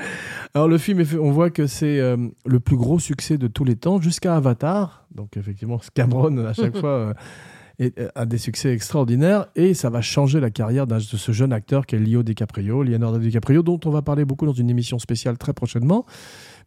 Alors 0.54 0.68
le 0.68 0.78
film, 0.78 1.02
on 1.20 1.30
voit 1.30 1.50
que 1.50 1.66
c'est 1.66 1.98
euh, 1.98 2.16
le 2.46 2.60
plus 2.60 2.76
gros 2.76 2.98
succès 2.98 3.38
de 3.38 3.46
tous 3.48 3.64
les 3.64 3.76
temps 3.76 4.00
jusqu'à 4.00 4.36
Avatar. 4.36 5.06
Donc 5.14 5.36
effectivement, 5.36 5.80
Cameron 5.94 6.36
à 6.44 6.52
chaque 6.52 6.76
fois 6.76 6.90
euh, 6.90 7.14
est- 7.78 7.98
euh, 7.98 8.08
a 8.14 8.26
des 8.26 8.38
succès 8.38 8.72
extraordinaires 8.72 9.46
et 9.56 9.72
ça 9.74 9.88
va 9.90 10.00
changer 10.02 10.40
la 10.40 10.50
carrière 10.50 10.86
de 10.86 10.98
ce 10.98 11.32
jeune 11.32 11.52
acteur 11.52 11.86
qui 11.86 11.96
est 11.96 11.98
Leo 11.98 12.22
DiCaprio, 12.22 12.82
Leonardo 12.82 13.18
DiCaprio, 13.18 13.62
dont 13.62 13.80
on 13.86 13.90
va 13.90 14.02
parler 14.02 14.24
beaucoup 14.24 14.46
dans 14.46 14.52
une 14.52 14.70
émission 14.70 14.98
spéciale 14.98 15.38
très 15.38 15.54
prochainement. 15.54 16.04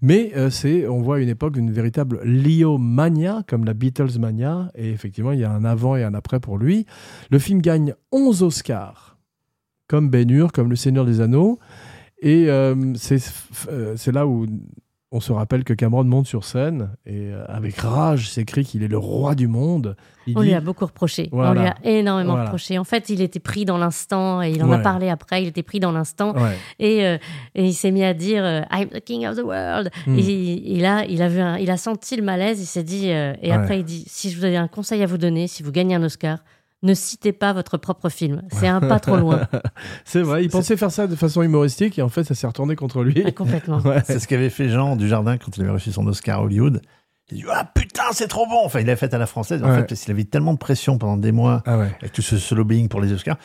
Mais 0.02 0.32
euh, 0.36 0.50
c'est, 0.50 0.88
on 0.88 1.02
voit 1.02 1.18
à 1.18 1.20
une 1.20 1.30
époque 1.30 1.54
d'une 1.54 1.72
véritable 1.72 2.20
Leo 2.24 2.78
mania, 2.78 3.44
comme 3.48 3.66
la 3.66 3.74
Beatles 3.74 4.20
mania, 4.20 4.70
et 4.76 4.90
effectivement 4.92 5.32
il 5.32 5.40
y 5.40 5.44
a 5.44 5.52
un 5.52 5.64
avant 5.64 5.96
et 5.96 6.04
un 6.04 6.14
après 6.14 6.40
pour 6.40 6.58
lui. 6.58 6.86
Le 7.32 7.40
film 7.40 7.62
gagne 7.62 7.94
11 8.12 8.44
Oscars, 8.44 9.07
comme 9.88 10.10
Ben 10.10 10.30
Hur, 10.30 10.52
comme 10.52 10.70
Le 10.70 10.76
Seigneur 10.76 11.06
des 11.06 11.22
Anneaux. 11.22 11.60
Et 12.22 12.50
euh, 12.50 12.94
c'est 12.96 13.20
euh, 13.70 13.94
c'est 13.96 14.12
là 14.12 14.26
où 14.26 14.46
on 15.12 15.22
se 15.22 15.32
rappelle 15.32 15.64
que 15.64 15.72
Cameron 15.74 16.04
monte 16.04 16.28
sur 16.28 16.44
scène 16.44 16.90
et 17.06 17.32
euh, 17.32 17.46
avec 17.48 17.78
rage 17.78 18.30
s'écrit 18.30 18.66
qu'il 18.66 18.84
est 18.84 18.90
le 18.90 18.98
roi 18.98 19.36
du 19.36 19.48
monde. 19.48 19.96
Il 20.26 20.38
On 20.38 20.42
dit- 20.42 20.48
lui 20.48 20.54
a 20.54 20.60
beaucoup 20.60 20.86
reproché. 20.86 21.30
Voilà. 21.32 21.52
On 21.52 21.54
lui 21.54 21.70
a 21.70 21.76
énormément 22.00 22.32
Voilà. 22.32 22.46
reproché. 22.46 22.78
En 22.78 22.84
fait, 22.84 23.08
il 23.10 23.22
était 23.22 23.40
pris 23.40 23.64
dans 23.64 23.78
l'instant 23.78 24.42
et 24.42 24.52
il 24.52 24.62
en 24.64 24.68
Ouais. 24.70 24.76
a 24.76 24.80
parlé 24.80 25.08
après. 25.10 25.44
Il 25.44 25.48
était 25.48 25.64
pris 25.64 25.80
dans 25.80 25.94
l'instant 25.94 26.34
Ouais. 26.36 26.58
et, 26.80 27.06
euh, 27.06 27.18
et 27.56 27.66
il 27.68 27.74
s'est 27.74 27.92
mis 27.92 28.04
à 28.04 28.14
dire 28.14 28.44
I'm 28.70 28.90
the 28.90 29.00
king 29.00 29.26
of 29.28 29.38
the 29.38 29.44
world. 29.44 29.90
Mm. 30.08 30.18
Et 30.18 30.22
il, 30.24 30.78
il 30.80 30.86
a, 30.86 31.06
il, 31.06 31.22
a 31.22 31.30
vu 31.30 31.40
un- 31.40 31.58
il 31.58 31.70
a 31.72 31.78
senti 31.78 32.18
le 32.18 32.24
malaise. 32.24 32.60
Il 32.60 32.66
s'est 32.66 32.84
dit 32.84 33.10
euh, 33.12 33.34
et 33.42 33.50
Ouais. 33.52 33.56
après 33.56 33.80
il 33.80 33.86
dit 33.86 34.04
si 34.08 34.30
je 34.32 34.38
vous 34.38 34.44
avais 34.44 34.58
un 34.58 34.68
conseil 34.68 35.02
à 35.04 35.06
vous 35.06 35.18
donner, 35.20 35.48
si 35.48 35.64
vous 35.64 35.72
gagnez 35.72 35.96
un 35.96 36.04
Oscar, 36.04 36.40
ne 36.84 36.94
citez 36.94 37.32
pas 37.34 37.54
votre 37.54 37.78
propre 37.78 38.10
film. 38.10 38.44
C'est 38.52 38.68
un 38.68 38.80
pas 38.80 39.00
trop 39.00 39.18
loin. 39.18 39.48
C'est 40.06 40.22
vrai, 40.22 40.44
il 40.44 40.50
pensait 40.50 40.78
faire 40.78 40.92
ça 40.92 41.08
de 41.08 41.16
façon 41.16 41.42
humoristique 41.42 41.98
et 41.98 42.02
en 42.02 42.10
fait 42.10 42.24
ça 42.24 42.36
s'est 42.36 42.48
retourné 42.48 42.76
contre 42.76 43.04
lui. 43.04 43.24
Ah, 43.26 43.32
Complètement. 43.32 43.80
Ouais. 43.86 44.02
C'est 44.06 44.20
ce 44.20 44.28
qu'avait 44.28 44.50
fait 44.50 44.70
Jean 44.70 44.96
du 44.96 45.08
Jardin 45.08 45.38
quand 45.38 45.56
il 45.58 45.64
avait 45.64 45.72
reçu 45.72 45.92
son 45.92 46.06
Oscar 46.08 46.40
à 46.40 46.44
Hollywood. 46.44 46.82
Il 47.32 47.38
a 47.38 47.42
dit 47.42 47.46
Ah 47.52 47.72
putain, 47.74 48.04
c'est 48.12 48.28
trop 48.28 48.46
bon 48.48 48.60
Enfin, 48.64 48.80
il 48.82 48.86
l'a 48.86 48.96
fait 48.96 49.14
à 49.14 49.18
la 49.18 49.26
française. 49.28 49.64
En 49.64 49.70
Ouais. 49.70 49.78
fait, 49.78 49.84
parce 49.88 50.02
qu'il 50.02 50.12
avait 50.12 50.24
tellement 50.24 50.54
de 50.54 50.60
pression 50.60 50.98
pendant 50.98 51.18
des 51.18 51.32
mois 51.32 51.64
Ah 51.66 51.78
ouais. 51.80 51.92
avec 52.00 52.14
tout 52.14 52.22
ce, 52.22 52.38
ce 52.38 52.54
lobbying 52.56 52.88
pour 52.90 53.02
les 53.02 53.12
Oscars. 53.12 53.38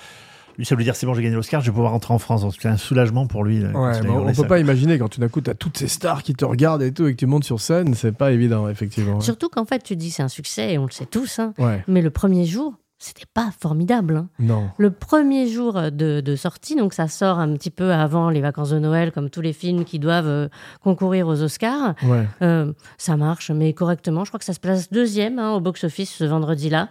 Lui, 0.59 0.66
ça 0.66 0.75
veut 0.77 0.85
dire 0.85 0.95
c'est 0.95 1.07
bon, 1.07 1.14
j'ai 1.14 1.23
gagné 1.23 1.35
l'Oscar, 1.35 1.62
je 1.62 1.71
vais 1.71 1.73
pouvoir 1.75 1.92
rentrer 1.92 2.12
en 2.12 2.18
France. 2.18 2.42
Donc, 2.42 2.53
C'est 2.61 2.68
un 2.68 2.77
soulagement 2.77 3.27
pour 3.27 3.42
lui. 3.42 3.61
là, 3.61 3.68
Ouais, 3.71 4.01
on 4.03 4.21
hurlé 4.21 4.35
peut 4.35 4.47
pas 4.47 4.59
imaginer 4.59 4.99
quand 4.99 5.09
tout 5.09 5.18
d'un 5.18 5.29
coup, 5.29 5.40
tu 5.40 5.49
as 5.49 5.55
toutes 5.55 5.79
ces 5.79 5.88
stars 5.88 6.23
qui 6.23 6.35
te 6.35 6.45
regardent 6.45 6.83
et 6.83 6.92
tout, 6.92 7.07
et 7.07 7.12
que 7.12 7.16
tu 7.18 7.25
montes 7.25 7.45
sur 7.45 7.59
scène, 7.59 7.95
c'est 7.95 8.12
pas 8.12 8.33
évident, 8.33 8.68
effectivement. 8.68 9.23
Surtout 9.23 9.49
qu'en 9.49 9.64
fait, 9.64 9.83
tu 9.83 9.97
dis 9.97 10.11
c'est 10.11 10.23
un 10.23 10.29
succès, 10.29 10.75
et 10.75 10.79
on 10.79 10.85
le 10.85 10.90
sait 10.90 11.07
tous, 11.07 11.38
hein, 11.38 11.55
Ouais, 11.57 11.83
mais 11.88 12.03
le 12.03 12.11
premier 12.11 12.45
jour, 12.45 12.75
c'était 13.02 13.26
pas 13.34 13.50
formidable. 13.60 14.16
hein. 14.16 14.28
non. 14.38 14.70
Le 14.78 14.90
premier 14.90 15.48
jour 15.48 15.74
de, 15.74 16.20
de 16.20 16.36
sortie, 16.36 16.76
donc 16.76 16.94
ça 16.94 17.08
sort 17.08 17.38
un 17.38 17.52
petit 17.54 17.70
peu 17.70 17.92
avant 17.92 18.30
les 18.30 18.40
vacances 18.40 18.70
de 18.70 18.78
Noël, 18.78 19.12
comme 19.12 19.28
tous 19.28 19.40
les 19.40 19.52
films 19.52 19.84
qui 19.84 19.98
doivent 19.98 20.28
euh, 20.28 20.48
concourir 20.82 21.26
aux 21.26 21.42
Oscars. 21.42 21.94
Ouais. 22.04 22.26
Euh, 22.42 22.72
ça 22.98 23.16
marche, 23.16 23.50
mais 23.50 23.72
correctement. 23.72 24.24
Je 24.24 24.30
crois 24.30 24.38
que 24.38 24.44
ça 24.44 24.52
se 24.54 24.60
place 24.60 24.90
deuxième 24.90 25.38
hein, 25.38 25.52
au 25.52 25.60
box-office 25.60 26.14
ce 26.14 26.24
vendredi-là. 26.24 26.88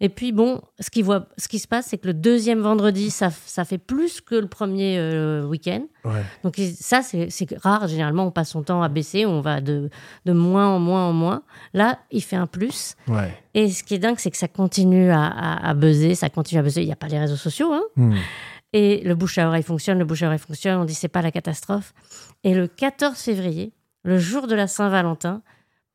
Et 0.00 0.08
puis 0.08 0.32
bon, 0.32 0.60
ce 0.80 0.90
qui, 0.90 1.02
voit, 1.02 1.26
ce 1.36 1.48
qui 1.48 1.58
se 1.58 1.68
passe, 1.68 1.86
c'est 1.86 1.98
que 1.98 2.06
le 2.06 2.14
deuxième 2.14 2.60
vendredi, 2.60 3.10
ça, 3.10 3.30
ça 3.30 3.64
fait 3.64 3.78
plus 3.78 4.20
que 4.20 4.34
le 4.34 4.46
premier 4.46 4.98
euh, 4.98 5.44
week-end. 5.44 5.82
Ouais. 6.04 6.22
Donc 6.44 6.60
ça, 6.78 7.02
c'est 7.02 7.28
rare. 7.60 7.88
Généralement, 7.88 8.26
on 8.26 8.30
passe 8.30 8.50
son 8.50 8.62
temps 8.62 8.82
à 8.82 8.88
baisser, 8.88 9.26
on 9.26 9.40
va 9.40 9.60
de, 9.60 9.90
de 10.24 10.32
moins 10.32 10.68
en 10.68 10.78
moins 10.78 11.08
en 11.08 11.12
moins. 11.12 11.42
Là, 11.74 11.98
il 12.10 12.22
fait 12.22 12.36
un 12.36 12.46
plus. 12.46 12.94
Ouais. 13.06 13.36
Et 13.54 13.70
ce 13.70 13.82
qui 13.82 13.94
est 13.94 13.98
dingue, 13.98 14.18
c'est 14.18 14.30
que 14.30 14.36
ça 14.36 14.48
continue 14.48 15.10
à, 15.10 15.26
à, 15.26 15.68
à 15.70 15.74
buzzer, 15.74 16.14
ça 16.14 16.30
continue 16.30 16.60
à 16.60 16.62
buzzer. 16.62 16.82
Il 16.82 16.86
n'y 16.86 16.92
a 16.92 16.96
pas 16.96 17.08
les 17.08 17.18
réseaux 17.18 17.36
sociaux, 17.36 17.72
hein. 17.72 17.82
Hmm. 17.96 18.14
Et 18.72 19.02
le 19.02 19.14
bouche 19.14 19.38
à 19.38 19.48
oreille 19.48 19.62
fonctionne, 19.62 19.98
le 19.98 20.04
bouche 20.04 20.22
à 20.22 20.26
oreille 20.26 20.38
fonctionne, 20.38 20.78
on 20.78 20.84
dit 20.84 20.94
c'est 20.94 21.08
pas 21.08 21.22
la 21.22 21.30
catastrophe. 21.30 21.94
Et 22.44 22.54
le 22.54 22.66
14 22.66 23.16
février, 23.18 23.72
le 24.04 24.18
jour 24.18 24.46
de 24.46 24.54
la 24.54 24.66
Saint-Valentin, 24.66 25.42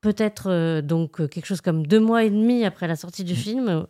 peut-être 0.04 0.52
euh, 0.52 0.82
donc 0.84 1.20
euh, 1.20 1.28
quelque 1.28 1.46
chose 1.48 1.62
comme 1.62 1.88
deux 1.88 2.00
mois 2.00 2.24
et 2.24 2.30
demi 2.30 2.63
après 2.66 2.88
la 2.88 2.96
sortie 2.96 3.24
du 3.24 3.34
film, 3.34 3.68
euh, 3.70 3.82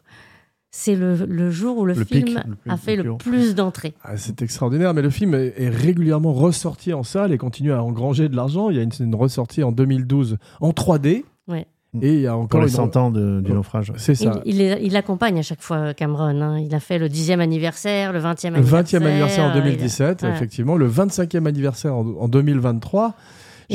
c'est 0.72 0.96
le, 0.96 1.16
le 1.28 1.52
jour 1.52 1.78
où 1.80 1.86
le, 1.86 1.94
Le 1.94 2.06
film 2.06 2.24
pic, 2.26 2.36
le 2.48 2.56
plus- 2.56 2.72
a 2.72 2.78
fait 2.78 2.96
le 2.96 3.04
le 3.04 3.18
plus 3.18 3.54
d'entrées. 3.56 3.94
Ah, 4.04 4.16
c'est 4.18 4.42
extraordinaire, 4.42 4.94
mais 4.94 5.02
le 5.02 5.10
film 5.10 5.34
est, 5.36 5.54
est 5.58 5.70
régulièrement 5.70 6.34
ressorti 6.34 6.94
en 6.94 7.04
salle 7.04 7.32
et 7.34 7.38
continue 7.38 7.74
à 7.74 7.84
engranger 7.84 8.30
de 8.30 8.36
l'argent. 8.36 8.70
Il 8.70 8.78
y 8.78 8.80
a 8.80 8.84
une, 8.84 8.92
une 9.00 9.16
ressortie 9.16 9.62
en 9.64 9.72
2012 9.72 10.38
en 10.62 10.70
3D. 10.72 11.26
Ouais. 11.48 11.68
Et 12.02 12.14
il 12.16 12.22
y 12.22 12.26
a 12.28 12.32
Pour 12.32 12.42
encore 12.42 12.62
les 12.62 12.70
une... 12.72 12.76
100 12.78 12.96
ans 12.98 13.12
de- 13.12 13.40
du 13.42 13.52
naufrage. 13.52 13.94
C'est 13.98 14.16
ça. 14.16 14.42
Il, 14.46 14.56
il, 14.56 14.62
est- 14.62 14.80
il 14.84 14.96
accompagne 14.96 15.38
à 15.38 15.44
chaque 15.44 15.62
fois 15.62 15.94
Cameron. 15.94 16.42
hein. 16.42 16.60
Il 16.60 16.74
a 16.74 16.80
fait 16.80 16.98
le 16.98 17.08
10e 17.08 17.40
anniversaire, 17.40 18.12
le 18.12 18.20
20e 18.20 18.50
Le 18.50 18.56
anniversaire. 18.58 19.00
20e 19.02 19.06
anniversaire 19.06 19.44
en 19.44 19.50
euh, 19.50 19.54
il 19.54 19.58
a- 19.60 19.62
2017, 19.62 20.22
voilà. 20.22 20.36
effectivement. 20.36 20.76
Le 20.76 20.90
25e 20.90 21.46
anniversaire 21.46 21.94
en, 21.96 22.00
en 22.20 22.28
2023. 22.28 23.14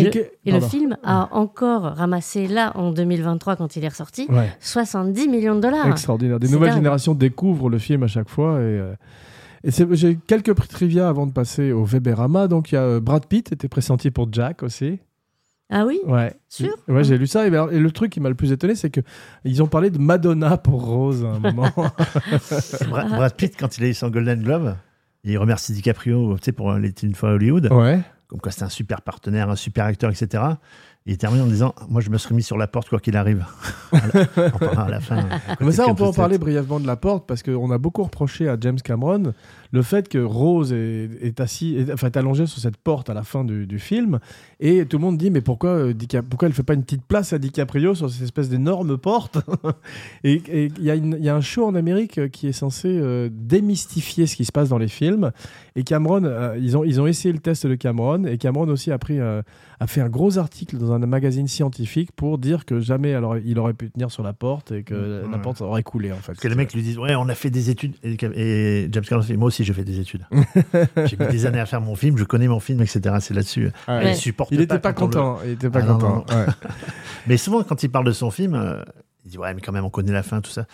Et 0.01 0.05
le, 0.05 0.11
que- 0.11 0.19
et 0.19 0.31
le 0.47 0.53
Pardon. 0.53 0.69
film 0.69 0.97
a 1.03 1.29
encore 1.33 1.83
ramassé 1.83 2.47
là, 2.49 2.73
en 2.77 2.91
2023, 2.93 3.57
quand 3.57 3.77
il 3.77 3.85
est 3.85 3.89
ressorti, 3.89 4.27
Ouais, 4.31 4.51
70 4.61 5.29
millions 5.29 5.55
de 5.57 5.61
dollars. 5.61 5.87
extraordinaire. 5.89 6.39
Des 6.41 6.49
nouvelles 6.49 6.71
dingue. 6.71 6.79
générations 6.79 7.15
découvrent 7.15 7.69
le 7.71 7.79
film 7.79 8.03
à 8.03 8.07
chaque 8.09 8.29
fois. 8.29 8.55
Et, 8.61 8.63
euh, 8.65 8.95
et 9.65 9.71
j'ai 9.93 10.17
quelques 10.27 10.55
prix 10.55 10.69
trivia 10.69 11.09
avant 11.09 11.27
de 11.27 11.33
passer 11.33 11.73
au 11.73 11.85
Weberama. 11.85 12.49
Donc 12.49 12.71
il 12.73 12.77
y 12.77 12.79
a 12.79 12.83
euh, 12.83 13.01
Brad 13.01 13.27
Pitt 13.27 13.53
était 13.53 13.69
pressenti 13.69 14.11
pour 14.11 14.29
Jack 14.33 14.63
aussi. 14.63 14.99
Ah 15.71 15.85
oui? 15.85 16.01
Ouais. 16.07 16.33
Sûr? 16.49 16.75
Ouais, 16.89 17.05
j'ai 17.05 17.19
lu 17.19 17.27
ça. 17.27 17.47
Et, 17.47 17.51
ben, 17.51 17.69
et 17.71 17.79
le 17.79 17.91
truc 17.91 18.11
qui 18.13 18.21
m'a 18.21 18.31
le 18.31 18.35
plus 18.35 18.53
étonné, 18.53 18.75
c'est 18.75 18.89
que 18.89 19.01
ils 19.45 19.63
ont 19.63 19.67
parlé 19.67 19.91
de 19.91 19.99
Madonna 19.99 20.57
pour 20.57 20.83
Rose 20.87 21.25
à 21.25 21.29
un 21.29 21.39
moment. 21.41 21.69
Bra- 22.89 23.05
Brad 23.05 23.35
Pitt, 23.35 23.55
quand 23.59 23.77
il 23.79 23.85
a 23.85 23.89
eu 23.89 23.95
son 23.95 24.09
Golden 24.09 24.43
Globe, 24.43 24.77
il 25.25 25.37
remercie 25.37 25.73
DiCaprio 25.75 26.37
tu 26.39 26.45
sais, 26.45 26.53
pour 26.53 26.71
euh, 26.71 26.79
l'été 26.79 27.07
une 27.07 27.15
fois 27.15 27.31
à 27.31 27.33
Hollywood. 27.35 27.69
ouais. 27.73 28.01
Comme 28.29 28.41
quoi, 28.41 28.53
c'était 28.53 28.65
un 28.65 28.69
super 28.69 29.01
partenaire, 29.01 29.49
un 29.49 29.57
super 29.57 29.87
acteur, 29.87 30.11
etc. 30.11 30.43
Il 31.07 31.17
termine 31.17 31.41
en 31.41 31.47
disant 31.47 31.75
Moi, 31.89 32.03
je 32.03 32.11
me 32.11 32.19
serais 32.19 32.35
mis 32.35 32.43
sur 32.43 32.59
la 32.59 32.67
porte 32.67 32.91
quoi 32.91 33.01
qu'il 33.01 33.17
arrive. 33.17 33.47
Parlant 33.91 34.85
à 34.85 34.89
la 34.91 35.01
fin. 35.01 35.27
Mais 35.61 35.73
ça, 35.73 35.87
on 35.89 35.95
peut 35.95 36.05
en 36.05 36.13
parler 36.13 36.37
brièvement 36.37 36.79
de 36.79 36.87
la 36.87 36.97
porte 36.97 37.27
parce 37.27 37.43
qu'on 37.43 37.71
a 37.71 37.79
beaucoup 37.79 38.03
reproché 38.03 38.47
à 38.47 38.59
James 38.61 38.79
Cameron 38.83 39.33
le 39.71 39.83
fait 39.83 40.09
que 40.09 40.19
Rose 40.19 40.73
est, 40.73 41.11
est 41.21 41.41
assis, 41.41 41.77
est, 41.77 41.93
enfin, 41.93 42.07
est 42.07 42.17
allongée 42.17 42.47
sur 42.47 42.61
cette 42.61 42.77
porte 42.77 43.11
à 43.11 43.15
la 43.15 43.23
fin 43.23 43.45
du, 43.45 43.67
du 43.67 43.79
film 43.79 44.19
et 44.61 44.85
tout 44.87 44.97
le 44.99 45.03
monde 45.03 45.19
dit 45.19 45.31
mais 45.31 45.41
pourquoi 45.41 45.71
euh, 45.71 45.95
pourquoi 46.29 46.49
elle 46.49 46.55
fait 46.55 46.63
pas 46.63 46.75
une 46.75 46.83
petite 46.85 47.05
place 47.05 47.33
à 47.33 47.39
DiCaprio 47.39 47.95
sur 47.95 48.11
cette 48.11 48.23
espèce 48.23 48.49
d'énorme 48.49 48.97
porte 48.99 49.39
Et 50.25 50.43
il 50.79 50.83
y, 50.85 50.91
a 50.91 50.95
y 50.97 51.29
un 51.29 51.41
show 51.41 51.65
en 51.67 51.75
Amérique 51.75 52.19
euh, 52.19 52.29
qui 52.29 52.49
est 52.49 52.53
censé 52.53 52.89
euh, 52.89 53.29
démystifier 53.33 54.27
ce 54.27 54.37
qui 54.37 54.45
se 54.45 54.53
passe 54.53 54.69
dans 54.69 54.79
les 54.79 54.89
films 54.89 55.33
et 55.77 55.83
Cameron, 55.85 56.25
euh, 56.25 56.57
ils 56.61 56.77
ont 56.77 56.85
ils 56.85 57.01
ont 57.01 57.07
essayé 57.07 57.33
le 57.33 57.39
test 57.41 57.67
de 57.67 57.75
Cameron 57.75 58.25
et 58.25 58.39
Cameron 58.39 58.69
aussi 58.69 58.91
a 58.91 58.99
pris 58.99 59.19
a 59.21 59.87
fait 59.87 60.01
un 60.01 60.09
gros 60.09 60.39
article 60.39 60.77
dans 60.79 60.93
un 60.93 60.99
magazine 60.99 61.47
scientifique 61.47 62.11
pour 62.13 62.39
dire 62.39 62.65
que 62.65 62.81
jamais 62.81 63.15
alors 63.15 63.37
il 63.39 63.59
aurait 63.59 63.75
pu 63.75 63.91
tenir 63.91 64.11
sur 64.11 64.23
la 64.23 64.33
porte 64.33 64.73
et 64.73 64.83
que 64.83 64.95
Ouais. 64.99 65.29
la 65.31 65.39
porte 65.39 65.61
aurait 65.63 65.83
coulé 65.85 66.11
en 66.13 66.17
fait. 66.17 66.29
Parce 66.33 66.41
que 66.41 66.49
les 66.49 66.55
mecs 66.57 66.73
lui 66.75 66.83
disent 66.83 66.99
Ouais, 66.99 67.15
on 67.15 67.29
a 67.29 67.35
fait 67.35 67.51
des 67.51 67.71
études. 67.71 67.95
Et, 68.03 68.17
et 68.35 68.89
James 68.93 69.05
Cameron 69.05 69.25
Moi 69.37 69.47
aussi, 69.47 69.58
j'ai 69.65 69.73
fait 69.73 69.85
des 69.85 70.01
études. 70.01 70.27
j'ai 71.05 71.17
mis 71.17 71.27
des 71.29 71.47
années 71.47 71.61
à 71.61 71.67
faire 71.67 71.81
mon 71.81 71.95
film, 71.95 72.17
je 72.19 72.25
connais 72.25 72.49
mon 72.49 72.61
film, 72.61 72.81
etc. 72.83 73.17
C'est 73.21 73.35
là-dessus. 73.35 73.71
Ah, 73.87 74.01
Il 74.03 74.07
Ouais. 74.07 74.15
supporte 74.15 74.51
Il 74.53 74.61
était 74.61 74.79
pas 74.79 74.89
le- 74.91 74.95
content. 74.95 75.39
Il 75.45 75.53
était 75.53 75.71
pas 75.71 75.81
Ah, 75.83 75.87
non, 75.87 75.95
content. 75.99 76.25
non, 76.29 76.37
ouais. 76.37 76.47
Mais 77.27 77.37
souvent, 77.37 77.63
quand 77.63 77.83
il 77.83 77.91
parle 77.91 78.07
de 78.07 78.13
son 78.13 78.31
film, 78.31 78.55
euh, 78.55 78.83
il 79.25 79.31
dit 79.33 79.39
Ouais, 79.39 79.53
mais 79.55 79.61
quand 79.61 79.73
même, 79.73 79.85
on 79.85 79.91
connaît 79.91 80.13
la 80.13 80.23
fin, 80.23 80.41
tout 80.41 80.51
ça. 80.51 80.67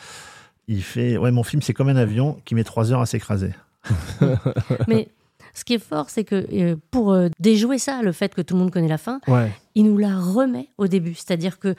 Il 0.69 0.83
fait 0.83 1.17
Ouais, 1.17 1.31
mon 1.31 1.43
film, 1.43 1.61
c'est 1.63 1.73
comme 1.75 1.89
un 1.89 1.97
avion 1.97 2.39
qui 2.45 2.55
met 2.55 2.65
trois 2.65 2.93
heures 2.93 3.01
à 3.01 3.07
s'écraser. 3.07 3.51
Mais 4.89 5.09
ce 5.53 5.65
qui 5.65 5.75
est 5.75 5.79
fort, 5.79 6.11
c'est 6.11 6.25
que 6.25 6.47
euh, 6.53 6.77
pour 6.91 7.13
euh, 7.13 7.29
déjouer 7.39 7.79
ça, 7.79 8.01
le 8.03 8.13
fait 8.13 8.35
que 8.35 8.41
tout 8.43 8.55
le 8.55 8.61
monde 8.61 8.71
connaît 8.71 8.89
la 8.89 8.99
fin, 8.99 9.21
Ouais. 9.29 9.53
Il 9.75 9.85
nous 9.87 9.99
la 9.99 10.17
remet 10.19 10.69
au 10.79 10.87
début. 10.87 11.15
C'est-à-dire 11.15 11.59
que 11.59 11.75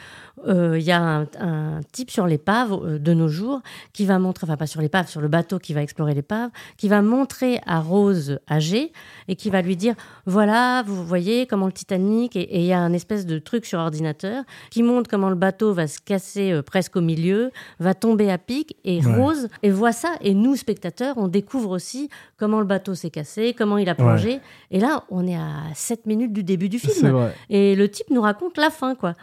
euh, 0.47 0.77
il 0.77 0.83
y 0.83 0.91
a 0.91 1.01
un, 1.01 1.27
un 1.39 1.79
type 1.91 2.11
sur 2.11 2.27
l'épave 2.27 2.73
euh, 2.73 2.99
de 2.99 3.13
nos 3.13 3.29
jours 3.29 3.61
qui 3.93 4.05
va 4.05 4.19
montrer, 4.19 4.45
enfin 4.45 4.57
pas 4.57 4.67
sur 4.67 4.81
l'épave, 4.81 5.07
sur 5.07 5.21
le 5.21 5.27
bateau 5.29 5.59
qui 5.59 5.73
va 5.73 5.81
explorer 5.81 6.13
l'épave, 6.13 6.49
qui 6.77 6.89
va 6.89 7.01
montrer 7.01 7.61
à 7.65 7.79
Rose 7.79 8.39
âgée 8.51 8.91
et 9.27 9.35
qui 9.35 9.49
va 9.49 9.61
lui 9.61 9.77
dire 9.77 9.95
voilà, 10.25 10.83
vous 10.85 11.05
voyez 11.05 11.47
comment 11.47 11.67
le 11.67 11.71
Titanic 11.71 12.35
et 12.35 12.59
il 12.59 12.65
y 12.65 12.73
a 12.73 12.79
un 12.79 12.91
espèce 12.91 13.25
de 13.25 13.39
truc 13.39 13.65
sur 13.65 13.79
ordinateur 13.79 14.43
qui 14.71 14.83
montre 14.83 15.09
comment 15.09 15.29
le 15.29 15.35
bateau 15.35 15.73
va 15.73 15.87
se 15.87 15.99
casser 15.99 16.51
euh, 16.51 16.61
presque 16.61 16.97
au 16.97 17.01
milieu, 17.01 17.51
va 17.79 17.93
tomber 17.93 18.29
à 18.29 18.37
pic 18.37 18.75
et 18.83 18.95
Ouais. 19.05 19.15
Rose 19.17 19.49
et 19.61 19.69
voit 19.69 19.91
ça 19.91 20.15
et 20.21 20.33
nous 20.33 20.55
spectateurs 20.55 21.17
on 21.17 21.27
découvre 21.27 21.69
aussi 21.69 22.09
comment 22.37 22.59
le 22.59 22.65
bateau 22.65 22.95
s'est 22.95 23.09
cassé, 23.11 23.53
comment 23.55 23.77
il 23.77 23.87
a 23.87 23.93
plongé 23.95 24.39
et 24.71 24.79
là 24.79 25.03
on 25.09 25.27
est 25.27 25.35
à 25.35 25.51
7 25.75 26.07
minutes 26.07 26.33
du 26.33 26.43
début 26.43 26.69
du 26.69 26.79
film. 26.79 27.09
vrai. 27.09 27.33
Et 27.49 27.75
le 27.75 27.84
type 27.87 28.09
nous 28.11 28.21
raconte 28.21 28.57
la 28.57 28.69
fin, 28.69 28.95
quoi. 28.95 29.13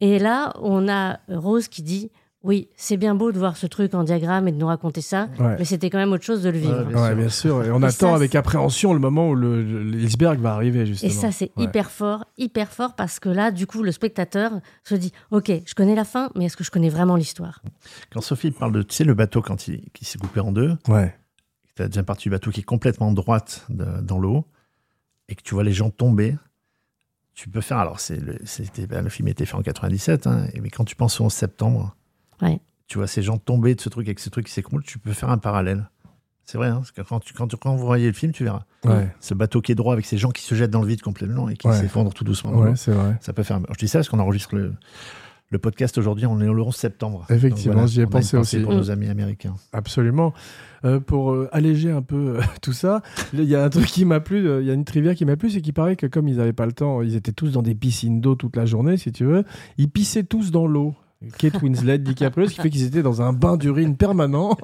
Et 0.00 0.18
là, 0.18 0.52
on 0.60 0.88
a 0.88 1.20
Rose 1.28 1.68
qui 1.68 1.82
dit 1.82 2.10
Oui, 2.44 2.68
c'est 2.76 2.96
bien 2.96 3.14
beau 3.14 3.30
de 3.30 3.38
voir 3.38 3.56
ce 3.56 3.68
truc 3.68 3.94
en 3.94 4.02
diagramme 4.02 4.48
et 4.48 4.52
de 4.52 4.56
nous 4.56 4.66
raconter 4.66 5.00
ça, 5.00 5.28
Ouais. 5.38 5.54
mais 5.60 5.64
c'était 5.64 5.90
quand 5.90 5.98
même 5.98 6.10
autre 6.12 6.24
chose 6.24 6.42
de 6.42 6.50
le 6.50 6.58
vivre. 6.58 6.76
Ouais, 6.80 6.84
bien 6.86 7.00
Ouais, 7.00 7.06
sûr. 7.10 7.16
bien 7.16 7.28
sûr. 7.28 7.64
Et 7.64 7.70
on 7.70 7.80
Et 7.80 7.84
attend 7.84 8.08
ça, 8.10 8.14
avec 8.16 8.34
appréhension 8.34 8.92
le 8.94 8.98
moment 8.98 9.28
où 9.28 9.36
le, 9.36 9.62
le- 9.62 9.84
l'iceberg 9.84 10.40
va 10.40 10.54
arriver, 10.54 10.84
justement. 10.84 11.08
et 11.08 11.14
ça, 11.14 11.30
c'est 11.30 11.52
Ouais. 11.56 11.64
hyper 11.66 11.92
fort, 11.92 12.24
hyper 12.38 12.72
fort, 12.72 12.94
parce 12.96 13.20
que 13.20 13.28
là, 13.28 13.52
du 13.52 13.68
coup, 13.68 13.84
le 13.84 13.92
spectateur 13.92 14.50
se 14.82 14.96
dit 14.96 15.12
Ok, 15.30 15.52
je 15.64 15.74
connais 15.76 15.94
la 15.94 16.04
fin, 16.04 16.30
mais 16.34 16.46
est-ce 16.46 16.56
que 16.56 16.64
je 16.64 16.72
connais 16.72 16.88
vraiment 16.88 17.14
l'histoire? 17.14 17.62
Quand 18.12 18.20
Sophie 18.22 18.50
parle 18.50 18.72
de, 18.72 18.82
tu 18.82 18.92
sais, 18.96 19.04
le 19.04 19.14
bateau 19.14 19.40
quand 19.40 19.68
il, 19.68 19.88
qui 19.92 20.04
s'est 20.04 20.18
coupé 20.18 20.40
en 20.40 20.50
deux, 20.50 20.76
Ouais. 20.88 21.14
tu 21.76 21.82
as 21.82 21.86
déjà 21.86 22.02
partie 22.02 22.24
du 22.24 22.30
bateau 22.30 22.50
qui 22.50 22.58
est 22.58 22.64
complètement 22.64 23.12
droite 23.12 23.66
de- 23.68 24.00
dans 24.00 24.18
l'eau, 24.18 24.46
et 25.28 25.36
que 25.36 25.42
tu 25.42 25.54
vois 25.54 25.62
les 25.62 25.72
gens 25.72 25.90
tomber, 25.90 26.36
tu 27.34 27.48
peux 27.48 27.60
faire. 27.60 27.78
Alors, 27.78 28.00
c'est 28.00 28.16
le, 28.16 28.38
c'était, 28.44 28.86
ben, 28.86 29.02
le 29.02 29.08
film 29.10 29.28
était 29.28 29.46
fait 29.46 29.54
en 29.54 29.62
97, 29.62 30.26
hein, 30.26 30.46
et- 30.52 30.60
mais 30.60 30.70
quand 30.70 30.84
tu 30.84 30.96
penses 30.96 31.20
au 31.20 31.24
11 31.24 31.32
septembre, 31.32 31.96
Ouais. 32.42 32.60
tu 32.88 32.98
vois 32.98 33.06
ces 33.06 33.22
gens 33.22 33.38
tomber 33.38 33.74
de 33.74 33.80
ce 33.80 33.88
truc 33.88 34.06
avec 34.06 34.18
ce 34.20 34.28
truc 34.30 34.46
qui 34.46 34.52
s'écroule, 34.52 34.82
tu 34.82 34.98
peux 34.98 35.12
faire 35.12 35.30
un 35.30 35.38
parallèle. 35.38 35.88
C'est 36.44 36.58
vrai, 36.58 36.68
hein, 36.68 36.76
parce 36.76 36.90
que 36.90 37.00
quand, 37.02 37.20
tu, 37.20 37.32
quand, 37.32 37.46
tu- 37.48 37.56
quand 37.56 37.74
vous 37.76 37.86
voyez 37.86 38.06
le 38.08 38.12
film, 38.12 38.32
tu 38.32 38.44
verras. 38.44 38.64
Ouais. 38.84 39.08
Ce 39.20 39.32
bateau 39.32 39.60
qui 39.62 39.72
est 39.72 39.76
droit 39.76 39.92
avec 39.94 40.04
ces 40.04 40.18
gens 40.18 40.30
qui 40.30 40.42
se 40.42 40.54
jettent 40.54 40.72
dans 40.72 40.82
le 40.82 40.88
vide 40.88 41.00
complètement 41.00 41.48
et 41.48 41.56
qui 41.56 41.68
Ouais. 41.68 41.78
s'effondrent 41.80 42.12
tout 42.12 42.24
doucement. 42.24 42.52
Ouais, 42.52 42.74
c'est 42.76 42.90
vrai. 42.92 43.16
Ça 43.20 43.32
peut 43.32 43.44
faire. 43.44 43.60
Je 43.70 43.78
dis 43.78 43.88
ça 43.88 44.00
parce 44.00 44.08
qu'on 44.08 44.18
enregistre 44.18 44.56
le, 44.56 44.74
le 45.52 45.58
podcast 45.58 45.98
aujourd'hui, 45.98 46.24
on 46.24 46.40
est 46.40 46.46
le 46.46 46.62
11 46.62 46.74
septembre. 46.74 47.26
Effectivement, 47.28 47.86
j'y 47.86 48.00
ai 48.00 48.06
pensé 48.06 48.38
aussi. 48.38 48.58
Pour 48.60 48.72
nos 48.72 48.90
amis 48.90 49.08
américains. 49.08 49.54
Absolument. 49.72 50.32
Euh, 50.84 50.98
pour 50.98 51.32
euh, 51.32 51.48
alléger 51.52 51.90
un 51.90 52.02
peu 52.02 52.38
euh, 52.38 52.40
tout 52.62 52.72
ça, 52.72 53.02
il 53.34 53.44
y 53.44 53.54
a 53.54 53.62
un 53.62 53.68
truc 53.68 53.86
qui 53.86 54.04
m'a 54.04 54.18
plu, 54.18 54.48
euh, 54.48 54.62
il 54.62 54.66
y 54.66 54.70
a 54.70 54.74
une 54.74 54.84
trivia 54.84 55.14
qui 55.14 55.24
m'a 55.24 55.36
plu, 55.36 55.50
c'est 55.50 55.60
qu'il 55.60 55.74
paraît 55.74 55.94
que 55.94 56.06
comme 56.06 56.26
ils 56.26 56.38
n'avaient 56.38 56.54
pas 56.54 56.66
le 56.66 56.72
temps, 56.72 57.02
ils 57.02 57.14
étaient 57.14 57.32
tous 57.32 57.52
dans 57.52 57.62
des 57.62 57.74
piscines 57.74 58.20
d'eau 58.20 58.34
toute 58.34 58.56
la 58.56 58.64
journée, 58.64 58.96
si 58.96 59.12
tu 59.12 59.24
veux, 59.24 59.44
ils 59.76 59.90
pissaient 59.90 60.24
tous 60.24 60.50
dans 60.50 60.66
l'eau. 60.66 60.94
Kate 61.38 61.62
Winslet, 61.62 61.98
DiCaprio, 61.98 62.48
ce 62.48 62.54
qui 62.54 62.60
fait 62.62 62.70
qu'ils 62.70 62.84
étaient 62.84 63.02
dans 63.02 63.22
un 63.22 63.32
bain 63.32 63.56
d'urine 63.56 63.96
permanent. 63.96 64.56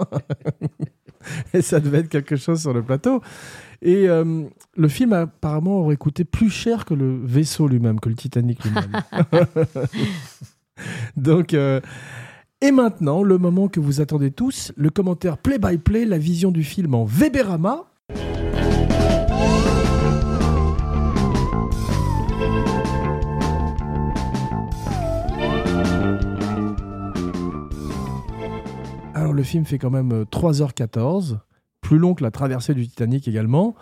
Et 1.54 1.62
ça 1.62 1.80
devait 1.80 1.98
être 1.98 2.08
quelque 2.08 2.36
chose 2.36 2.60
sur 2.60 2.72
le 2.72 2.82
plateau. 2.82 3.22
Et 3.82 4.08
euh, 4.08 4.44
le 4.76 4.88
film 4.88 5.12
apparemment 5.12 5.80
aurait 5.80 5.96
coûté 5.96 6.24
plus 6.24 6.50
cher 6.50 6.84
que 6.84 6.94
le 6.94 7.20
vaisseau 7.24 7.68
lui-même, 7.68 8.00
que 8.00 8.08
le 8.08 8.16
Titanic 8.16 8.64
lui-même. 8.64 8.90
Donc, 11.16 11.54
euh, 11.54 11.80
et 12.60 12.72
maintenant, 12.72 13.22
le 13.22 13.38
moment 13.38 13.68
que 13.68 13.78
vous 13.78 14.00
attendez 14.00 14.32
tous, 14.32 14.72
le 14.76 14.90
commentaire 14.90 15.38
play-by-play, 15.38 16.04
la 16.04 16.18
vision 16.18 16.50
du 16.50 16.64
film 16.64 16.94
en 16.94 17.04
Weberama. 17.04 17.84
Alors, 29.14 29.32
le 29.32 29.42
film 29.44 29.64
fait 29.64 29.78
quand 29.78 29.90
même 29.90 30.12
euh, 30.12 30.24
3h14, 30.24 31.38
plus 31.80 31.98
long 31.98 32.14
que 32.14 32.24
la 32.24 32.32
traversée 32.32 32.74
du 32.74 32.88
Titanic 32.88 33.28
également. 33.28 33.76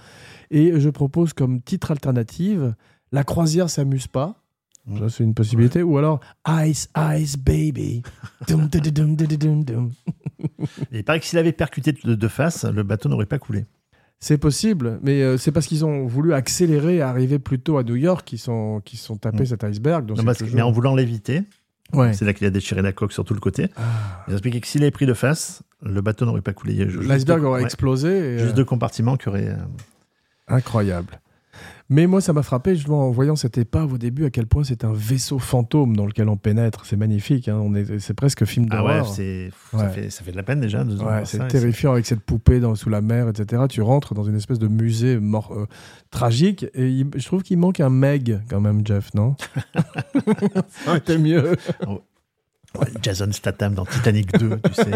Et 0.51 0.79
je 0.79 0.91
propose 0.91 1.33
comme 1.33 1.63
titre 1.63 1.91
alternative 1.91 2.75
La 3.11 3.25
croisière 3.25 3.71
s'amuse 3.71 4.07
pas. 4.07 4.46
Mm. 4.87 4.99
Ça, 5.01 5.09
c'est 5.09 5.25
une 5.25 5.35
possibilité. 5.35 5.83
Ou 5.83 5.99
alors 5.99 6.21
Ice, 6.65 6.89
Ice 7.17 7.37
Baby. 7.37 8.03
Dum, 8.49 8.69
dum, 8.69 8.81
dum, 8.81 9.17
dum, 9.17 9.27
dum, 9.37 9.65
dum. 9.65 9.91
Et 10.93 10.99
il 10.99 11.05
paraît 11.05 11.21
que 11.21 11.27
s'il 11.27 11.39
avait 11.39 11.53
percuté 11.53 11.93
de, 11.93 12.15
de 12.15 12.29
face, 12.29 12.65
le 12.65 12.83
bateau 12.83 13.09
n'aurait 13.09 13.27
pas 13.27 13.39
coulé. 13.39 13.65
C'est 14.19 14.39
possible, 14.39 14.99
mais 15.03 15.23
euh, 15.23 15.37
c'est 15.37 15.53
parce 15.53 15.67
qu'ils 15.67 15.85
ont 15.85 16.07
voulu 16.07 16.33
accélérer 16.33 17.03
arriver 17.03 17.39
plus 17.39 17.59
tôt 17.59 17.77
à 17.79 17.83
New 17.83 17.97
York 17.97 18.25
qu'ils 18.27 18.39
sont, 18.39 18.81
qu'ils 18.85 18.99
sont 18.99 19.17
tapés 19.17 19.43
Mm. 19.43 19.47
cet 19.47 19.65
iceberg. 19.65 20.07
donc 20.07 20.17
Non, 20.17 20.23
c'est 20.23 20.27
parce 20.27 20.39
que- 20.39 20.45
toujours- 20.45 20.57
mais 20.57 20.63
en 20.63 20.71
voulant 20.73 20.95
l'éviter, 20.95 21.43
Ouais. 21.93 22.13
c'est 22.15 22.25
là 22.25 22.33
qu'il 22.33 22.47
a 22.47 22.51
déchiré 22.51 22.81
la 22.83 22.93
coque 22.93 23.13
sur 23.13 23.25
tout 23.25 23.35
le 23.35 23.41
côté. 23.41 23.69
Ah. 23.77 24.25
Il 24.27 24.31
a 24.33 24.35
expliqué 24.35 24.61
que 24.61 24.67
s'il 24.67 24.83
avait 24.83 24.91
pris 24.91 25.07
de 25.07 25.15
face, 25.15 25.63
le 25.83 26.01
bateau 26.01 26.25
n'aurait 26.25 26.41
pas 26.41 26.53
coulé. 26.55 26.85
L'iceberg 26.87 27.43
aurait 27.45 27.61
ouais, 27.61 27.65
explosé. 27.65 28.09
et, 28.09 28.39
Juste 28.39 28.53
euh, 28.53 28.57
deux 28.57 28.65
compartiments 28.65 29.17
qui 29.17 29.29
auraient. 29.29 29.49
euh, 29.51 29.57
Incroyable. 30.49 31.21
Mais 31.89 32.07
moi, 32.09 32.21
ça 32.21 32.33
m'a 32.33 32.43
frappé 32.43 32.75
justement 32.75 33.07
en 33.07 33.11
voyant 33.13 33.37
cette 33.37 33.59
épave 33.59 33.93
au 33.93 33.99
début 33.99 34.25
à 34.25 34.31
quel 34.31 34.47
point 34.47 34.65
c'est 34.65 34.83
un 34.85 34.93
vaisseau 34.93 35.39
fantôme 35.39 35.97
dans 35.97 36.05
lequel 36.07 36.29
on 36.29 36.37
pénètre. 36.37 36.85
C'est 36.85 36.97
magnifique. 36.97 37.47
hein. 37.49 37.61
On 37.63 37.75
est, 37.77 38.01
c'est 38.01 38.15
presque 38.15 38.45
film 38.45 38.67
Ah 38.71 38.83
ouais, 38.85 38.89
d'horreur. 38.99 39.09
c'est, 39.09 39.51
Ouais. 39.73 39.79
Ça, 39.81 39.89
fait, 39.91 40.11
ça 40.11 40.25
fait 40.25 40.33
de 40.33 40.37
la 40.37 40.43
peine 40.43 40.61
déjà. 40.61 40.83
de 40.83 40.91
Ouais, 40.97 41.03
voir 41.03 41.27
c'est 41.27 41.47
terrifiant 41.47 41.93
avec 41.93 42.05
cette 42.07 42.21
poupée 42.21 42.59
dans, 42.59 42.75
sous 42.75 42.89
la 42.91 43.01
mer, 43.03 43.29
etc. 43.29 43.63
Tu 43.69 43.83
rentres 43.83 44.15
dans 44.15 44.25
une 44.25 44.35
espèce 44.37 44.59
de 44.59 44.67
musée 44.69 45.19
mort, 45.21 45.53
euh, 45.57 45.67
tragique 46.11 46.67
et 46.75 46.89
il- 46.89 47.07
je 47.15 47.25
trouve 47.25 47.43
qu'il 47.45 47.59
manque 47.59 47.79
un 47.81 47.91
Meg 47.91 48.41
quand 48.51 48.61
même, 48.61 48.85
Jeff, 48.85 49.15
non? 49.15 49.37
Été 50.97 51.19
mieux. 51.19 51.57
Ouais, 52.79 52.89
Jason 53.01 53.31
Statham 53.33 53.75
dans 53.75 53.87
Titanic 53.87 54.37
2, 54.39 54.59
tu 54.59 54.75
sais. 54.75 54.91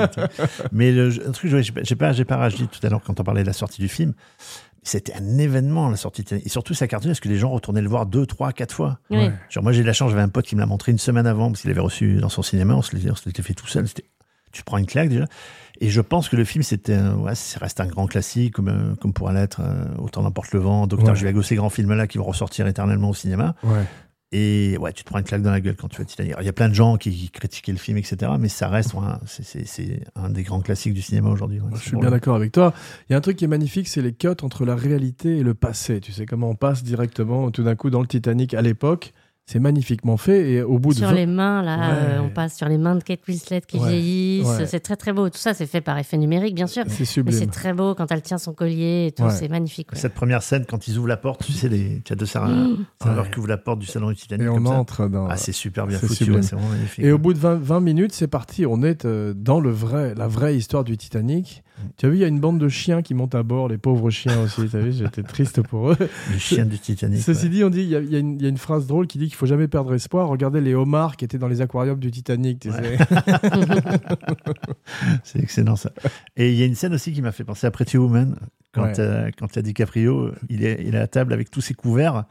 Mais 0.70 0.92
le, 0.92 1.08
un 1.26 1.30
truc, 1.30 1.50
j'ai 1.56 1.72
pas, 1.72 1.80
j'ai 1.82 1.94
pas, 1.96 2.12
j'ai 2.12 2.24
pas 2.26 2.36
réagi 2.36 2.68
tout 2.68 2.84
à 2.86 2.90
l'heure 2.90 3.00
quand 3.02 3.18
on 3.20 3.24
parlait 3.24 3.40
de 3.42 3.46
la 3.46 3.54
sortie 3.54 3.80
du 3.80 3.88
film. 3.88 4.12
C'était 4.82 5.12
un 5.14 5.38
événement, 5.38 5.90
la 5.90 5.96
sortie 5.96 6.22
de 6.22 6.26
Titanic. 6.26 6.46
Et 6.46 6.48
surtout, 6.48 6.72
ça 6.72 6.86
cartonnait 6.88 7.12
parce 7.12 7.20
que 7.20 7.28
les 7.28 7.36
gens 7.36 7.50
retournaient 7.50 7.82
le 7.82 7.88
voir 7.88 8.06
deux, 8.06 8.24
trois, 8.24 8.52
quatre 8.52 8.74
fois. 8.74 8.98
Ouais. 9.10 9.32
Genre, 9.50 9.62
moi, 9.62 9.72
j'ai 9.72 9.82
eu 9.82 9.84
la 9.84 9.92
chance, 9.92 10.10
j'avais 10.10 10.22
un 10.22 10.28
pote 10.28 10.46
qui 10.46 10.54
me 10.56 10.60
l'a 10.60 10.66
montré 10.66 10.90
une 10.92 10.98
semaine 10.98 11.26
avant 11.26 11.50
parce 11.50 11.60
qu'il 11.62 11.70
avait 11.70 11.80
reçu 11.80 12.14
dans 12.16 12.30
son 12.30 12.42
cinéma. 12.42 12.74
On 12.74 12.82
se 12.82 12.96
l'était 12.96 13.42
fait 13.42 13.54
tout 13.54 13.66
seul. 13.66 13.86
C'était, 13.86 14.04
tu 14.52 14.62
prends 14.64 14.78
une 14.78 14.86
claque 14.86 15.10
déjà. 15.10 15.26
Et 15.82 15.90
je 15.90 16.00
pense 16.00 16.28
que 16.28 16.36
le 16.36 16.44
film, 16.44 16.62
c'était, 16.62 16.98
ouais, 16.98 17.34
ça 17.34 17.58
reste 17.60 17.80
un 17.80 17.86
grand 17.86 18.06
classique, 18.06 18.54
comme, 18.54 18.68
euh, 18.68 18.94
comme 18.96 19.12
pourra 19.12 19.32
l'être 19.32 19.60
euh, 19.60 19.84
Autant 19.98 20.22
n'emporte 20.22 20.52
le 20.52 20.60
vent, 20.60 20.86
Docteur 20.86 21.10
Ouais. 21.10 21.16
Givago, 21.16 21.42
ces 21.42 21.56
grands 21.56 21.70
films-là 21.70 22.06
qui 22.06 22.18
vont 22.18 22.24
ressortir 22.24 22.66
éternellement 22.66 23.10
au 23.10 23.14
cinéma. 23.14 23.54
Ouais. 23.62 23.84
Et 24.32 24.76
ouais, 24.78 24.92
tu 24.92 25.02
te 25.02 25.08
prends 25.08 25.18
une 25.18 25.24
claque 25.24 25.42
dans 25.42 25.50
la 25.50 25.60
gueule 25.60 25.74
quand 25.74 25.88
tu 25.88 25.96
vois 25.96 26.04
Titanic. 26.04 26.30
Alors, 26.32 26.42
Il 26.42 26.46
y 26.46 26.48
a 26.48 26.52
plein 26.52 26.68
de 26.68 26.74
gens 26.74 26.96
qui, 26.96 27.10
qui 27.10 27.30
critiquaient 27.30 27.72
le 27.72 27.78
film, 27.78 27.98
etc. 27.98 28.30
Mais 28.38 28.48
ça 28.48 28.68
reste 28.68 28.94
ouais, 28.94 29.00
c'est- 29.26 30.02
un 30.14 30.30
des 30.30 30.44
grands 30.44 30.60
classiques 30.60 30.94
du 30.94 31.02
cinéma 31.02 31.30
aujourd'hui. 31.30 31.58
ouais. 31.60 31.70
Je 31.74 31.80
suis 31.80 31.96
bien 31.96 32.10
d'accord 32.10 32.36
avec 32.36 32.52
toi. 32.52 32.72
Il 33.08 33.12
y 33.12 33.14
a 33.14 33.18
un 33.18 33.20
truc 33.20 33.36
qui 33.36 33.44
est 33.44 33.48
magnifique, 33.48 33.88
c'est 33.88 34.02
les 34.02 34.12
cuts 34.12 34.28
entre 34.42 34.64
la 34.64 34.76
réalité 34.76 35.38
et 35.38 35.42
le 35.42 35.54
passé. 35.54 36.00
Tu 36.00 36.12
sais 36.12 36.26
comment 36.26 36.50
on 36.50 36.54
passe 36.54 36.84
directement 36.84 37.50
tout 37.50 37.64
d'un 37.64 37.74
coup 37.74 37.90
dans 37.90 38.00
le 38.00 38.06
Titanic 38.06 38.54
à 38.54 38.62
l'époque. 38.62 39.12
C'est 39.46 39.58
magnifiquement 39.58 40.16
fait 40.16 40.52
et 40.52 40.62
au 40.62 40.78
bout 40.78 40.90
de 40.92 40.98
Sur 40.98 41.08
20 41.08 41.14
les 41.14 41.26
mains, 41.26 41.60
là, 41.62 41.76
Ouais. 41.76 41.96
euh, 42.18 42.20
on 42.22 42.28
passe 42.28 42.56
sur 42.56 42.68
les 42.68 42.78
mains 42.78 42.94
de 42.94 43.02
Kate 43.02 43.26
Winslet 43.26 43.62
qui 43.66 43.78
Ouais. 43.78 43.88
vieillissent. 43.88 44.46
Ouais. 44.46 44.66
C'est 44.66 44.78
très 44.78 44.94
très 44.94 45.12
beau. 45.12 45.28
Tout 45.28 45.38
ça, 45.38 45.54
c'est 45.54 45.66
fait 45.66 45.80
par 45.80 45.98
effet 45.98 46.16
numérique, 46.18 46.54
bien 46.54 46.68
sûr. 46.68 46.84
c'est 46.86 47.00
Mais 47.00 47.04
sublime. 47.04 47.36
c'est 47.36 47.48
très 47.50 47.72
beau 47.72 47.96
quand 47.96 48.12
elle 48.12 48.22
tient 48.22 48.38
son 48.38 48.52
collier 48.54 49.06
et 49.08 49.12
tout. 49.12 49.24
Ouais. 49.24 49.30
C'est 49.30 49.48
magnifique. 49.48 49.90
ouais. 49.92 49.98
Cette 49.98 50.14
première 50.14 50.44
scène, 50.44 50.66
quand 50.68 50.86
ils 50.86 50.98
ouvrent 50.98 51.08
la 51.08 51.16
porte, 51.16 51.44
tu 51.44 51.50
sais, 51.50 51.68
les, 51.68 52.00
tu 52.04 52.12
as 52.12 52.16
deux 52.16 52.26
serveurs 52.26 52.50
Mmh. 52.54 53.30
qui 53.32 53.38
ouvrent 53.40 53.48
la 53.48 53.56
porte 53.56 53.80
du 53.80 53.86
salon 53.86 54.10
du 54.10 54.14
Titanic. 54.14 54.46
Et 54.46 54.48
on 54.48 54.54
comme 54.54 54.66
ça. 54.68 54.72
entre 54.74 55.08
dans. 55.08 55.26
Ah, 55.26 55.36
c'est 55.36 55.50
super 55.52 55.88
bien 55.88 55.98
foutu, 55.98 56.26
c'est 56.42 56.52
vraiment 56.54 56.68
magnifique. 56.68 57.04
Et 57.04 57.10
au 57.10 57.18
bout 57.18 57.32
de 57.34 57.38
20, 57.40 57.56
20 57.56 57.80
minutes, 57.80 58.12
c'est 58.12 58.28
parti. 58.28 58.66
On 58.66 58.82
est 58.84 59.04
euh, 59.04 59.34
dans 59.34 59.58
le 59.58 59.70
vrai, 59.70 60.14
la 60.14 60.28
vraie 60.28 60.56
histoire 60.56 60.84
du 60.84 60.96
Titanic. 60.96 61.64
Tu 61.96 62.06
as 62.06 62.08
vu, 62.08 62.16
il 62.16 62.20
y 62.20 62.24
a 62.24 62.28
une 62.28 62.40
bande 62.40 62.58
de 62.58 62.68
chiens 62.68 63.02
qui 63.02 63.14
montent 63.14 63.34
à 63.34 63.42
bord, 63.42 63.68
les 63.68 63.78
pauvres 63.78 64.10
chiens 64.10 64.40
aussi. 64.42 64.68
Tu 64.68 64.76
as 64.76 64.80
vu, 64.80 64.92
j'étais 64.92 65.22
triste 65.22 65.62
pour 65.62 65.90
eux. 65.92 65.96
Les 66.32 66.38
chiens 66.38 66.64
du 66.66 66.78
Titanic. 66.78 67.20
Ceci 67.22 67.44
ouais. 67.44 67.48
dit, 67.50 67.64
on 67.64 67.70
dit, 67.70 67.82
il 67.82 67.88
y, 67.88 67.96
a- 67.96 68.00
y 68.00 68.18
une- 68.18 68.34
il 68.36 68.42
y 68.42 68.46
a 68.46 68.48
une 68.48 68.56
phrase 68.58 68.86
drôle 68.86 69.06
qui 69.06 69.18
dit 69.18 69.26
qu'il 69.26 69.34
faut 69.36 69.46
jamais 69.46 69.68
perdre 69.68 69.94
espoir. 69.94 70.28
Regardez 70.28 70.60
les 70.60 70.74
homards 70.74 71.16
qui 71.16 71.24
étaient 71.24 71.38
dans 71.38 71.48
les 71.48 71.60
aquariums 71.60 71.98
du 71.98 72.10
Titanic. 72.10 72.60
Tu 72.60 72.70
sais. 72.70 72.98
C'est 75.24 75.40
excellent 75.40 75.76
ça. 75.76 75.90
Et 76.36 76.50
il 76.52 76.58
y 76.58 76.62
a 76.62 76.66
une 76.66 76.74
scène 76.74 76.94
aussi 76.94 77.12
qui 77.12 77.22
m'a 77.22 77.32
fait 77.32 77.44
penser 77.44 77.66
à 77.66 77.70
Pretty 77.70 77.98
Woman. 77.98 78.36
Quand, 78.72 78.82
Ouais. 78.84 79.00
euh, 79.00 79.30
quand 79.36 79.48
il 79.52 79.56
y 79.56 79.58
a 79.58 79.62
DiCaprio, 79.62 80.30
il 80.48 80.64
est, 80.64 80.84
il 80.86 80.94
est 80.94 80.98
à 80.98 81.08
table 81.08 81.32
avec 81.32 81.50
tous 81.50 81.60
ses 81.60 81.74
couverts. 81.74 82.24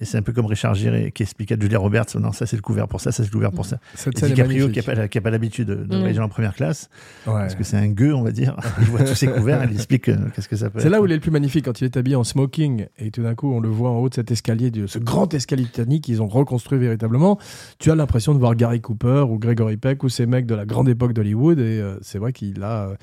Et 0.00 0.04
c'est 0.04 0.16
un 0.16 0.22
peu 0.22 0.32
comme 0.32 0.46
Richard 0.46 0.76
Gere 0.76 1.10
qui 1.12 1.24
expliquait 1.24 1.54
à 1.56 1.60
Julia 1.60 1.76
Roberts 1.80 2.06
non, 2.20 2.30
ça 2.30 2.46
c'est 2.46 2.54
le 2.54 2.62
couvert 2.62 2.86
pour 2.86 3.00
ça, 3.00 3.10
ça 3.10 3.24
c'est 3.24 3.30
le 3.30 3.32
couvert 3.32 3.50
pour 3.50 3.66
ça. 3.66 3.78
Cette 3.96 4.22
Et 4.22 4.26
DiCaprio 4.28 4.68
qui 4.68 4.76
n'a 4.78 4.82
pas, 4.94 5.08
qui 5.08 5.18
a 5.18 5.20
pas 5.20 5.30
l'habitude 5.30 5.66
de, 5.66 5.74
de 5.74 5.96
Mm. 5.96 5.98
voyager 5.98 6.20
en 6.20 6.28
première 6.28 6.54
classe, 6.54 6.88
Ouais. 7.26 7.32
parce 7.32 7.56
que 7.56 7.64
c'est 7.64 7.76
un 7.78 7.88
gueux, 7.88 8.14
on 8.14 8.22
va 8.22 8.30
dire. 8.30 8.54
Il 8.78 8.84
voit 8.84 9.00
tous 9.02 9.16
ses 9.16 9.26
couverts, 9.26 9.64
il 9.68 9.72
explique 9.74 10.08
euh, 10.08 10.16
qu'est-ce 10.36 10.48
que 10.48 10.54
ça 10.54 10.70
peut 10.70 10.78
C'est 10.78 10.88
là 10.88 11.00
où 11.00 11.06
il 11.06 11.10
est 11.10 11.16
le 11.16 11.20
plus 11.20 11.32
magnifique, 11.32 11.64
quand 11.64 11.80
il 11.80 11.84
est 11.84 11.96
habillé 11.96 12.14
en 12.14 12.22
smoking 12.22 12.86
et 12.98 13.10
tout 13.10 13.24
d'un 13.24 13.34
coup 13.34 13.52
on 13.52 13.58
le 13.58 13.68
voit 13.68 13.90
en 13.90 13.96
haut 13.96 14.08
de 14.08 14.14
cet 14.14 14.30
escalier, 14.30 14.70
de 14.70 14.86
ce 14.86 15.00
grand 15.00 15.34
escalier 15.34 15.64
Titanic 15.64 16.04
qu'ils 16.04 16.22
ont 16.22 16.28
reconstruit 16.28 16.78
véritablement. 16.78 17.36
Tu 17.80 17.90
as 17.90 17.96
l'impression 17.96 18.34
de 18.34 18.38
voir 18.38 18.54
Gary 18.54 18.80
Cooper 18.80 19.24
ou 19.28 19.38
Gregory 19.40 19.78
Peck 19.78 20.04
ou 20.04 20.08
ces 20.08 20.26
mecs 20.26 20.46
de 20.46 20.54
la 20.54 20.64
grande 20.64 20.88
époque 20.88 21.12
d'Hollywood 21.12 21.58
et 21.58 21.80
euh, 21.80 21.96
c'est 22.02 22.18
vrai 22.18 22.32
qu'il 22.32 22.62
a 22.62 22.88
euh, 22.90 22.94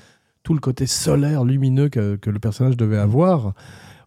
tout 0.44 0.54
le 0.54 0.60
côté 0.60 0.86
solaire, 0.86 1.44
lumineux 1.44 1.90
que, 1.90 2.16
que 2.16 2.30
le 2.30 2.38
personnage 2.38 2.78
devait 2.78 2.96
avoir. 2.96 3.52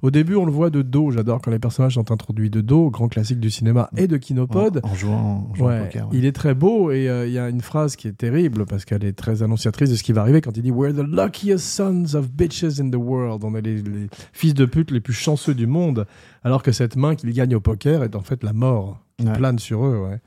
Au 0.01 0.11
début, 0.11 0.35
on 0.35 0.45
le 0.45 0.51
voit 0.51 0.69
de 0.69 0.81
dos. 0.81 1.11
J'adore 1.11 1.41
quand 1.41 1.51
les 1.51 1.59
personnages 1.59 1.95
sont 1.95 2.11
introduits 2.11 2.49
de 2.49 2.61
dos, 2.61 2.89
grand 2.89 3.09
classique 3.09 3.39
du 3.39 3.49
cinéma 3.51 3.89
et 3.97 4.07
de 4.07 4.15
Kinopod. 4.17 4.79
En, 4.83 4.89
en 4.89 4.95
jouant, 4.95 5.47
en 5.51 5.55
jouant 5.55 5.65
au 5.65 5.69
Ouais, 5.69 5.85
poker. 5.85 6.07
ouais. 6.09 6.17
il 6.17 6.25
est 6.25 6.31
très 6.31 6.53
beau 6.53 6.91
et 6.91 7.09
euh, 7.09 7.27
il 7.27 7.33
y 7.33 7.37
a 7.39 7.49
une 7.49 7.59
phrase 7.61 7.95
qui 7.97 8.07
est 8.07 8.13
terrible 8.17 8.65
parce 8.65 8.85
qu'elle 8.85 9.03
est 9.03 9.11
très 9.13 9.43
annonciatrice 9.43 9.89
de 9.89 9.95
ce 9.95 10.03
qui 10.03 10.13
va 10.13 10.21
arriver 10.21 10.39
quand 10.41 10.55
il 10.55 10.63
dit 10.63 10.71
We're 10.71 10.93
the 10.93 11.05
luckiest 11.05 11.65
sons 11.65 12.15
of 12.15 12.31
bitches 12.31 12.79
in 12.79 12.89
the 12.89 12.95
world. 12.95 13.43
On 13.43 13.53
est 13.55 13.61
les, 13.61 13.81
les 13.81 14.07
fils 14.31 14.53
de 14.53 14.65
pute 14.65 14.91
les 14.91 15.01
plus 15.01 15.13
chanceux 15.13 15.53
du 15.53 15.67
monde, 15.67 16.05
alors 16.43 16.63
que 16.63 16.71
cette 16.71 16.95
main 16.95 17.15
qu'il 17.15 17.31
gagne 17.33 17.55
au 17.55 17.59
poker 17.59 18.03
est 18.03 18.15
en 18.15 18.21
fait 18.21 18.43
la 18.43 18.53
mort 18.53 18.99
qui 19.17 19.25
plane 19.25 19.59
sur 19.59 19.85
eux. 19.85 19.97
Ouais. 20.09 20.19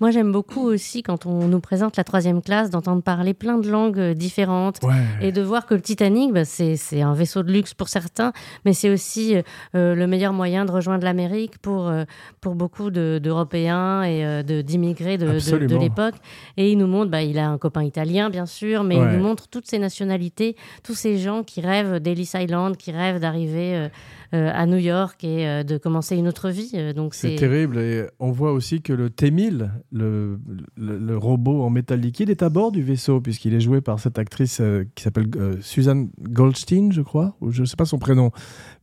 Moi, 0.00 0.10
j'aime 0.10 0.32
beaucoup 0.32 0.62
aussi 0.62 1.02
quand 1.02 1.26
on 1.26 1.46
nous 1.48 1.60
présente 1.60 1.96
la 1.96 2.04
troisième 2.04 2.42
classe, 2.42 2.70
d'entendre 2.70 3.02
parler 3.02 3.32
plein 3.34 3.58
de 3.58 3.68
langues 3.70 3.98
euh, 3.98 4.14
différentes. 4.14 4.80
Et 5.20 5.32
de 5.32 5.40
voir 5.42 5.66
que 5.66 5.74
le 5.74 5.80
Titanic, 5.80 6.32
bah, 6.32 6.44
c'est 6.44 7.00
un 7.00 7.14
vaisseau 7.14 7.42
de 7.42 7.52
luxe 7.52 7.74
pour 7.74 7.88
certains, 7.88 8.32
mais 8.64 8.72
c'est 8.72 8.90
aussi 8.90 9.36
euh, 9.74 9.94
le 9.94 10.06
meilleur 10.06 10.32
moyen 10.32 10.64
de 10.64 10.70
rejoindre 10.72 11.04
l'Amérique 11.04 11.58
pour, 11.58 11.88
euh, 11.88 12.04
pour 12.40 12.54
beaucoup 12.54 12.90
de- 12.90 13.20
d'Européens 13.22 14.02
et 14.02 14.24
euh, 14.24 14.42
d'immigrés 14.62 15.18
de, 15.18 15.26
de, 15.66 15.76
l'époque. 15.76 16.14
Et 16.56 16.72
il 16.72 16.78
nous 16.78 16.86
montre, 16.86 17.10
bah, 17.10 17.22
il 17.22 17.38
a 17.38 17.48
un 17.48 17.58
copain 17.58 17.82
italien, 17.82 18.30
bien 18.30 18.46
sûr, 18.46 18.82
mais 18.84 18.98
Ouais. 18.98 19.06
il 19.12 19.18
nous 19.18 19.24
montre 19.24 19.48
toutes 19.48 19.66
ces 19.66 19.78
nationalités, 19.78 20.56
tous 20.82 20.94
ces 20.94 21.18
gens 21.18 21.42
qui 21.42 21.60
rêvent 21.60 21.98
d'Ellis 22.00 22.30
Island, 22.34 22.76
qui 22.76 22.92
rêvent 22.92 23.20
d'arriver 23.20 23.76
euh, 23.76 23.88
euh, 23.88 23.88
à 24.32 24.66
New 24.66 24.78
York 24.78 25.22
et 25.24 25.46
euh, 25.46 25.62
de 25.62 25.78
commencer 25.78 26.16
une 26.16 26.28
autre 26.28 26.50
vie. 26.50 26.70
Euh, 26.74 26.92
Donc 26.92 27.14
C'est 27.14 27.36
terrible 27.36 27.78
et 27.78 28.04
on 28.18 28.30
voit 28.30 28.52
aussi 28.52 28.82
que 28.82 28.92
le 28.92 29.10
T-1000, 29.10 29.70
le, 29.92 30.38
le, 30.76 30.98
le 30.98 31.16
robot 31.16 31.62
en 31.62 31.70
métal 31.70 32.00
liquide, 32.00 32.30
est 32.30 32.42
à 32.42 32.48
bord 32.48 32.72
du 32.72 32.82
vaisseau 32.82 33.20
puisqu'il 33.20 33.54
est 33.54 33.60
joué 33.60 33.80
par 33.80 34.00
cette 34.00 34.18
actrice 34.18 34.58
euh, 34.60 34.84
qui 34.94 35.04
s'appelle 35.04 35.26
euh, 35.36 35.56
Suzanne 35.60 36.10
Goldstein, 36.20 36.92
je 36.92 37.02
crois, 37.02 37.36
ou 37.40 37.50
je 37.50 37.62
ne 37.62 37.66
sais 37.66 37.76
pas 37.76 37.84
son 37.84 37.98
prénom, 37.98 38.30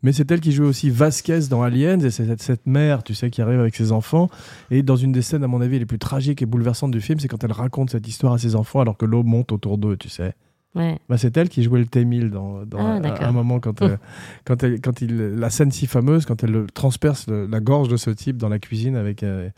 mais 0.03 0.13
c'est 0.13 0.29
elle 0.31 0.41
qui 0.41 0.51
joue 0.51 0.65
aussi 0.65 0.89
Vasquez 0.89 1.41
dans 1.49 1.61
Aliens 1.63 1.99
et 1.99 2.09
c'est 2.09 2.25
cette, 2.25 2.41
cette 2.41 2.67
mère, 2.67 3.03
tu 3.03 3.13
sais, 3.13 3.29
qui 3.29 3.41
arrive 3.41 3.59
avec 3.59 3.75
ses 3.75 3.91
enfants 3.91 4.29
et 4.69 4.83
dans 4.83 4.95
une 4.95 5.11
des 5.11 5.21
scènes 5.21 5.43
à 5.43 5.47
mon 5.47 5.61
avis 5.61 5.79
les 5.79 5.85
plus 5.85 5.99
tragiques 5.99 6.41
et 6.41 6.45
bouleversantes 6.45 6.91
du 6.91 7.01
film, 7.01 7.19
c'est 7.19 7.27
quand 7.27 7.43
elle 7.43 7.51
raconte 7.51 7.89
cette 7.89 8.07
histoire 8.07 8.33
à 8.33 8.37
ses 8.37 8.55
enfants 8.55 8.81
alors 8.81 8.97
que 8.97 9.05
l'eau 9.05 9.23
monte 9.23 9.51
autour 9.51 9.77
d'eux, 9.77 9.97
tu 9.97 10.09
sais. 10.09 10.33
Ouais. 10.75 10.99
Bah, 11.09 11.17
c'est 11.17 11.35
elle 11.37 11.49
qui 11.49 11.63
jouait 11.63 11.79
le 11.79 11.85
T-1000 11.85 12.29
dans, 12.29 12.65
dans 12.65 12.79
Ah, 12.79 13.25
un- 13.27 13.31
moment 13.31 13.59
quand, 13.59 13.81
euh, 13.81 13.97
quand, 14.45 14.63
elle, 14.63 14.79
quand 14.81 15.01
il, 15.01 15.15
la 15.17 15.49
scène 15.49 15.71
si 15.71 15.87
fameuse, 15.87 16.25
quand 16.25 16.43
elle 16.43 16.51
le 16.51 16.65
transperce 16.67 17.27
le- 17.27 17.45
la 17.47 17.59
gorge 17.59 17.87
de 17.89 17.97
ce 17.97 18.09
type 18.09 18.37
dans 18.37 18.49
la 18.49 18.59
cuisine 18.59 18.95
avec 18.95 19.23
euh, 19.23 19.49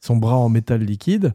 son 0.00 0.16
bras 0.16 0.36
en 0.36 0.48
métal 0.48 0.82
liquide. 0.82 1.32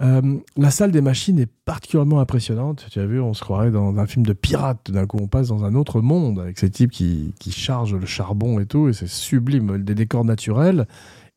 Euh, 0.00 0.38
la 0.56 0.70
salle 0.70 0.92
des 0.92 1.00
machines 1.00 1.40
est 1.40 1.50
particulièrement 1.64 2.20
impressionnante. 2.20 2.86
Tu 2.90 3.00
as 3.00 3.06
vu, 3.06 3.20
on 3.20 3.34
se 3.34 3.42
croirait 3.42 3.72
dans 3.72 3.96
un 3.98 4.06
film 4.06 4.24
de 4.24 4.32
pirate. 4.32 4.92
D'un 4.92 5.06
coup, 5.06 5.18
on 5.20 5.26
passe 5.26 5.48
dans 5.48 5.64
un 5.64 5.74
autre 5.74 6.00
monde 6.00 6.38
avec 6.38 6.56
ces 6.58 6.70
types 6.70 6.92
qui, 6.92 7.34
qui 7.40 7.50
chargent 7.50 7.96
le 7.96 8.06
charbon 8.06 8.60
et 8.60 8.66
tout. 8.66 8.88
Et 8.88 8.92
c'est 8.92 9.08
sublime, 9.08 9.82
des 9.82 9.96
décors 9.96 10.24
naturels. 10.24 10.86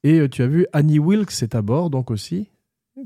Et 0.03 0.29
tu 0.29 0.43
as 0.43 0.47
vu, 0.47 0.67
Annie 0.73 0.99
Wilkes 0.99 1.41
est 1.41 1.55
à 1.55 1.63
bord, 1.63 1.89
donc 1.89 2.11
aussi. 2.11 2.49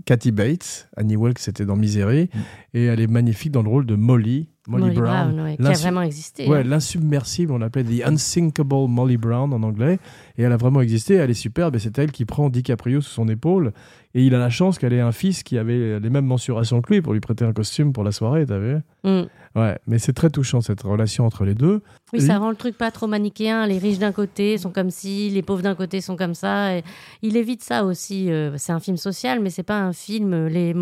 Kathy 0.06 0.32
Bates. 0.32 0.90
Annie 0.98 1.16
Wilkes 1.16 1.48
était 1.48 1.66
dans 1.66 1.76
Misery. 1.76 2.30
Et 2.74 2.86
elle 2.86 3.00
est 3.00 3.08
magnifique 3.08 3.52
dans 3.52 3.64
le 3.64 3.70
rôle 3.70 3.86
de 3.86 3.96
Molly. 3.96 4.50
Molly, 4.68 4.84
Molly 4.86 4.96
Brown. 4.96 5.34
Brown, 5.34 5.46
ouais, 5.46 5.58
qui 5.58 5.68
a 5.68 5.72
vraiment 5.72 6.02
existé. 6.02 6.48
Ouais, 6.48 6.60
hein. 6.60 6.64
l'insubmersible, 6.64 7.52
on 7.52 7.58
l'appelait 7.58 7.84
The 7.84 8.06
Unsinkable 8.06 8.88
Molly 8.88 9.18
Brown 9.18 9.54
en 9.54 9.64
anglais. 9.64 10.00
Et 10.38 10.44
elle 10.44 10.52
a 10.52 10.58
vraiment 10.58 10.82
existé, 10.82 11.16
elle 11.16 11.30
est 11.30 11.34
superbe. 11.36 11.76
Et 11.76 11.80
c'est 11.80 11.98
elle 12.00 12.12
qui 12.12 12.26
prend 12.26 12.50
DiCaprio 12.50 13.02
sous 13.02 13.12
son 13.12 13.28
épaule. 13.30 13.74
Et 14.14 14.24
il 14.24 14.34
a 14.34 14.40
la 14.40 14.50
chance 14.50 14.80
qu'elle 14.80 14.94
ait 14.94 15.02
un 15.02 15.12
fils 15.12 15.44
qui 15.44 15.58
avait 15.58 16.00
les 16.00 16.10
mêmes 16.10 16.26
mensurations 16.26 16.82
que 16.82 16.94
lui 16.94 17.02
pour 17.02 17.14
lui 17.14 17.20
prêter 17.20 17.44
un 17.44 17.52
costume 17.52 17.92
pour 17.92 18.04
la 18.04 18.12
soirée, 18.12 18.46
t'as 18.46 18.60
vu? 18.60 18.78
Mm. 19.04 19.24
Ouais, 19.56 19.78
mais 19.88 20.00
c'est 20.00 20.14
très 20.14 20.30
touchant 20.30 20.62
cette 20.62 20.82
relation 20.84 21.26
entre 21.26 21.46
les 21.46 21.54
deux. 21.54 21.82
Oui, 22.14 22.22
ça 22.22 22.38
rend 22.38 22.50
le 22.50 22.56
truc 22.56 22.78
pas 22.78 22.92
trop 22.92 23.08
manichéen. 23.08 23.68
Les 23.68 23.78
riches 23.78 24.00
d'un 24.00 24.12
côté 24.12 24.58
sont 24.58 24.72
comme 24.72 24.90
ci, 24.90 25.30
les 25.30 25.42
pauvres 25.42 25.62
d'un 25.62 25.76
côté 25.76 26.02
sont 26.02 26.16
comme 26.16 26.34
ça. 26.34 26.78
Et 26.78 26.84
il 27.22 27.38
évite 27.38 27.64
ça 27.64 27.86
aussi. 27.86 28.32
euh, 28.32 28.54
C'est 28.58 28.72
un 28.72 28.80
film 28.80 28.98
social, 28.98 29.40
mais 29.42 29.50
c'est 29.50 29.64
pas 29.64 29.82
un 29.82 29.94
film. 29.94 30.48
Les, 30.48 30.74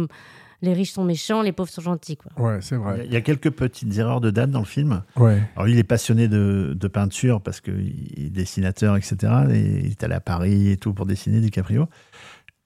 les 0.64 0.74
riches 0.74 0.94
sont 0.94 1.04
méchants, 1.04 1.42
les 1.44 1.52
pauvres 1.52 1.70
sont 1.70 1.82
gentils. 1.82 2.18
Quoi. 2.18 2.32
Ouais, 2.44 2.60
c'est 2.62 2.74
Il 2.76 2.80
y 2.80 2.82
a- 2.82 2.84
vrai. 2.84 3.04
il 3.06 3.14
y 3.14 3.16
a 3.16 3.22
quelques 3.22 3.52
petites 3.52 3.96
erreurs 3.98 4.22
de 4.22 4.32
date 4.32 4.50
dans 4.50 4.60
le 4.60 4.66
film. 4.66 5.04
Ouais. 5.18 5.44
Alors, 5.56 5.68
il 5.68 5.78
est 5.78 5.84
passionné 5.84 6.28
de, 6.28 6.76
de 6.76 6.88
peinture 6.88 7.42
parce 7.42 7.62
qu'il 7.62 8.04
est 8.18 8.30
dessinateur, 8.32 8.96
etc. 8.98 9.16
Et 9.52 9.60
il 9.86 9.92
est 9.92 10.04
allé 10.04 10.16
à 10.16 10.20
Paris 10.22 10.70
et 10.70 10.78
tout 10.78 10.94
pour 10.94 11.06
dessiner 11.06 11.40
DiCaprio. 11.42 11.88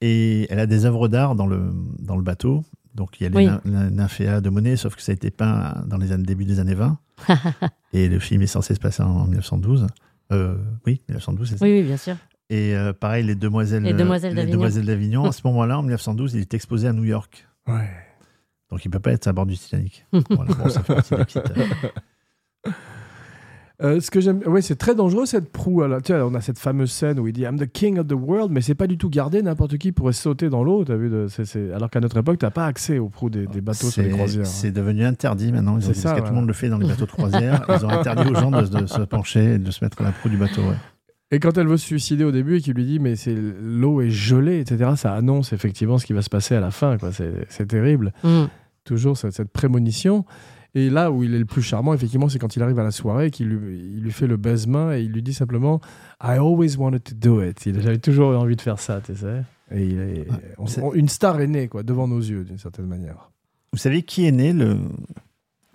Et 0.01 0.47
elle 0.51 0.59
a 0.59 0.67
des 0.67 0.85
œuvres 0.85 1.07
d'art 1.07 1.35
dans 1.35 1.47
le, 1.47 1.73
dans 1.99 2.15
le 2.15 2.21
bateau. 2.21 2.63
Donc, 2.93 3.19
il 3.19 3.23
y 3.23 3.25
a 3.27 3.29
les 3.29 3.35
Oui. 3.35 3.45
la 3.65 3.89
nymphéas 3.89 4.41
de 4.41 4.49
Monet, 4.49 4.75
sauf 4.75 4.95
que 4.95 5.01
ça 5.01 5.11
a 5.11 5.15
été 5.15 5.29
peint 5.31 5.83
dans 5.87 5.97
les 5.97 6.11
années, 6.11 6.23
début 6.23 6.45
des 6.45 6.59
années 6.59 6.75
20. 6.75 6.97
et 7.93 8.07
le 8.09 8.19
film 8.19 8.41
est 8.43 8.47
censé 8.47 8.75
se 8.75 8.79
passer 8.79 9.03
en 9.03 9.25
1912. 9.25 9.87
Euh, 10.31 10.55
oui, 10.85 11.01
1912, 11.09 11.49
c'est 11.49 11.57
ça? 11.57 11.65
Oui, 11.65 11.71
oui, 11.79 11.83
bien 11.83 11.97
sûr. 11.97 12.15
Et 12.49 12.75
euh, 12.75 12.93
pareil, 12.93 13.25
les 13.25 13.35
Demoiselles, 13.35 13.83
Les 13.83 13.93
Demoiselles 13.93 14.31
les 14.31 14.35
d'Avignon. 14.37 14.53
Demoiselles 14.57 14.85
d'Avignon. 14.85 15.25
À 15.25 15.31
ce 15.31 15.41
moment-là, 15.45 15.79
en 15.79 15.81
1912, 15.83 16.33
il 16.35 16.41
est 16.41 16.53
exposé 16.53 16.87
à 16.87 16.93
New 16.93 17.03
York. 17.05 17.46
Ouais. 17.67 17.89
Donc, 18.71 18.83
il 18.85 18.89
peut 18.89 18.99
pas 18.99 19.11
être 19.11 19.27
à 19.27 19.33
bord 19.33 19.45
du 19.45 19.57
Titanic. 19.57 20.05
Voilà, 20.29 20.53
bon, 20.53 20.69
ça 20.69 20.83
fait 20.83 20.93
partie 20.95 21.15
des 21.15 21.23
petites, 21.25 21.57
euh, 21.57 22.71
Euh, 23.83 23.99
ce 23.99 24.09
que 24.09 24.19
j'aime, 24.19 24.41
ouais, 24.47 24.63
c'est 24.63 24.75
très 24.75 24.95
dangereux 24.95 25.27
cette 25.27 25.51
proue. 25.51 25.85
là. 25.85 26.01
Tu 26.01 26.11
vois, 26.11 26.25
on 26.25 26.33
a 26.33 26.41
cette 26.41 26.57
fameuse 26.57 26.91
scène 26.91 27.19
où 27.19 27.27
il 27.27 27.33
dit 27.33 27.43
I'm 27.43 27.59
the 27.59 27.71
king 27.71 27.99
of 27.99 28.07
the 28.07 28.13
world, 28.13 28.51
mais 28.51 28.61
c'est 28.61 28.73
pas 28.73 28.87
du 28.87 28.97
tout 28.97 29.07
gardé. 29.07 29.43
N'importe 29.43 29.77
qui 29.77 29.91
pourrait 29.91 30.13
sauter 30.13 30.49
dans 30.49 30.63
l'eau. 30.63 30.83
T'as 30.83 30.95
vu 30.95 31.09
de- 31.11 31.27
c'est- 31.29 31.45
c'est- 31.45 31.71
Alors 31.73 31.91
qu'à 31.91 31.99
notre 31.99 32.17
époque, 32.17 32.39
t'as 32.39 32.49
pas 32.49 32.65
accès 32.65 32.97
aux 32.97 33.07
proues 33.09 33.29
des, 33.29 33.45
des 33.45 33.61
bateaux 33.61 33.91
sur 33.91 34.01
les 34.01 34.09
C'est- 34.09 34.15
croisières. 34.15 34.41
hein. 34.45 34.49
C'est 34.49 34.71
devenu 34.71 35.05
interdit 35.05 35.51
maintenant. 35.51 35.77
Ils 35.77 35.83
C'est 35.83 35.89
ont- 35.91 35.93
ça, 35.93 36.09
parce 36.09 36.21
que 36.21 36.25
tout 36.25 36.33
le 36.33 36.39
monde 36.39 36.47
le 36.47 36.53
fait 36.53 36.69
dans 36.69 36.79
les 36.79 36.87
bateaux 36.87 37.05
de 37.05 37.11
croisière. 37.11 37.65
Ils 37.69 37.85
ont 37.85 37.89
interdit 37.89 38.27
aux 38.31 38.35
gens 38.35 38.49
de, 38.49 38.61
de 38.63 38.87
se 38.87 39.01
pencher 39.01 39.53
et 39.53 39.57
de 39.59 39.69
se 39.69 39.85
mettre 39.85 40.01
à 40.01 40.05
la 40.05 40.11
proue 40.11 40.29
du 40.29 40.37
bateau. 40.37 40.61
ouais. 40.63 40.75
Et 41.31 41.39
quand 41.39 41.57
elle 41.57 41.67
veut 41.67 41.77
se 41.77 41.85
suicider 41.85 42.23
au 42.23 42.31
début 42.31 42.57
et 42.57 42.61
qu'il 42.61 42.73
lui 42.73 42.85
dit 42.85 42.99
mais 42.99 43.15
c'est 43.17 43.35
l'eau 43.35 43.99
est 44.01 44.09
gelée, 44.09 44.59
etc. 44.59 44.91
Ça 44.95 45.13
annonce 45.13 45.51
effectivement 45.53 45.97
ce 45.97 46.05
qui 46.05 46.13
va 46.13 46.21
se 46.21 46.29
passer 46.29 46.55
à 46.55 46.59
la 46.61 46.71
fin. 46.71 46.97
quoi. 46.97 47.11
C'est 47.11 47.45
c'est 47.49 47.65
terrible. 47.67 48.13
Mm. 48.23 48.45
Toujours 48.85 49.17
cette, 49.17 49.33
cette 49.33 49.51
prémonition. 49.51 50.23
Et 50.75 50.89
là 50.89 51.11
où 51.11 51.23
il 51.23 51.33
est 51.33 51.39
le 51.39 51.45
plus 51.45 51.61
charmant, 51.61 51.93
effectivement, 51.93 52.29
c'est 52.29 52.39
quand 52.39 52.55
il 52.55 52.61
arrive 52.61 52.77
à 52.79 52.83
la 52.83 52.91
soirée, 52.91 53.31
qu'il 53.31 53.47
lui, 53.49 53.79
il 53.97 54.03
lui 54.03 54.11
fait 54.11 54.27
le 54.27 54.37
baisement 54.37 54.91
et 54.93 55.01
il 55.01 55.11
lui 55.11 55.23
dit 55.23 55.33
simplement 55.33 55.81
I 56.23 56.33
always 56.37 56.75
wanted 56.77 57.03
to 57.03 57.15
do 57.15 57.41
it. 57.41 57.65
Il- 57.65 57.81
J'avais 57.81 57.97
toujours 57.97 58.33
eu 58.33 58.35
envie 58.35 58.55
de 58.55 58.61
faire 58.61 58.79
ça, 58.79 59.01
tu 59.03 59.15
sais. 59.15 59.41
Et 59.71 59.83
il 59.85 59.99
est- 59.99 60.29
Ouais, 60.31 60.53
on- 60.59 60.65
c'est- 60.67 60.81
on- 60.81 60.93
une 60.93 61.09
star 61.09 61.41
est 61.41 61.47
née 61.47 61.67
quoi, 61.67 61.83
devant 61.83 62.07
nos 62.07 62.19
yeux, 62.19 62.43
d'une 62.45 62.57
certaine 62.59 62.85
manière. 62.85 63.31
Vous 63.73 63.79
savez 63.79 64.03
qui 64.03 64.25
est 64.27 64.31
né 64.31 64.53
le, 64.53 64.77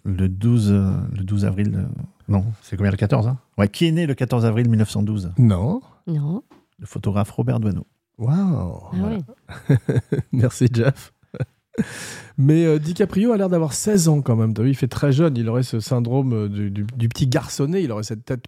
le, 0.04 0.28
12, 0.28 0.70
euh, 0.72 0.92
le 1.16 1.24
12 1.24 1.44
avril 1.44 1.72
euh, 1.76 1.84
Non, 2.28 2.44
c'est 2.62 2.76
combien 2.76 2.90
le 2.90 2.96
14 2.96 3.26
hein? 3.28 3.38
Ouais, 3.58 3.68
qui 3.68 3.86
est 3.86 3.92
né 3.92 4.06
le 4.06 4.14
14 4.14 4.44
avril 4.44 4.68
1912 4.68 5.32
Non 5.38 5.80
Non. 6.06 6.42
Le 6.78 6.86
photographe 6.86 7.30
Robert 7.30 7.60
Doisneau. 7.60 7.86
Waouh 8.18 8.34
Ah 8.36 8.96
Voilà. 8.96 9.18
oui. 9.68 9.76
Merci 10.32 10.68
Jeff. 10.72 11.12
Mais 12.36 12.64
euh, 12.66 12.78
DiCaprio 12.78 13.32
a 13.32 13.36
l'air 13.36 13.48
d'avoir 13.48 13.72
16 13.72 14.08
ans 14.08 14.20
quand 14.20 14.36
même. 14.36 14.52
Vu, 14.54 14.68
il 14.70 14.74
fait 14.76 14.88
très 14.88 15.12
jeune. 15.12 15.36
Il 15.36 15.48
aurait 15.48 15.62
ce 15.62 15.80
syndrome 15.80 16.48
du, 16.48 16.70
du- 16.70 16.84
du 16.96 17.08
petit 17.08 17.26
garçonnet. 17.26 17.82
Il 17.82 17.90
aurait 17.92 18.02
cette 18.02 18.24
tête 18.24 18.44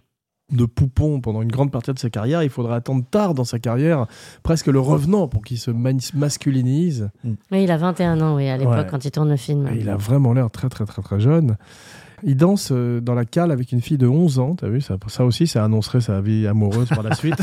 de 0.51 0.65
poupon 0.65 1.21
pendant 1.21 1.41
une 1.41 1.51
grande 1.51 1.71
partie 1.71 1.91
de 1.93 1.97
sa 1.99 2.09
carrière. 2.09 2.43
Il 2.43 2.49
faudrait 2.49 2.75
attendre 2.75 3.03
tard 3.09 3.33
dans 3.33 3.43
sa 3.45 3.57
carrière, 3.59 4.05
presque 4.43 4.67
le 4.67 4.79
revenant 4.79 5.27
pour 5.27 5.43
qu'il 5.43 5.57
se 5.57 5.71
masculinise. 5.71 7.09
Oui, 7.51 7.63
il 7.63 7.71
a 7.71 7.77
21 7.77 8.21
ans, 8.21 8.35
oui, 8.35 8.47
à 8.49 8.57
l'époque, 8.57 8.73
Ouais. 8.75 8.87
quand 8.89 9.03
il 9.05 9.11
tourne 9.11 9.29
le 9.29 9.37
film. 9.37 9.67
Et 9.73 9.79
il 9.79 9.89
a 9.89 9.95
vraiment 9.97 10.33
l'air 10.33 10.51
très 10.51 10.69
très 10.69 10.85
très 10.85 11.01
très 11.01 11.19
jeune. 11.19 11.57
Il 12.23 12.37
danse 12.37 12.69
euh, 12.71 13.01
dans 13.01 13.13
la 13.13 13.25
cale 13.25 13.51
avec 13.51 13.71
une 13.71 13.81
fille 13.81 13.97
de 13.97 14.07
11 14.07 14.39
ans. 14.39 14.55
T'as 14.55 14.69
vu, 14.69 14.81
ça, 14.81 14.97
ça 15.07 15.25
aussi, 15.25 15.47
ça 15.47 15.63
annoncerait 15.63 16.01
sa 16.01 16.21
vie 16.21 16.47
amoureuse 16.47 16.89
par 16.89 17.03
la 17.03 17.13
suite. 17.15 17.35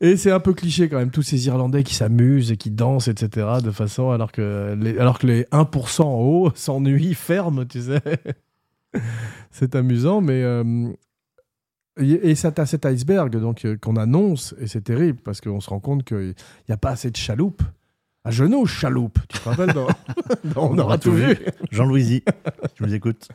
Et 0.00 0.16
c'est 0.16 0.30
un 0.30 0.38
peu 0.40 0.54
cliché 0.54 0.88
quand 0.88 0.98
même, 0.98 1.10
tous 1.10 1.22
ces 1.22 1.46
Irlandais 1.48 1.82
qui 1.82 1.94
s'amusent 1.94 2.52
et 2.52 2.56
qui 2.56 2.70
dansent, 2.70 3.08
etc. 3.08 3.46
de 3.64 3.72
façon 3.72 4.10
alors 4.10 4.30
que 4.30 4.76
les, 4.80 4.96
alors 4.98 5.18
que 5.18 5.26
les 5.26 5.42
1% 5.44 6.02
en 6.02 6.20
haut 6.20 6.50
s'ennuient 6.54 7.14
ferme, 7.14 7.66
tu 7.66 7.80
sais. 7.82 8.00
C'est 9.58 9.74
amusant, 9.74 10.20
mais 10.20 10.42
euh, 10.42 10.88
et 12.00 12.34
ça 12.36 12.52
t'as 12.52 12.64
cet 12.66 12.86
iceberg 12.86 13.36
donc 13.40 13.64
euh, 13.64 13.76
qu'on 13.76 13.96
annonce 13.96 14.54
et 14.60 14.66
c'est 14.68 14.82
terrible 14.82 15.18
parce 15.24 15.40
qu'on 15.40 15.60
se 15.60 15.68
rend 15.68 15.80
compte 15.80 16.04
qu'il 16.04 16.34
n'y 16.68 16.72
a 16.72 16.76
pas 16.76 16.90
assez 16.90 17.10
de 17.10 17.16
chaloupe. 17.16 17.62
À 18.24 18.30
genoux, 18.30 18.66
chaloupe. 18.66 19.18
Tu 19.28 19.38
te 19.38 19.48
rappelles 19.48 19.72
dans, 19.72 19.86
dans 20.54 20.70
On 20.70 20.78
aura 20.78 20.98
tout 20.98 21.12
vu. 21.12 21.36
Jean-Louis, 21.70 22.22
je 22.76 22.84
vous 22.84 22.94
écoute. 22.94 23.28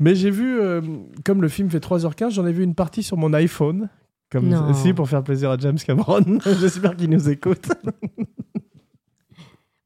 Mais 0.00 0.14
j'ai 0.14 0.30
vu, 0.30 0.58
euh, 0.60 0.80
comme 1.24 1.40
le 1.42 1.48
film 1.48 1.70
fait 1.70 1.78
3h15, 1.78 2.30
j'en 2.30 2.46
ai 2.46 2.52
vu 2.52 2.64
une 2.64 2.74
partie 2.74 3.02
sur 3.02 3.16
mon 3.16 3.32
iPhone. 3.32 3.88
Comme 4.30 4.48
Non. 4.48 4.74
si 4.74 4.92
pour 4.92 5.08
faire 5.08 5.22
plaisir 5.22 5.50
à 5.50 5.56
James 5.58 5.78
Cameron. 5.78 6.38
J'espère 6.60 6.96
qu'il 6.96 7.10
nous 7.10 7.28
écoute. 7.28 7.68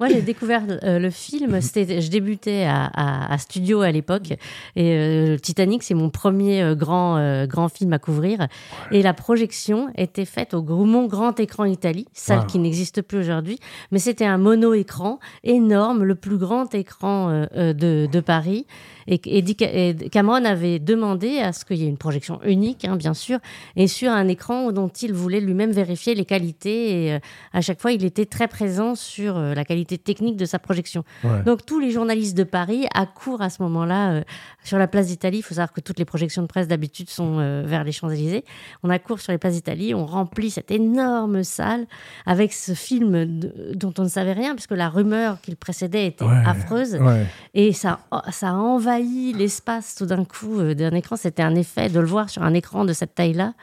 Moi, 0.00 0.08
j'ai 0.10 0.22
découvert 0.22 0.62
euh, 0.84 0.98
le 1.00 1.10
film. 1.10 1.60
C'était, 1.60 2.00
je 2.00 2.10
débutais 2.10 2.64
à, 2.64 2.84
à- 2.94 3.32
à 3.32 3.38
studio 3.38 3.80
à 3.80 3.90
l'époque, 3.90 4.30
et 4.76 4.94
euh, 4.96 5.36
Titanic, 5.38 5.82
c'est 5.82 5.94
mon 5.94 6.08
premier 6.10 6.62
euh, 6.62 6.74
grand 6.76 7.16
euh, 7.16 7.46
grand 7.46 7.68
film 7.68 7.92
à 7.92 7.98
couvrir. 7.98 8.46
Et 8.92 9.02
la 9.02 9.12
projection 9.12 9.88
était 9.96 10.24
faite 10.24 10.54
au 10.54 10.62
Gaumont 10.62 11.06
Grand 11.06 11.38
Écran 11.40 11.64
Italie, 11.64 12.06
salle 12.12 12.40
Wow. 12.40 12.46
qui 12.46 12.58
n'existe 12.60 13.02
plus 13.02 13.18
aujourd'hui, 13.18 13.58
mais 13.90 13.98
c'était 13.98 14.24
un 14.26 14.38
mono-écran 14.38 15.18
énorme, 15.42 16.04
le 16.04 16.14
plus 16.14 16.38
grand 16.38 16.72
écran 16.74 17.30
euh, 17.30 17.46
euh, 17.56 17.72
de, 17.72 18.08
de 18.10 18.20
Paris. 18.20 18.66
Et, 19.10 19.20
et, 19.38 20.10
Cameron 20.10 20.44
avait 20.44 20.78
demandé 20.78 21.38
à 21.38 21.52
ce 21.52 21.64
qu'il 21.64 21.78
y 21.78 21.84
ait 21.86 21.88
une 21.88 21.96
projection 21.96 22.40
unique, 22.44 22.84
hein, 22.84 22.96
bien 22.96 23.14
sûr, 23.14 23.38
et 23.74 23.86
sur 23.88 24.10
un 24.12 24.28
écran 24.28 24.70
dont 24.70 24.88
il 24.88 25.14
voulait 25.14 25.40
lui-même 25.40 25.72
vérifier 25.72 26.14
les 26.14 26.26
qualités. 26.26 27.06
Et 27.06 27.12
euh, 27.14 27.18
à 27.54 27.62
chaque 27.62 27.80
fois, 27.80 27.92
il 27.92 28.04
était 28.04 28.26
très 28.26 28.48
présent 28.48 28.94
sur 28.94 29.36
euh, 29.38 29.54
la 29.54 29.64
qualité 29.64 29.96
technique 29.96 30.36
de 30.36 30.44
sa 30.44 30.58
projection. 30.58 31.04
Ouais. 31.24 31.42
Donc 31.44 31.64
tous 31.64 31.80
les 31.80 31.90
journalistes 31.90 32.36
de 32.36 32.44
Paris 32.44 32.86
accourent 32.94 33.40
à 33.40 33.48
ce 33.50 33.62
moment-là 33.62 34.10
euh, 34.12 34.22
sur 34.62 34.76
la 34.78 34.86
place 34.86 35.06
d'Italie. 35.06 35.38
Il 35.38 35.42
faut 35.42 35.54
savoir 35.54 35.72
que 35.72 35.80
toutes 35.80 35.98
les 35.98 36.04
projections 36.04 36.42
de 36.42 36.46
presse 36.46 36.68
d'habitude 36.68 37.08
sont 37.08 37.38
vers 37.64 37.84
les 37.84 37.92
Champs-Élysées. 37.92 38.44
On 38.82 38.90
accourt 38.90 39.20
sur 39.20 39.32
les 39.32 39.38
places 39.38 39.54
d'Italie, 39.54 39.94
on 39.94 40.04
remplit 40.04 40.50
cette 40.50 40.70
énorme 40.70 41.42
salle 41.44 41.86
avec 42.26 42.52
ce 42.52 42.72
film 42.74 43.24
de- 43.40 43.72
dont 43.74 43.94
on 43.98 44.02
ne 44.02 44.08
savait 44.08 44.32
rien 44.34 44.54
puisque 44.54 44.72
la 44.72 44.88
rumeur 44.90 45.40
qu'il 45.40 45.56
précédait 45.56 46.06
était 46.06 46.24
Ouais. 46.24 46.42
affreuse. 46.46 46.96
Ouais. 46.96 47.24
Et 47.54 47.72
ça, 47.72 48.00
ça 48.30 48.48
a 48.50 48.52
envahi 48.98 49.32
l'espace 49.32 49.94
tout 49.94 50.06
d'un 50.06 50.24
coup 50.24 50.58
euh, 50.58 50.74
d'un 50.74 50.92
écran. 50.92 51.16
C'était 51.16 51.42
un 51.42 51.54
effet 51.54 51.88
de 51.88 52.00
le 52.00 52.06
voir 52.06 52.30
sur 52.30 52.42
un 52.42 52.54
écran 52.54 52.84
de 52.84 52.92
cette 52.92 53.14
taille-là. 53.14 53.54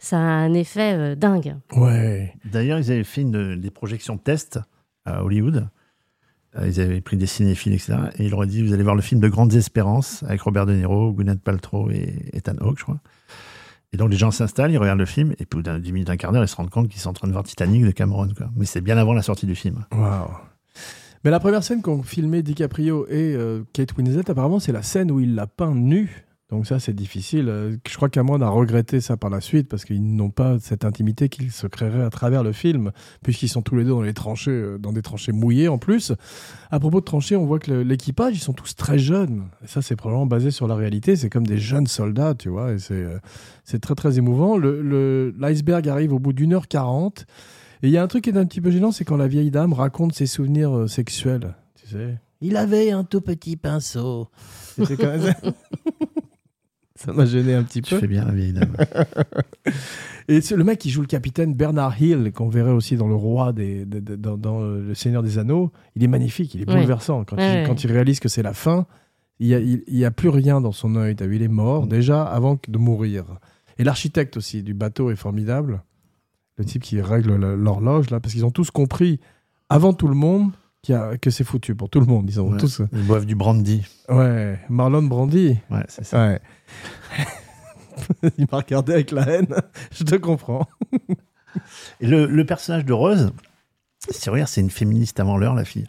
Ça 0.00 0.16
a 0.18 0.20
un 0.20 0.54
effet 0.54 0.94
euh, 0.94 1.14
dingue. 1.14 1.56
Ouais. 1.76 2.34
D'ailleurs, 2.44 2.78
ils 2.78 2.90
avaient 2.90 3.04
fait 3.04 3.22
une- 3.22 3.56
des 3.56 3.70
projections 3.70 4.16
test 4.18 4.58
à 5.04 5.24
Hollywood. 5.24 5.68
Euh, 6.56 6.66
Ils 6.68 6.80
avaient 6.80 7.00
pris 7.00 7.16
des 7.16 7.26
cinéphiles, 7.26 7.74
etc. 7.74 7.94
Et 8.18 8.24
ils 8.24 8.30
leur 8.30 8.40
ont 8.40 8.44
dit 8.46 8.62
Vous 8.62 8.72
allez 8.72 8.82
voir 8.82 8.94
le 8.94 9.02
film 9.02 9.20
de 9.20 9.28
Grandes 9.28 9.54
Espérances 9.54 10.22
avec 10.26 10.40
Robert 10.42 10.66
De 10.66 10.72
Niro, 10.72 11.12
Gwyneth 11.12 11.42
Paltrow 11.42 11.90
et 11.90 12.14
Ethan 12.32 12.54
Hawke, 12.60 12.78
je 12.78 12.84
crois. 12.84 12.98
Et 13.92 13.96
donc, 13.96 14.10
les 14.10 14.16
gens 14.18 14.30
s'installent, 14.30 14.70
ils 14.70 14.78
regardent 14.78 14.98
le 14.98 15.06
film, 15.06 15.32
et 15.38 15.46
puis, 15.46 15.48
au 15.54 15.56
bout 15.58 15.62
d'un 15.62 15.78
10 15.78 15.92
minutes, 15.92 16.10
un 16.10 16.16
quart 16.18 16.30
d'heure, 16.32 16.44
ils 16.44 16.48
se 16.48 16.56
rendent 16.56 16.68
compte 16.70 16.88
qu'ils 16.88 17.00
sont 17.00 17.08
en 17.08 17.14
train 17.14 17.26
de 17.26 17.32
voir 17.32 17.42
Titanic 17.44 17.84
de 17.84 17.90
Cameron. 17.90 18.28
Quoi. 18.36 18.50
Mais 18.56 18.66
c'est 18.66 18.82
bien 18.82 18.98
avant 18.98 19.14
la 19.14 19.22
sortie 19.22 19.46
du 19.46 19.54
film. 19.54 19.84
Waouh. 19.92 20.28
Mais 21.24 21.30
la 21.30 21.40
première 21.40 21.64
scène 21.64 21.82
qu'ont 21.82 22.02
filmé 22.02 22.42
DiCaprio 22.42 23.06
et 23.08 23.34
euh, 23.34 23.62
Kate 23.72 23.96
Winslet, 23.96 24.30
apparemment, 24.30 24.60
c'est 24.60 24.72
la 24.72 24.82
scène 24.82 25.10
où 25.10 25.20
il 25.20 25.34
l'a 25.34 25.46
peint 25.46 25.74
nu. 25.74 26.24
Donc 26.50 26.66
ça, 26.66 26.78
c'est 26.78 26.94
difficile. 26.94 27.48
Euh, 27.50 27.76
Je 27.86 27.96
crois 27.96 28.08
qu'Amon 28.08 28.40
a 28.40 28.48
regretté 28.48 29.02
ça 29.02 29.18
par 29.18 29.28
la 29.28 29.42
suite 29.42 29.68
parce 29.68 29.84
qu'ils 29.84 30.16
n'ont 30.16 30.30
pas 30.30 30.58
cette 30.58 30.86
intimité 30.86 31.28
qu'ils 31.28 31.50
se 31.50 31.66
créeraient 31.66 32.04
à 32.04 32.08
travers 32.08 32.42
le 32.42 32.52
film, 32.52 32.92
puisqu'ils 33.22 33.48
sont 33.48 33.60
tous 33.60 33.76
les 33.76 33.84
deux 33.84 33.90
dans 33.90 34.00
les 34.00 34.14
tranchées, 34.14 34.50
euh, 34.50 34.78
dans 34.78 34.92
des 34.92 35.02
tranchées 35.02 35.32
mouillées 35.32 35.68
en 35.68 35.76
plus. 35.76 36.12
À 36.70 36.80
propos 36.80 37.00
de 37.00 37.04
tranchées, 37.04 37.36
on 37.36 37.44
voit 37.44 37.58
que 37.58 37.72
l'équipage, 37.72 38.34
ils 38.36 38.40
sont 38.40 38.54
tous 38.54 38.76
très 38.76 38.98
jeunes. 38.98 39.48
Et 39.62 39.66
ça, 39.66 39.82
c'est 39.82 39.96
probablement 39.96 40.24
basé 40.24 40.50
sur 40.50 40.66
la 40.68 40.74
réalité. 40.74 41.16
C'est 41.16 41.28
comme 41.28 41.46
des 41.46 41.58
jeunes 41.58 41.86
soldats, 41.86 42.34
tu 42.34 42.48
vois. 42.48 42.72
Et 42.72 42.78
c'est 42.78 43.78
très 43.80 43.94
très 43.94 44.16
émouvant. 44.16 44.56
L'iceberg 44.56 45.86
arrive 45.86 46.14
au 46.14 46.18
bout 46.18 46.32
d'une 46.32 46.54
heure 46.54 46.68
quarante. 46.68 47.26
Et 47.82 47.88
il 47.88 47.90
y 47.90 47.96
a 47.96 48.02
un 48.02 48.06
truc 48.08 48.24
qui 48.24 48.30
est 48.30 48.36
un 48.36 48.44
petit 48.46 48.60
peu 48.60 48.70
gênant, 48.70 48.92
c'est 48.92 49.04
quand 49.04 49.16
la 49.16 49.28
vieille 49.28 49.50
dame 49.50 49.72
raconte 49.72 50.14
ses 50.14 50.26
souvenirs 50.26 50.76
euh, 50.76 50.86
sexuels. 50.86 51.54
Tu 51.80 51.88
sais, 51.88 52.16
il 52.40 52.56
avait 52.56 52.90
un 52.90 53.04
tout 53.04 53.20
petit 53.20 53.56
pinceau. 53.56 54.28
C'était 54.76 54.96
quand 54.96 55.16
même- 55.16 55.34
Ça 56.96 57.12
m'a 57.12 57.26
gêné 57.26 57.54
un 57.54 57.62
petit 57.62 57.80
Tu 57.80 57.94
peu. 57.94 58.00
fais 58.00 58.08
bien 58.08 58.24
la 58.24 58.32
vieille 58.32 58.52
dame. 58.52 58.74
Et 60.28 60.40
c'est 60.40 60.56
le 60.56 60.64
mec 60.64 60.78
qui 60.80 60.90
joue 60.90 61.00
le 61.00 61.06
capitaine 61.06 61.54
Bernard 61.54 62.00
Hill, 62.02 62.32
qu'on 62.34 62.48
verrait 62.48 62.72
aussi 62.72 62.96
dans 62.96 63.06
Le 63.06 63.14
Roi, 63.14 63.52
des, 63.52 63.84
de- 63.86 64.00
de- 64.00 64.16
dans, 64.16 64.36
dans, 64.36 64.60
euh, 64.62 64.82
Le 64.88 64.94
Seigneur 64.94 65.22
des 65.22 65.38
Anneaux, 65.38 65.70
il 65.94 66.02
est 66.02 66.08
magnifique, 66.08 66.54
il 66.54 66.62
est 66.62 66.68
Ouais. 66.68 66.74
bouleversant. 66.74 67.24
Quand, 67.24 67.36
Ouais, 67.36 67.46
il, 67.46 67.60
ouais. 67.60 67.64
quand 67.66 67.84
il 67.84 67.92
réalise 67.92 68.18
que 68.20 68.28
c'est 68.28 68.42
la 68.42 68.52
fin, 68.52 68.86
il 69.38 69.46
n'y 69.46 69.54
a, 69.54 69.60
il, 69.60 69.84
il 69.86 69.96
y 69.96 70.04
a 70.04 70.10
plus 70.10 70.28
rien 70.28 70.60
dans 70.60 70.72
son 70.72 70.96
œil. 70.96 71.14
T'as 71.14 71.26
vu, 71.26 71.36
il 71.36 71.42
est 71.42 71.48
mort 71.48 71.84
Mm. 71.86 71.88
déjà 71.88 72.24
avant 72.24 72.56
que 72.56 72.68
de 72.70 72.78
mourir. 72.78 73.24
Et 73.78 73.84
l'architecte 73.84 74.36
aussi 74.36 74.64
du 74.64 74.74
bateau 74.74 75.10
est 75.12 75.16
formidable. 75.16 75.82
Le 76.58 76.64
type 76.64 76.82
qui 76.82 77.00
règle 77.00 77.34
l'horloge, 77.36 78.10
là, 78.10 78.20
parce 78.20 78.34
qu'ils 78.34 78.44
ont 78.44 78.50
tous 78.50 78.70
compris, 78.70 79.20
avant 79.68 79.92
tout 79.92 80.08
le 80.08 80.14
monde, 80.14 80.50
y 80.88 80.92
a- 80.92 81.16
que 81.18 81.30
c'est 81.30 81.44
foutu 81.44 81.74
pour 81.74 81.88
tout 81.90 82.00
le 82.00 82.06
monde. 82.06 82.28
Ils 82.28 82.40
ont 82.40 82.50
Ouais. 82.52 82.58
tous. 82.58 82.82
Ils 82.92 83.06
boivent 83.06 83.26
du 83.26 83.34
brandy. 83.34 83.84
Ouais, 84.08 84.58
Marlon 84.68 85.02
Brandy. 85.02 85.58
Ouais, 85.70 85.84
c'est 85.88 86.04
ça. 86.04 86.26
Ouais. 86.28 86.40
il 88.38 88.46
m'a 88.50 88.58
regardé 88.58 88.92
avec 88.94 89.10
la 89.10 89.22
haine. 89.28 89.54
Je 89.92 90.04
te 90.04 90.14
comprends. 90.16 90.66
Et 92.00 92.06
le, 92.06 92.26
le 92.26 92.44
personnage 92.44 92.84
de 92.84 92.92
Rose, 92.92 93.32
c'est 94.10 94.30
regarde, 94.30 94.48
c'est 94.48 94.60
une 94.60 94.70
féministe 94.70 95.20
avant 95.20 95.36
l'heure, 95.36 95.54
la 95.54 95.64
fille. 95.64 95.86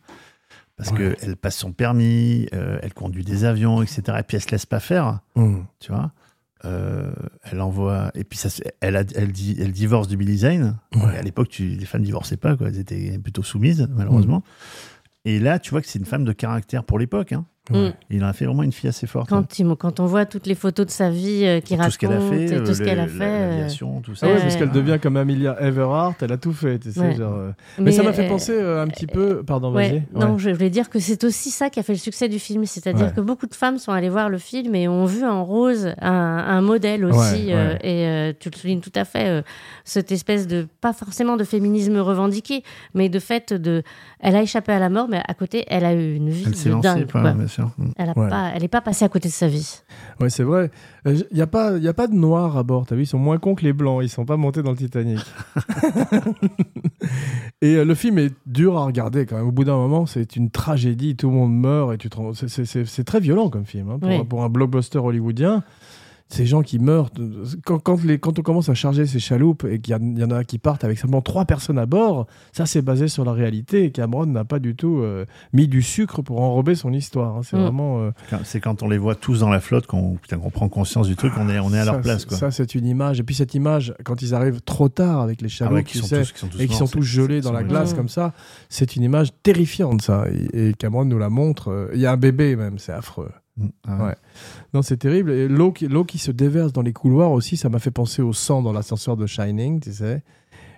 Parce 0.78 0.92
Ouais. 0.92 1.16
qu'elle 1.20 1.36
passe 1.36 1.58
son 1.58 1.72
permis, 1.74 2.48
euh, 2.54 2.80
elle 2.82 2.94
conduit 2.94 3.24
des 3.26 3.44
avions, 3.44 3.82
etc. 3.82 4.02
Et 4.20 4.24
puis 4.24 4.38
elle 4.38 4.42
se 4.44 4.50
laisse 4.52 4.66
pas 4.66 4.80
faire, 4.80 5.20
Hum. 5.36 5.66
tu 5.80 5.92
vois. 5.92 6.12
Euh, 6.66 7.12
elle 7.44 7.62
envoie. 7.62 8.12
Et 8.16 8.24
puis 8.24 8.38
ça, 8.38 8.50
elle, 8.82 8.96
a- 8.98 9.04
elle, 9.16 9.32
dit, 9.32 9.56
elle 9.60 9.72
divorce 9.72 10.08
du 10.08 10.18
Billy 10.18 10.40
Zane. 10.40 10.78
Ouais. 10.96 11.18
À 11.18 11.22
l'époque, 11.22 11.58
les 11.60 11.86
femmes 11.86 12.04
divorçaient 12.04 12.38
pas, 12.38 12.58
quoi. 12.58 12.68
Elles 12.68 12.80
étaient 12.80 13.18
plutôt 13.18 13.44
soumises, 13.44 13.88
malheureusement. 13.96 14.44
Et 15.26 15.40
là, 15.40 15.60
tu 15.60 15.72
vois 15.72 15.82
que 15.82 15.88
c'est 15.88 16.00
une 16.00 16.06
femme 16.06 16.26
de 16.26 16.32
caractère 16.34 16.84
pour 16.84 17.00
l'époque. 17.00 17.34
Hein. 17.34 17.46
Mm. 17.70 17.94
Il 18.10 18.24
en 18.24 18.28
a 18.28 18.34
fait 18.34 18.46
vraiment 18.46 18.64
une 18.64 18.72
fille 18.72 18.90
assez 18.90 19.06
forte. 19.08 19.30
Quand, 19.30 19.60
il- 19.60 19.76
quand 19.76 20.00
on 20.00 20.06
voit 20.06 20.26
toutes 20.26 20.48
les 20.48 20.56
photos 20.56 20.86
de 20.88 20.92
sa 20.92 21.10
vie 21.10 21.44
euh, 21.46 21.60
tout 21.62 21.76
raconte 21.76 21.92
ce 21.94 21.98
qu'elle 21.98 22.14
a 22.14 22.20
fait, 22.20 22.46
et 22.46 22.64
tout 22.64 22.74
ce 22.74 22.82
euh, 22.82 22.86
qu'elle 22.86 23.00
a 23.00 23.08
fait. 23.08 23.24
euh, 23.24 23.50
l'aviation, 23.50 24.02
tout 24.02 24.16
ça. 24.16 24.26
Ah 24.26 24.30
ouais, 24.30 24.36
Ouais, 24.36 24.42
parce 24.42 24.54
ouais. 24.56 24.60
qu'elle 24.60 24.72
devient 24.72 24.98
comme 25.02 25.18
Amelia 25.18 25.56
Everhart, 25.62 26.16
elle 26.22 26.32
a 26.32 26.38
tout 26.38 26.54
fait, 26.54 26.80
tu 26.80 26.92
sais. 26.92 27.00
Ouais. 27.00 27.16
genre, 27.16 27.34
euh. 27.36 27.52
Mais, 27.78 27.92
ça 27.92 28.04
m'a 28.04 28.14
fait 28.14 28.26
euh, 28.26 28.30
penser 28.30 28.54
euh, 28.54 28.82
un 28.84 28.88
petit 28.88 29.08
peu. 29.08 29.44
Pardon, 29.44 29.74
Ouais, 29.74 29.90
vas-y. 29.90 30.04
non, 30.20 30.38
je 30.38 30.50
voulais 30.50 30.70
dire 30.70 30.90
que 30.90 31.00
c'est 31.00 31.24
aussi 31.24 31.52
ça 31.52 31.70
qui 31.70 31.80
a 31.80 31.84
fait 31.84 31.94
le 31.94 32.00
succès 32.00 32.28
du 32.30 32.40
film, 32.40 32.66
c'est-à-dire 32.66 33.08
Ouais. 33.08 33.14
que 33.16 33.22
beaucoup 33.22 33.48
de 33.48 33.56
femmes 33.56 33.78
sont 33.78 33.92
allées 33.92 34.10
voir 34.10 34.30
le 34.30 34.38
film 34.38 34.74
et 34.76 34.88
ont 34.88 35.06
vu 35.06 35.24
en 35.26 35.44
Rose 35.46 35.94
un, 36.02 36.12
un 36.12 36.62
modèle 36.62 37.06
aussi, 37.06 37.54
euh, 37.54 37.76
et 37.82 38.08
euh, 38.08 38.34
tu 38.40 38.50
le 38.50 38.58
soulignes 38.58 38.82
tout 38.82 38.92
à 38.96 39.06
fait, 39.06 39.28
euh, 39.30 39.42
cette 39.84 40.12
espèce 40.12 40.48
de, 40.48 40.68
pas 40.82 40.94
forcément 40.94 41.38
de 41.38 41.44
féminisme 41.44 41.98
revendiqué, 42.00 42.64
mais 42.94 43.10
de 43.10 43.20
fait 43.20 43.54
de, 43.54 43.84
elle 44.20 44.36
a 44.36 44.42
échappé 44.42 44.72
à 44.72 44.80
la 44.80 44.90
mort, 44.90 45.08
mais 45.10 45.22
à 45.28 45.34
côté, 45.34 45.66
elle 45.68 45.86
a 45.86 45.94
eu 45.94 46.16
une 46.16 46.30
vie 46.30 46.44
Elle 46.46 46.52
de 46.76 46.82
dingue. 46.82 47.12
quoi. 47.12 47.32
bien 47.34 47.48
sûr. 47.48 47.72
Elle 47.98 48.14
Ouais. 48.16 48.68
pas, 48.68 48.82
passée 48.82 49.06
à 49.06 49.10
côté 49.10 49.30
de 49.30 49.34
sa 49.34 49.48
vie. 49.48 49.80
Ouais, 50.20 50.30
c'est 50.30 50.44
vrai. 50.44 50.72
Il 51.06 51.26
n'y 51.34 51.42
a, 51.42 51.48
pas- 51.48 51.78
y 51.78 51.88
a 51.88 51.94
pas 51.94 52.08
de 52.08 52.14
noirs 52.16 52.58
à 52.58 52.64
bord, 52.64 52.86
t'as 52.86 52.96
vu? 52.96 53.04
Ils 53.04 53.08
sont 53.08 53.18
moins 53.18 53.38
cons 53.38 53.56
que 53.56 53.64
les 53.64 53.74
blancs, 53.74 54.02
ils 54.04 54.10
sont 54.10 54.26
pas 54.26 54.38
montés 54.38 54.62
dans 54.64 54.72
le 54.72 54.78
Titanic. 54.78 55.20
et 57.62 57.76
euh, 57.76 57.86
le 57.86 57.96
film 57.96 58.18
est 58.20 58.34
dur 58.46 58.78
à 58.78 58.86
regarder 58.86 59.26
quand 59.26 59.38
même. 59.38 59.48
Au 59.48 59.52
bout 59.52 59.64
d'un 59.64 59.78
moment, 59.78 60.06
c'est 60.06 60.36
une 60.36 60.50
tragédie, 60.50 61.16
tout 61.16 61.30
le 61.30 61.36
monde 61.36 61.54
meurt 61.54 61.94
et 61.94 61.98
tu 61.98 62.10
te 62.10 62.18
c'est- 62.34 63.04
très 63.04 63.20
violent 63.20 63.50
comme 63.50 63.66
film. 63.66 63.90
hein, 63.90 64.00
pour, 64.00 64.10
Oui. 64.10 64.24
pour 64.26 64.44
un 64.44 64.50
blockbuster 64.50 65.00
hollywoodien, 65.00 65.64
ces 66.32 66.46
gens 66.46 66.62
qui 66.62 66.78
meurent, 66.78 67.10
quand, 67.66 67.80
quand, 67.80 68.04
les, 68.04 68.20
quand 68.20 68.38
on 68.38 68.44
commence 68.44 68.70
à 68.70 68.76
charger 68.76 69.08
ces 69.08 69.20
chaloupes 69.20 69.66
et 69.66 69.80
qu'il 69.80 69.96
y, 69.96 70.24
en 70.24 70.30
a 70.30 70.44
qui 70.44 70.60
partent 70.60 70.84
avec 70.84 71.00
seulement 71.00 71.22
trois 71.22 71.46
personnes 71.46 71.80
à 71.80 71.88
bord, 71.88 72.28
ça 72.54 72.68
c'est 72.68 72.84
basé 72.84 73.08
sur 73.08 73.26
la 73.26 73.32
réalité 73.34 73.86
et 73.86 73.92
Cameron 73.92 74.28
n'a 74.28 74.46
pas 74.46 74.60
du 74.60 74.76
tout 74.76 75.00
euh, 75.00 75.26
mis 75.54 75.68
du 75.68 75.82
sucre 75.82 76.22
pour 76.22 76.40
enrober 76.42 76.76
son 76.76 76.94
histoire. 76.94 77.38
hein. 77.38 77.42
C'est 77.44 77.58
Mm. 77.58 77.62
vraiment... 77.62 78.00
euh, 78.00 78.12
Quand- 78.30 78.40
C'est 78.44 78.60
quand 78.60 78.84
on 78.84 78.88
les 78.90 79.00
voit 79.00 79.16
tous 79.16 79.40
dans 79.40 79.50
la 79.50 79.60
flotte 79.60 79.88
qu'on 79.88 80.18
putain, 80.18 80.38
qu'on 80.38 80.52
prend 80.52 80.70
conscience 80.70 81.08
du 81.08 81.16
truc, 81.16 81.34
on 81.40 81.50
est, 81.50 81.58
on 81.60 81.74
est 81.74 81.80
à 81.80 81.86
leur 81.86 82.00
place. 82.02 82.26
Quoi. 82.26 82.38
Ça, 82.38 82.52
c'est 82.52 82.76
une 82.76 82.86
image. 82.86 83.20
Et 83.20 83.24
puis 83.24 83.34
cette 83.34 83.56
image, 83.56 83.96
quand 84.06 84.22
ils 84.22 84.36
arrivent 84.36 84.62
trop 84.62 84.88
tard 84.88 85.22
avec 85.22 85.42
les 85.42 85.48
Ah 85.48 85.50
chaloupes, 85.50 85.74
ouais, 85.78 85.84
tu 85.84 85.94
qui 85.94 85.98
sont 85.98 86.06
sais, 86.08 86.22
tous, 86.22 86.32
qui 86.34 86.40
sont 86.40 86.48
tous 86.48 86.62
et 86.62 86.68
qui 86.68 86.76
sont 86.76 86.88
tous 86.88 87.02
gelés 87.02 87.42
dans 87.42 87.52
la 87.52 87.64
glace 87.64 87.90
Ouais. 87.92 87.98
comme 87.98 88.10
ça, 88.10 88.34
c'est 88.70 88.96
une 88.96 89.02
image 89.04 89.30
terrifiante, 89.42 90.04
ça. 90.04 90.26
Et, 90.54 90.70
et 90.70 90.74
Cameron 90.74 91.06
nous 91.06 91.18
la 91.18 91.30
montre. 91.30 91.70
Euh, 91.72 91.90
Il 91.96 92.00
y 92.02 92.06
a 92.06 92.12
un 92.12 92.18
bébé 92.18 92.56
même, 92.56 92.78
c'est 92.78 92.92
affreux. 92.94 93.32
Ah 93.88 93.98
ouais. 93.98 94.04
Ouais. 94.08 94.16
Non, 94.74 94.82
c'est 94.82 94.98
terrible. 94.98 95.32
Et 95.32 95.48
l'eau 95.48 95.72
qui, 95.72 95.88
l'eau 95.88 96.04
qui 96.06 96.18
se 96.18 96.32
déverse 96.32 96.72
dans 96.74 96.82
les 96.82 96.94
couloirs 96.94 97.32
aussi, 97.32 97.58
ça 97.58 97.70
m'a 97.70 97.80
fait 97.80 97.92
penser 97.92 98.22
au 98.22 98.34
sang 98.34 98.62
dans 98.62 98.72
l'ascenseur 98.74 99.18
de 99.18 99.26
Shining, 99.26 99.80
tu 99.80 99.92
sais. 99.94 100.24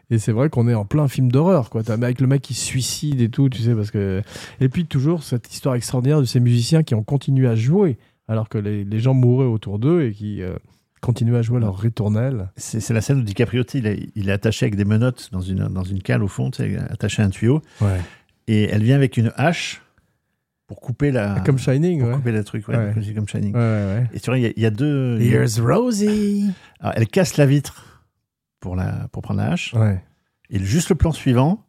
Et 0.09 0.19
c'est 0.19 0.33
vrai 0.33 0.49
qu'on 0.49 0.67
est 0.67 0.73
en 0.73 0.83
plein 0.85 1.07
film 1.07 1.31
d'horreur, 1.31 1.69
quoi. 1.69 1.83
T'as- 1.83 1.93
Avec 1.93 2.19
le 2.19 2.27
mec 2.27 2.41
qui 2.41 2.53
se 2.53 2.65
suicide 2.65 3.21
et 3.21 3.29
tout, 3.29 3.47
tu 3.49 3.61
sais, 3.61 3.73
parce 3.73 3.91
que. 3.91 4.21
Et 4.59 4.67
puis 4.67 4.85
toujours 4.85 5.23
cette 5.23 5.51
histoire 5.53 5.75
extraordinaire 5.75 6.19
de 6.19 6.25
ces 6.25 6.39
musiciens 6.41 6.83
qui 6.83 6.95
ont 6.95 7.03
continué 7.03 7.47
à 7.47 7.55
jouer, 7.55 7.97
alors 8.27 8.49
que 8.49 8.57
les, 8.57 8.83
les 8.83 8.99
gens 8.99 9.13
mouraient 9.13 9.45
autour 9.45 9.79
d'eux 9.79 10.03
et 10.03 10.11
qui 10.11 10.41
euh, 10.41 10.55
continuaient 10.99 11.37
à 11.37 11.41
jouer 11.41 11.59
leur 11.61 11.77
ritournelle. 11.77 12.49
C'est 12.57 12.81
c'est 12.81 12.93
la 12.93 12.99
scène 13.01 13.19
où 13.19 13.23
DiCaprio, 13.23 13.63
il 13.73 13.87
est, 13.87 14.09
il 14.15 14.27
est 14.27 14.33
attaché 14.33 14.65
avec 14.65 14.75
des 14.75 14.83
menottes 14.85 15.29
dans 15.31 15.39
une, 15.41 15.67
dans 15.69 15.83
une 15.83 16.01
cale 16.01 16.23
au 16.23 16.27
fond, 16.27 16.51
attaché 16.89 17.21
à 17.21 17.25
un 17.25 17.29
tuyau. 17.29 17.61
Ouais. 17.79 17.99
Et 18.47 18.63
elle 18.63 18.83
vient 18.83 18.95
avec 18.97 19.15
une 19.15 19.31
hache 19.37 19.81
pour 20.71 20.79
couper 20.79 21.11
la. 21.11 21.41
Comme 21.41 21.57
Shining, 21.57 21.99
pour 21.99 22.07
ouais. 22.07 22.15
couper 22.15 22.31
le 22.31 22.45
truc, 22.45 22.65
ouais, 22.69 22.77
Ouais. 22.77 22.91
comme- 22.93 23.13
comme 23.13 23.27
Shining. 23.27 23.53
Ouais, 23.53 23.59
ouais, 23.59 24.07
Et 24.13 24.21
tu 24.21 24.27
vois, 24.29 24.37
il 24.39 24.43
y 24.43 24.45
a- 24.45 24.53
il 24.55 24.63
y, 24.63 24.65
a 24.65 24.69
deux. 24.69 25.19
Here's 25.19 25.59
Rosie. 25.59 26.49
Alors, 26.79 26.93
elle 26.95 27.07
casse 27.07 27.35
la 27.35 27.45
vitre 27.45 28.05
pour, 28.61 28.77
la, 28.77 29.09
pour 29.11 29.21
prendre 29.21 29.41
la 29.41 29.51
hache. 29.51 29.73
Ouais. 29.73 30.01
Et 30.49 30.59
juste 30.59 30.87
le 30.87 30.95
plan 30.95 31.11
suivant, 31.11 31.65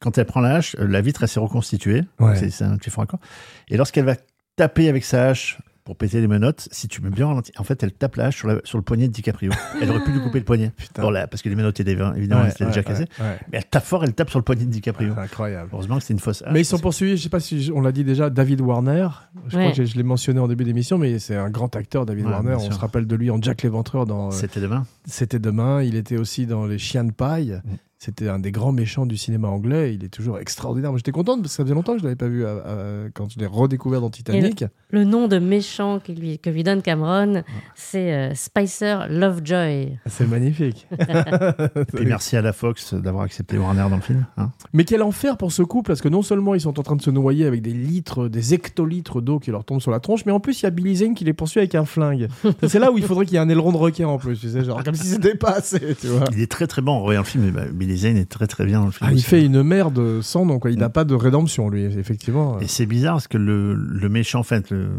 quand 0.00 0.18
elle 0.18 0.24
prend 0.26 0.40
la 0.40 0.56
hache, 0.56 0.74
euh, 0.80 0.88
la 0.88 1.00
vitre, 1.00 1.22
elle 1.22 1.28
s'est 1.28 1.38
reconstituée. 1.38 2.02
Ouais. 2.18 2.50
C'est 2.50 2.64
un 2.64 2.76
petit 2.76 2.90
fond 2.90 3.02
raccord. 3.02 3.20
Et 3.68 3.76
lorsqu'elle 3.76 4.04
va 4.04 4.16
taper 4.56 4.88
avec 4.88 5.04
sa 5.04 5.28
hache 5.28 5.60
pour 5.84 5.96
péter 5.96 6.20
les 6.20 6.28
menottes, 6.28 6.68
si 6.70 6.88
tu 6.88 7.00
mets 7.02 7.10
bien 7.10 7.26
ralenti, 7.26 7.52
en 7.58 7.64
fait, 7.64 7.82
elle 7.82 7.92
tape 7.92 8.16
la 8.16 8.26
hache 8.26 8.36
sur, 8.36 8.48
la- 8.48 8.60
sur 8.64 8.78
le 8.78 8.82
poignet 8.84 9.08
de 9.08 9.12
DiCaprio. 9.12 9.50
Elle 9.80 9.90
aurait 9.90 10.04
pu 10.04 10.12
lui 10.12 10.20
couper 10.20 10.38
le 10.38 10.44
poignet. 10.44 10.72
Putain. 10.76 11.02
Bon, 11.02 11.10
là, 11.10 11.26
parce 11.26 11.42
que 11.42 11.48
les 11.48 11.54
menottes 11.54 11.80
étaient 11.80 11.92
évidemment, 11.92 12.12
Ouais, 12.12 12.46
elles 12.46 12.50
étaient 12.52 12.66
déjà 12.66 12.80
ouais, 12.80 12.84
cassées. 12.84 13.06
ouais, 13.18 13.24
ouais. 13.24 13.38
Mais 13.52 13.58
elle 13.58 13.64
tape 13.66 13.84
fort, 13.84 14.04
elle 14.04 14.12
tape 14.14 14.30
sur 14.30 14.38
le 14.38 14.44
poignet 14.44 14.64
de 14.64 14.70
DiCaprio. 14.70 15.14
Ah, 15.16 15.22
Incroyable. 15.22 15.70
Heureusement 15.72 15.98
que 15.98 16.04
c'est 16.04 16.12
une 16.12 16.18
fausse 16.20 16.42
hache. 16.42 16.52
Mais 16.52 16.60
ils 16.60 16.64
sont 16.64 16.78
poursuivis, 16.78 17.16
je 17.16 17.22
sais 17.22 17.28
pas 17.28 17.40
si 17.40 17.70
on 17.74 17.80
l'a 17.80 17.92
dit 17.92 18.04
déjà, 18.04 18.30
David 18.30 18.60
Warner. 18.60 19.08
Je 19.48 19.56
crois 19.58 19.72
que 19.72 19.84
je, 19.84 19.96
l'ai 19.96 20.02
mentionné 20.02 20.38
en 20.40 20.48
début 20.48 20.64
d'émission, 20.64 20.98
mais 20.98 21.18
c'est 21.18 21.36
un 21.36 21.50
grand 21.50 21.74
acteur, 21.76 22.06
David 22.06 22.26
Ouais, 22.26 22.32
Warner. 22.32 22.54
On 22.56 22.70
se 22.70 22.78
rappelle 22.78 23.06
de 23.06 23.16
lui 23.16 23.30
en 23.30 23.40
Jack 23.40 23.62
l'Éventreur 23.62 24.06
dans 24.06 24.28
euh, 24.28 24.30
C'était 24.30 24.60
demain. 24.60 24.86
C'était 25.06 25.38
demain. 25.38 25.82
Il 25.82 25.96
était 25.96 26.18
aussi 26.18 26.46
dans 26.46 26.66
Les 26.66 26.78
Chiens 26.78 27.04
de 27.04 27.12
paille. 27.12 27.60
C'était 28.02 28.28
un 28.30 28.38
des 28.38 28.50
grands 28.50 28.72
méchants 28.72 29.04
du 29.04 29.18
cinéma 29.18 29.48
anglais. 29.48 29.94
Il 29.94 30.02
est 30.04 30.08
toujours 30.08 30.38
extraordinaire. 30.38 30.90
Moi, 30.90 30.96
j'étais 30.96 31.12
contente 31.12 31.42
parce 31.42 31.52
que 31.52 31.56
ça 31.58 31.64
faisait 31.64 31.74
longtemps 31.74 31.92
que 31.92 31.98
je 31.98 32.04
l'avais 32.04 32.16
pas 32.16 32.28
vu 32.28 32.46
à- 32.46 32.52
à- 32.52 33.10
quand 33.12 33.30
je 33.30 33.38
l'ai 33.38 33.44
redécouvert 33.44 34.00
dans 34.00 34.08
Titanic. 34.08 34.64
Le 34.88 35.04
nom 35.04 35.28
de 35.28 35.38
méchant 35.38 36.00
que 36.00 36.10
lui, 36.10 36.38
que 36.38 36.48
lui 36.48 36.64
donne 36.64 36.80
Cameron, 36.80 37.42
c'est 37.74 38.14
euh, 38.14 38.34
Spicer 38.34 39.00
Lovejoy. 39.10 39.98
C'est 40.06 40.26
magnifique. 40.26 40.86
Et 40.98 41.84
puis 41.94 42.06
merci 42.06 42.38
à 42.38 42.40
la 42.42 42.54
Fox 42.54 42.94
d'avoir 42.94 43.24
accepté 43.24 43.58
Warner 43.58 43.86
dans 43.90 43.96
le 43.96 44.02
film. 44.02 44.24
hein. 44.38 44.50
Mais 44.72 44.84
quel 44.84 45.02
enfer 45.02 45.36
pour 45.36 45.52
ce 45.52 45.62
couple, 45.62 45.88
parce 45.88 46.00
que 46.00 46.08
non 46.08 46.22
seulement 46.22 46.54
ils 46.54 46.60
sont 46.62 46.80
en 46.80 46.82
train 46.82 46.96
de 46.96 47.02
se 47.02 47.10
noyer 47.10 47.44
avec 47.44 47.60
des 47.60 47.74
litres, 47.74 48.28
des 48.28 48.54
hectolitres 48.54 49.20
d'eau 49.20 49.38
qui 49.40 49.50
leur 49.50 49.64
tombent 49.66 49.82
sur 49.82 49.90
la 49.90 50.00
tronche, 50.00 50.24
mais 50.24 50.32
en 50.32 50.40
plus 50.40 50.62
il 50.62 50.64
y 50.64 50.66
a 50.66 50.70
Billy 50.70 50.96
Zane 50.96 51.14
qui 51.14 51.24
les 51.24 51.34
poursuit 51.34 51.60
avec 51.60 51.74
un 51.74 51.84
flingue. 51.84 52.28
C'est 52.66 52.78
là 52.78 52.90
où 52.92 52.96
il 52.96 53.04
faudrait 53.04 53.26
qu'il 53.26 53.34
y 53.34 53.36
ait 53.36 53.40
un 53.40 53.48
aileron 53.50 53.72
de 53.72 53.76
requin 53.76 54.08
en 54.08 54.16
plus, 54.16 54.40
tu 54.40 54.48
sais, 54.48 54.64
genre 54.64 54.82
comme 54.82 54.94
si 54.94 55.06
c'était 55.06 55.34
pas 55.34 55.50
assez, 55.58 55.94
tu 56.00 56.06
vois. 56.06 56.24
Il 56.32 56.40
est 56.40 56.50
très 56.50 56.66
très 56.66 56.80
bon 56.80 56.92
en 56.92 57.02
voyant 57.02 57.20
le 57.20 57.26
film. 57.26 57.52
Billy 57.74 57.89
Zane 57.96 58.16
est 58.16 58.30
très 58.30 58.46
très 58.46 58.64
bien 58.66 58.80
dans 58.80 58.86
le 58.86 58.92
film. 58.92 59.08
Ah, 59.10 59.12
il 59.14 59.22
fait 59.22 59.44
une 59.44 59.62
merde 59.62 60.20
sans 60.22 60.44
nom, 60.46 60.58
quoi. 60.58 60.70
Il 60.70 60.78
n'a 60.78 60.88
Mm. 60.88 60.92
pas 60.92 61.04
de 61.04 61.14
rédemption, 61.14 61.68
lui, 61.68 61.84
effectivement. 61.84 62.58
Et 62.60 62.66
c'est 62.66 62.86
bizarre 62.86 63.14
parce 63.14 63.28
que 63.28 63.38
le, 63.38 63.74
le 63.74 64.08
méchant, 64.08 64.40
en 64.40 64.44
fait, 64.44 64.70
le- 64.70 64.90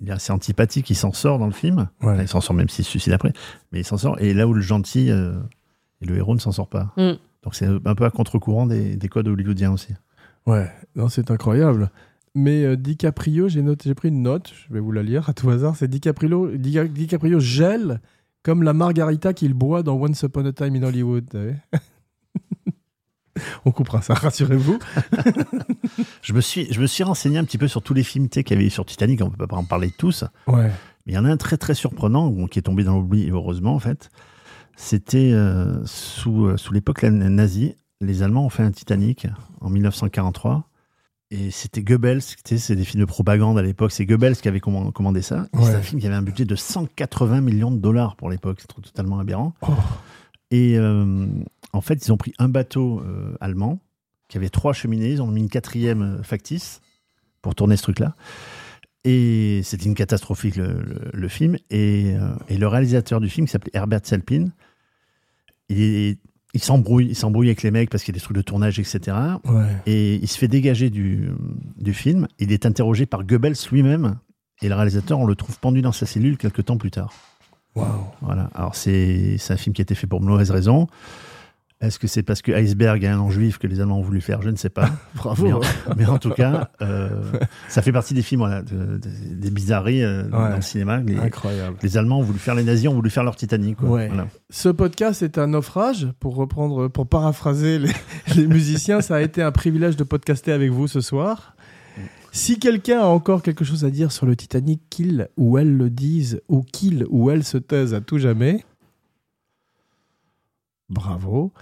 il 0.00 0.08
est 0.08 0.12
assez 0.12 0.32
antipathique, 0.32 0.88
il 0.90 0.94
s'en 0.94 1.12
sort 1.12 1.38
dans 1.38 1.46
le 1.46 1.52
film. 1.52 1.88
Ouais. 2.02 2.12
Enfin, 2.12 2.22
il 2.22 2.28
s'en 2.28 2.40
sort 2.40 2.54
même 2.54 2.68
s'il 2.68 2.84
se 2.84 2.90
suicide 2.90 3.12
après, 3.12 3.32
mais 3.72 3.80
il 3.80 3.84
s'en 3.84 3.96
sort. 3.96 4.20
Et 4.20 4.34
là 4.34 4.46
où 4.46 4.52
le 4.54 4.60
gentil 4.60 5.10
euh, 5.10 5.38
et 6.00 6.06
le 6.06 6.16
héros 6.16 6.34
ne 6.34 6.40
s'en 6.40 6.52
sort 6.52 6.68
pas. 6.68 6.92
Mm. 6.96 7.12
Donc 7.42 7.54
c'est 7.54 7.66
un 7.66 7.94
peu 7.94 8.04
à 8.04 8.10
contre-courant 8.10 8.66
des, 8.66 8.96
des 8.96 9.08
codes 9.08 9.26
hollywoodiens 9.28 9.72
aussi. 9.72 9.94
Ouais, 10.46 10.70
non, 10.96 11.08
c'est 11.08 11.30
incroyable. 11.30 11.90
Mais 12.34 12.64
euh, 12.64 12.76
DiCaprio, 12.76 13.48
j'ai 13.48 13.62
noté, 13.62 13.88
j'ai 13.88 13.94
pris 13.94 14.08
une 14.08 14.22
note, 14.22 14.52
je 14.68 14.72
vais 14.72 14.78
vous 14.80 14.92
la 14.92 15.02
lire 15.02 15.28
à 15.28 15.32
tout 15.32 15.50
hasard. 15.50 15.74
C'est 15.74 15.88
DiCaprio, 15.88 16.50
Di- 16.56 16.88
DiCaprio 16.88 17.40
gèle 17.40 18.00
comme 18.42 18.62
la 18.62 18.72
margarita 18.72 19.32
qu'il 19.32 19.54
boit 19.54 19.82
dans 19.82 19.94
Once 19.94 20.22
Upon 20.22 20.46
a 20.46 20.52
Time 20.52 20.76
in 20.76 20.82
Hollywood. 20.82 21.28
On 23.64 23.72
coupera 23.72 24.02
ça, 24.02 24.14
rassurez-vous. 24.14 24.78
Je 26.22 26.32
me 26.32 26.40
suis, 26.40 26.72
je 26.72 26.80
me 26.80 26.86
suis 26.86 27.02
renseigné 27.02 27.38
un 27.38 27.44
petit 27.44 27.58
peu 27.58 27.68
sur 27.68 27.82
tous 27.82 27.94
les 27.94 28.02
films 28.02 28.28
qu'il 28.28 28.50
y 28.50 28.52
avait 28.52 28.68
sur 28.68 28.84
Titanic. 28.84 29.22
On 29.22 29.30
peut 29.30 29.46
pas 29.46 29.56
en 29.56 29.64
parler 29.64 29.88
de 29.88 29.94
tous. 29.94 30.24
Ouais. 30.46 30.70
Mais 31.06 31.12
il 31.12 31.14
y 31.14 31.18
en 31.18 31.24
a 31.24 31.30
un 31.30 31.36
très 31.36 31.56
très 31.56 31.74
surprenant 31.74 32.46
qui 32.46 32.58
est 32.58 32.62
tombé 32.62 32.84
dans 32.84 32.96
l'oubli, 32.96 33.30
heureusement 33.30 33.74
en 33.74 33.78
fait. 33.78 34.10
C'était 34.76 35.32
euh, 35.32 35.84
sous, 35.86 36.46
euh, 36.46 36.56
sous 36.56 36.72
l'époque 36.72 37.02
nazie. 37.02 37.76
Les 38.00 38.22
Allemands 38.22 38.46
ont 38.46 38.50
fait 38.50 38.62
un 38.62 38.70
Titanic 38.70 39.26
en 39.60 39.70
1943. 39.70 40.64
Et 41.32 41.50
c'était 41.52 41.82
Goebbels, 41.82 42.22
tu 42.24 42.34
sais, 42.44 42.58
c'est 42.58 42.74
des 42.74 42.84
films 42.84 43.00
de 43.02 43.04
propagande 43.06 43.56
à 43.56 43.62
l'époque. 43.62 43.92
C'est 43.92 44.04
Goebbels 44.04 44.36
qui 44.36 44.48
avait 44.48 44.58
comman- 44.58 44.90
commandé 44.90 45.22
ça. 45.22 45.46
Ouais. 45.54 45.62
C'est 45.62 45.74
un 45.76 45.82
film 45.82 46.00
qui 46.00 46.06
avait 46.08 46.16
un 46.16 46.22
budget 46.22 46.44
de 46.44 46.56
180 46.56 47.40
millions 47.40 47.70
de 47.70 47.78
dollars 47.78 48.16
pour 48.16 48.30
l'époque. 48.30 48.58
C'est 48.60 48.66
totalement 48.82 49.20
aberrant. 49.20 49.54
Oh. 49.62 49.68
Et 50.50 50.76
euh, 50.76 51.26
en 51.72 51.80
fait, 51.80 52.04
ils 52.04 52.10
ont 52.12 52.16
pris 52.16 52.32
un 52.38 52.48
bateau 52.48 53.00
euh, 53.06 53.36
allemand 53.40 53.78
qui 54.26 54.38
avait 54.38 54.48
trois 54.48 54.72
cheminées. 54.72 55.12
Ils 55.12 55.22
ont 55.22 55.28
mis 55.28 55.40
une 55.42 55.48
quatrième 55.48 56.02
euh, 56.02 56.22
factice 56.24 56.80
pour 57.42 57.54
tourner 57.54 57.76
ce 57.76 57.82
truc-là. 57.84 58.16
Et 59.04 59.60
c'était 59.62 59.86
une 59.86 59.94
catastrophique 59.94 60.56
le, 60.56 60.82
le- 60.82 61.10
le 61.14 61.28
film. 61.28 61.56
Et, 61.70 62.12
et 62.48 62.58
le 62.58 62.66
réalisateur 62.66 63.20
du 63.20 63.28
film, 63.30 63.46
qui 63.46 63.52
s'appelait 63.52 63.70
Herbert 63.72 64.00
Selpin, 64.02 64.48
il, 65.68 65.80
est- 65.80 66.18
il 66.54 66.62
s'embrouille, 66.62 67.06
il 67.06 67.16
s'embrouille 67.16 67.48
avec 67.48 67.62
les 67.62 67.70
mecs 67.70 67.90
parce 67.90 68.02
qu'il 68.02 68.14
y 68.14 68.16
a 68.16 68.18
des 68.18 68.24
trucs 68.24 68.36
de 68.36 68.42
tournage, 68.42 68.78
etc. 68.78 69.16
Ouais. 69.44 69.66
Et 69.86 70.16
il 70.16 70.28
se 70.28 70.38
fait 70.38 70.48
dégager 70.48 70.90
du, 70.90 71.30
du 71.76 71.94
film. 71.94 72.26
Il 72.38 72.52
est 72.52 72.66
interrogé 72.66 73.06
par 73.06 73.24
Goebbels 73.24 73.54
lui-même. 73.70 74.16
Et 74.62 74.68
le 74.68 74.74
réalisateur, 74.74 75.18
on 75.18 75.26
le 75.26 75.36
trouve 75.36 75.58
pendu 75.58 75.80
dans 75.80 75.92
sa 75.92 76.06
cellule 76.06 76.36
quelques 76.36 76.64
temps 76.64 76.76
plus 76.76 76.90
tard. 76.90 77.12
Waouh. 77.76 77.86
Voilà. 78.20 78.50
Alors 78.54 78.74
c'est 78.74 79.36
c'est 79.38 79.52
un 79.52 79.56
film 79.56 79.74
qui 79.74 79.80
a 79.80 79.84
été 79.84 79.94
fait 79.94 80.06
pour 80.06 80.20
de 80.20 80.26
mauvaises 80.26 80.50
raisons. 80.50 80.88
Est-ce 81.80 81.98
que 81.98 82.06
c'est 82.06 82.22
parce 82.22 82.42
que 82.42 82.52
Iceberg 82.52 83.02
est 83.04 83.06
un 83.06 83.16
nom 83.16 83.30
juif 83.30 83.56
que 83.56 83.66
les 83.66 83.80
Allemands 83.80 84.00
ont 84.00 84.02
voulu 84.02 84.20
faire? 84.20 84.42
Je 84.42 84.50
ne 84.50 84.56
sais 84.56 84.68
pas. 84.68 84.90
Bravo. 85.14 85.46
Mais 85.46 85.52
en, 85.54 85.60
mais 85.96 86.06
en 86.06 86.18
tout 86.18 86.30
cas, 86.30 86.68
euh, 86.82 87.08
ça 87.68 87.80
fait 87.80 87.90
partie 87.92 88.12
des 88.12 88.20
films, 88.20 88.40
voilà, 88.42 88.60
de- 88.60 88.98
de- 88.98 89.34
des 89.34 89.50
bizarreries 89.50 90.04
euh, 90.04 90.24
dans 90.24 90.56
le 90.56 90.60
cinéma. 90.60 90.98
Les, 90.98 91.16
Incroyable. 91.16 91.76
les 91.82 91.96
Allemands 91.96 92.18
ont 92.18 92.22
voulu 92.22 92.38
faire 92.38 92.54
les 92.54 92.64
nazis, 92.64 92.86
ont 92.88 92.94
voulu 92.94 93.08
faire 93.08 93.24
leur 93.24 93.34
Titanic. 93.36 93.76
quoi. 93.78 93.88
Ouais. 93.88 94.08
Voilà. 94.08 94.26
Ce 94.50 94.68
podcast 94.68 95.22
est 95.22 95.38
un 95.38 95.46
naufrage, 95.46 96.08
pour 96.20 96.34
reprendre, 96.36 96.88
pour 96.88 97.06
paraphraser 97.06 97.78
les, 97.78 97.90
les 98.36 98.46
musiciens. 98.46 99.00
Ça 99.00 99.16
a 99.16 99.20
été 99.22 99.42
un 99.42 99.52
privilège 99.52 99.96
de 99.96 100.04
podcaster 100.04 100.52
avec 100.52 100.70
vous 100.70 100.86
ce 100.86 101.00
soir. 101.00 101.54
Si 102.32 102.58
quelqu'un 102.60 103.00
a 103.00 103.06
encore 103.06 103.42
quelque 103.42 103.64
chose 103.64 103.84
à 103.84 103.90
dire 103.90 104.12
sur 104.12 104.24
le 104.26 104.36
Titanic, 104.36 104.80
qu'il 104.90 105.28
ou 105.36 105.58
elle 105.58 105.76
le 105.76 105.90
dise, 105.90 106.40
ou 106.48 106.62
qu'il 106.62 107.04
ou 107.08 107.30
elle 107.30 107.42
se 107.42 107.56
taise 107.58 107.92
à 107.94 108.00
tout 108.00 108.18
jamais. 108.18 108.62
Bravo. 110.90 111.52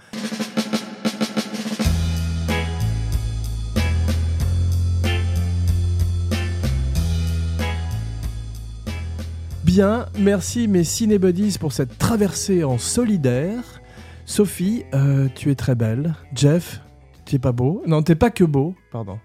Bien, 9.63 10.07
merci 10.17 10.67
mes 10.67 10.83
cinébuddies 10.83 11.57
pour 11.59 11.73
cette 11.73 11.99
traversée 11.99 12.63
en 12.63 12.79
solidaire. 12.79 13.81
Sophie, 14.25 14.83
euh, 14.95 15.27
tu 15.35 15.51
es 15.51 15.55
très 15.55 15.75
belle. 15.75 16.15
Jeff, 16.33 16.81
tu 17.25 17.35
es 17.35 17.39
pas 17.39 17.51
beau. 17.51 17.83
Non, 17.85 18.01
t'es 18.01 18.15
pas 18.15 18.31
que 18.31 18.43
beau, 18.43 18.73
pardon. 18.91 19.19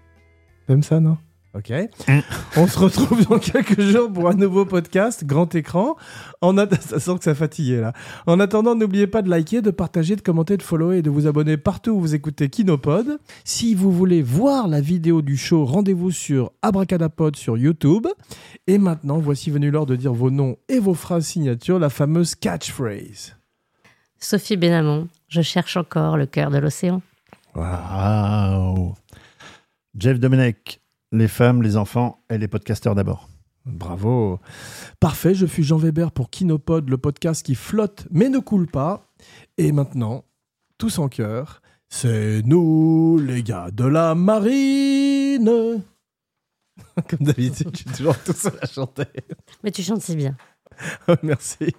T'aimes 0.67 0.83
ça, 0.83 0.99
non? 0.99 1.17
Ok. 1.55 1.71
Hein. 1.71 2.21
On 2.57 2.67
se 2.67 2.77
retrouve 2.77 3.25
dans 3.29 3.39
quelques 3.39 3.79
jours 3.79 4.11
pour 4.11 4.27
un 4.27 4.33
nouveau 4.33 4.65
podcast, 4.65 5.23
grand 5.23 5.55
écran. 5.55 5.95
En 6.41 6.57
att- 6.57 6.81
ça 6.81 6.99
sent 6.99 7.17
que 7.17 7.23
ça 7.23 7.33
fatigué 7.33 7.79
là. 7.79 7.93
En 8.27 8.41
attendant, 8.41 8.75
n'oubliez 8.75 9.07
pas 9.07 9.21
de 9.21 9.29
liker, 9.29 9.61
de 9.61 9.71
partager, 9.71 10.17
de 10.17 10.21
commenter, 10.21 10.57
de 10.57 10.63
follower 10.63 10.97
et 10.97 11.01
de 11.01 11.09
vous 11.09 11.27
abonner 11.27 11.55
partout 11.55 11.91
où 11.91 12.01
vous 12.01 12.13
écoutez 12.13 12.49
Kinopod. 12.49 13.19
Si 13.45 13.73
vous 13.73 13.89
voulez 13.91 14.21
voir 14.21 14.67
la 14.67 14.81
vidéo 14.81 15.21
du 15.21 15.37
show, 15.37 15.63
rendez-vous 15.63 16.11
sur 16.11 16.51
Abracadapod 16.61 17.37
sur 17.37 17.57
YouTube. 17.57 18.05
Et 18.67 18.77
maintenant, 18.77 19.19
voici 19.19 19.49
venu 19.49 19.71
l'heure 19.71 19.85
de 19.85 19.95
dire 19.95 20.13
vos 20.13 20.31
noms 20.31 20.57
et 20.67 20.79
vos 20.79 20.93
phrases 20.93 21.25
signatures, 21.25 21.79
la 21.79 21.89
fameuse 21.89 22.35
catchphrase. 22.35 23.37
Sophie 24.19 24.57
Benamon, 24.57 25.07
je 25.29 25.41
cherche 25.41 25.77
encore 25.77 26.17
le 26.17 26.25
cœur 26.25 26.51
de 26.51 26.57
l'océan. 26.57 27.01
Waouh. 27.55 28.93
Jeff 29.97 30.19
Domenech, 30.19 30.81
les 31.15 31.27
femmes, 31.27 31.61
les 31.61 31.77
enfants 31.77 32.23
et 32.29 32.37
les 32.37 32.47
podcasteurs 32.47 32.95
d'abord. 32.95 33.29
Bravo. 33.65 34.39
Parfait, 34.99 35.33
je 35.33 35.45
suis 35.45 35.63
Jean 35.63 35.77
Weber 35.77 36.11
pour 36.11 36.29
Kinopod, 36.29 36.89
le 36.89 36.97
podcast 36.97 37.43
qui 37.43 37.55
flotte 37.55 38.07
mais 38.11 38.29
ne 38.29 38.39
coule 38.39 38.67
pas. 38.67 39.07
Et 39.57 39.71
maintenant, 39.71 40.25
tous 40.77 40.99
en 40.99 41.09
cœur, 41.09 41.61
c'est 41.89 42.41
nous 42.43 43.19
les 43.19 43.41
gars 43.41 43.71
de 43.71 43.85
la 43.85 44.13
marine. 44.13 45.83
Comme 47.09 47.19
d'habitude, 47.19 47.69
je 47.71 47.77
suis 47.77 47.91
toujours 47.91 48.17
tout 48.19 48.33
seul 48.33 48.57
à 48.61 48.67
chanter. 48.67 49.07
Mais 49.63 49.71
tu 49.71 49.81
chantes 49.81 50.01
si 50.01 50.15
bien. 50.15 50.35
Merci. 51.23 51.73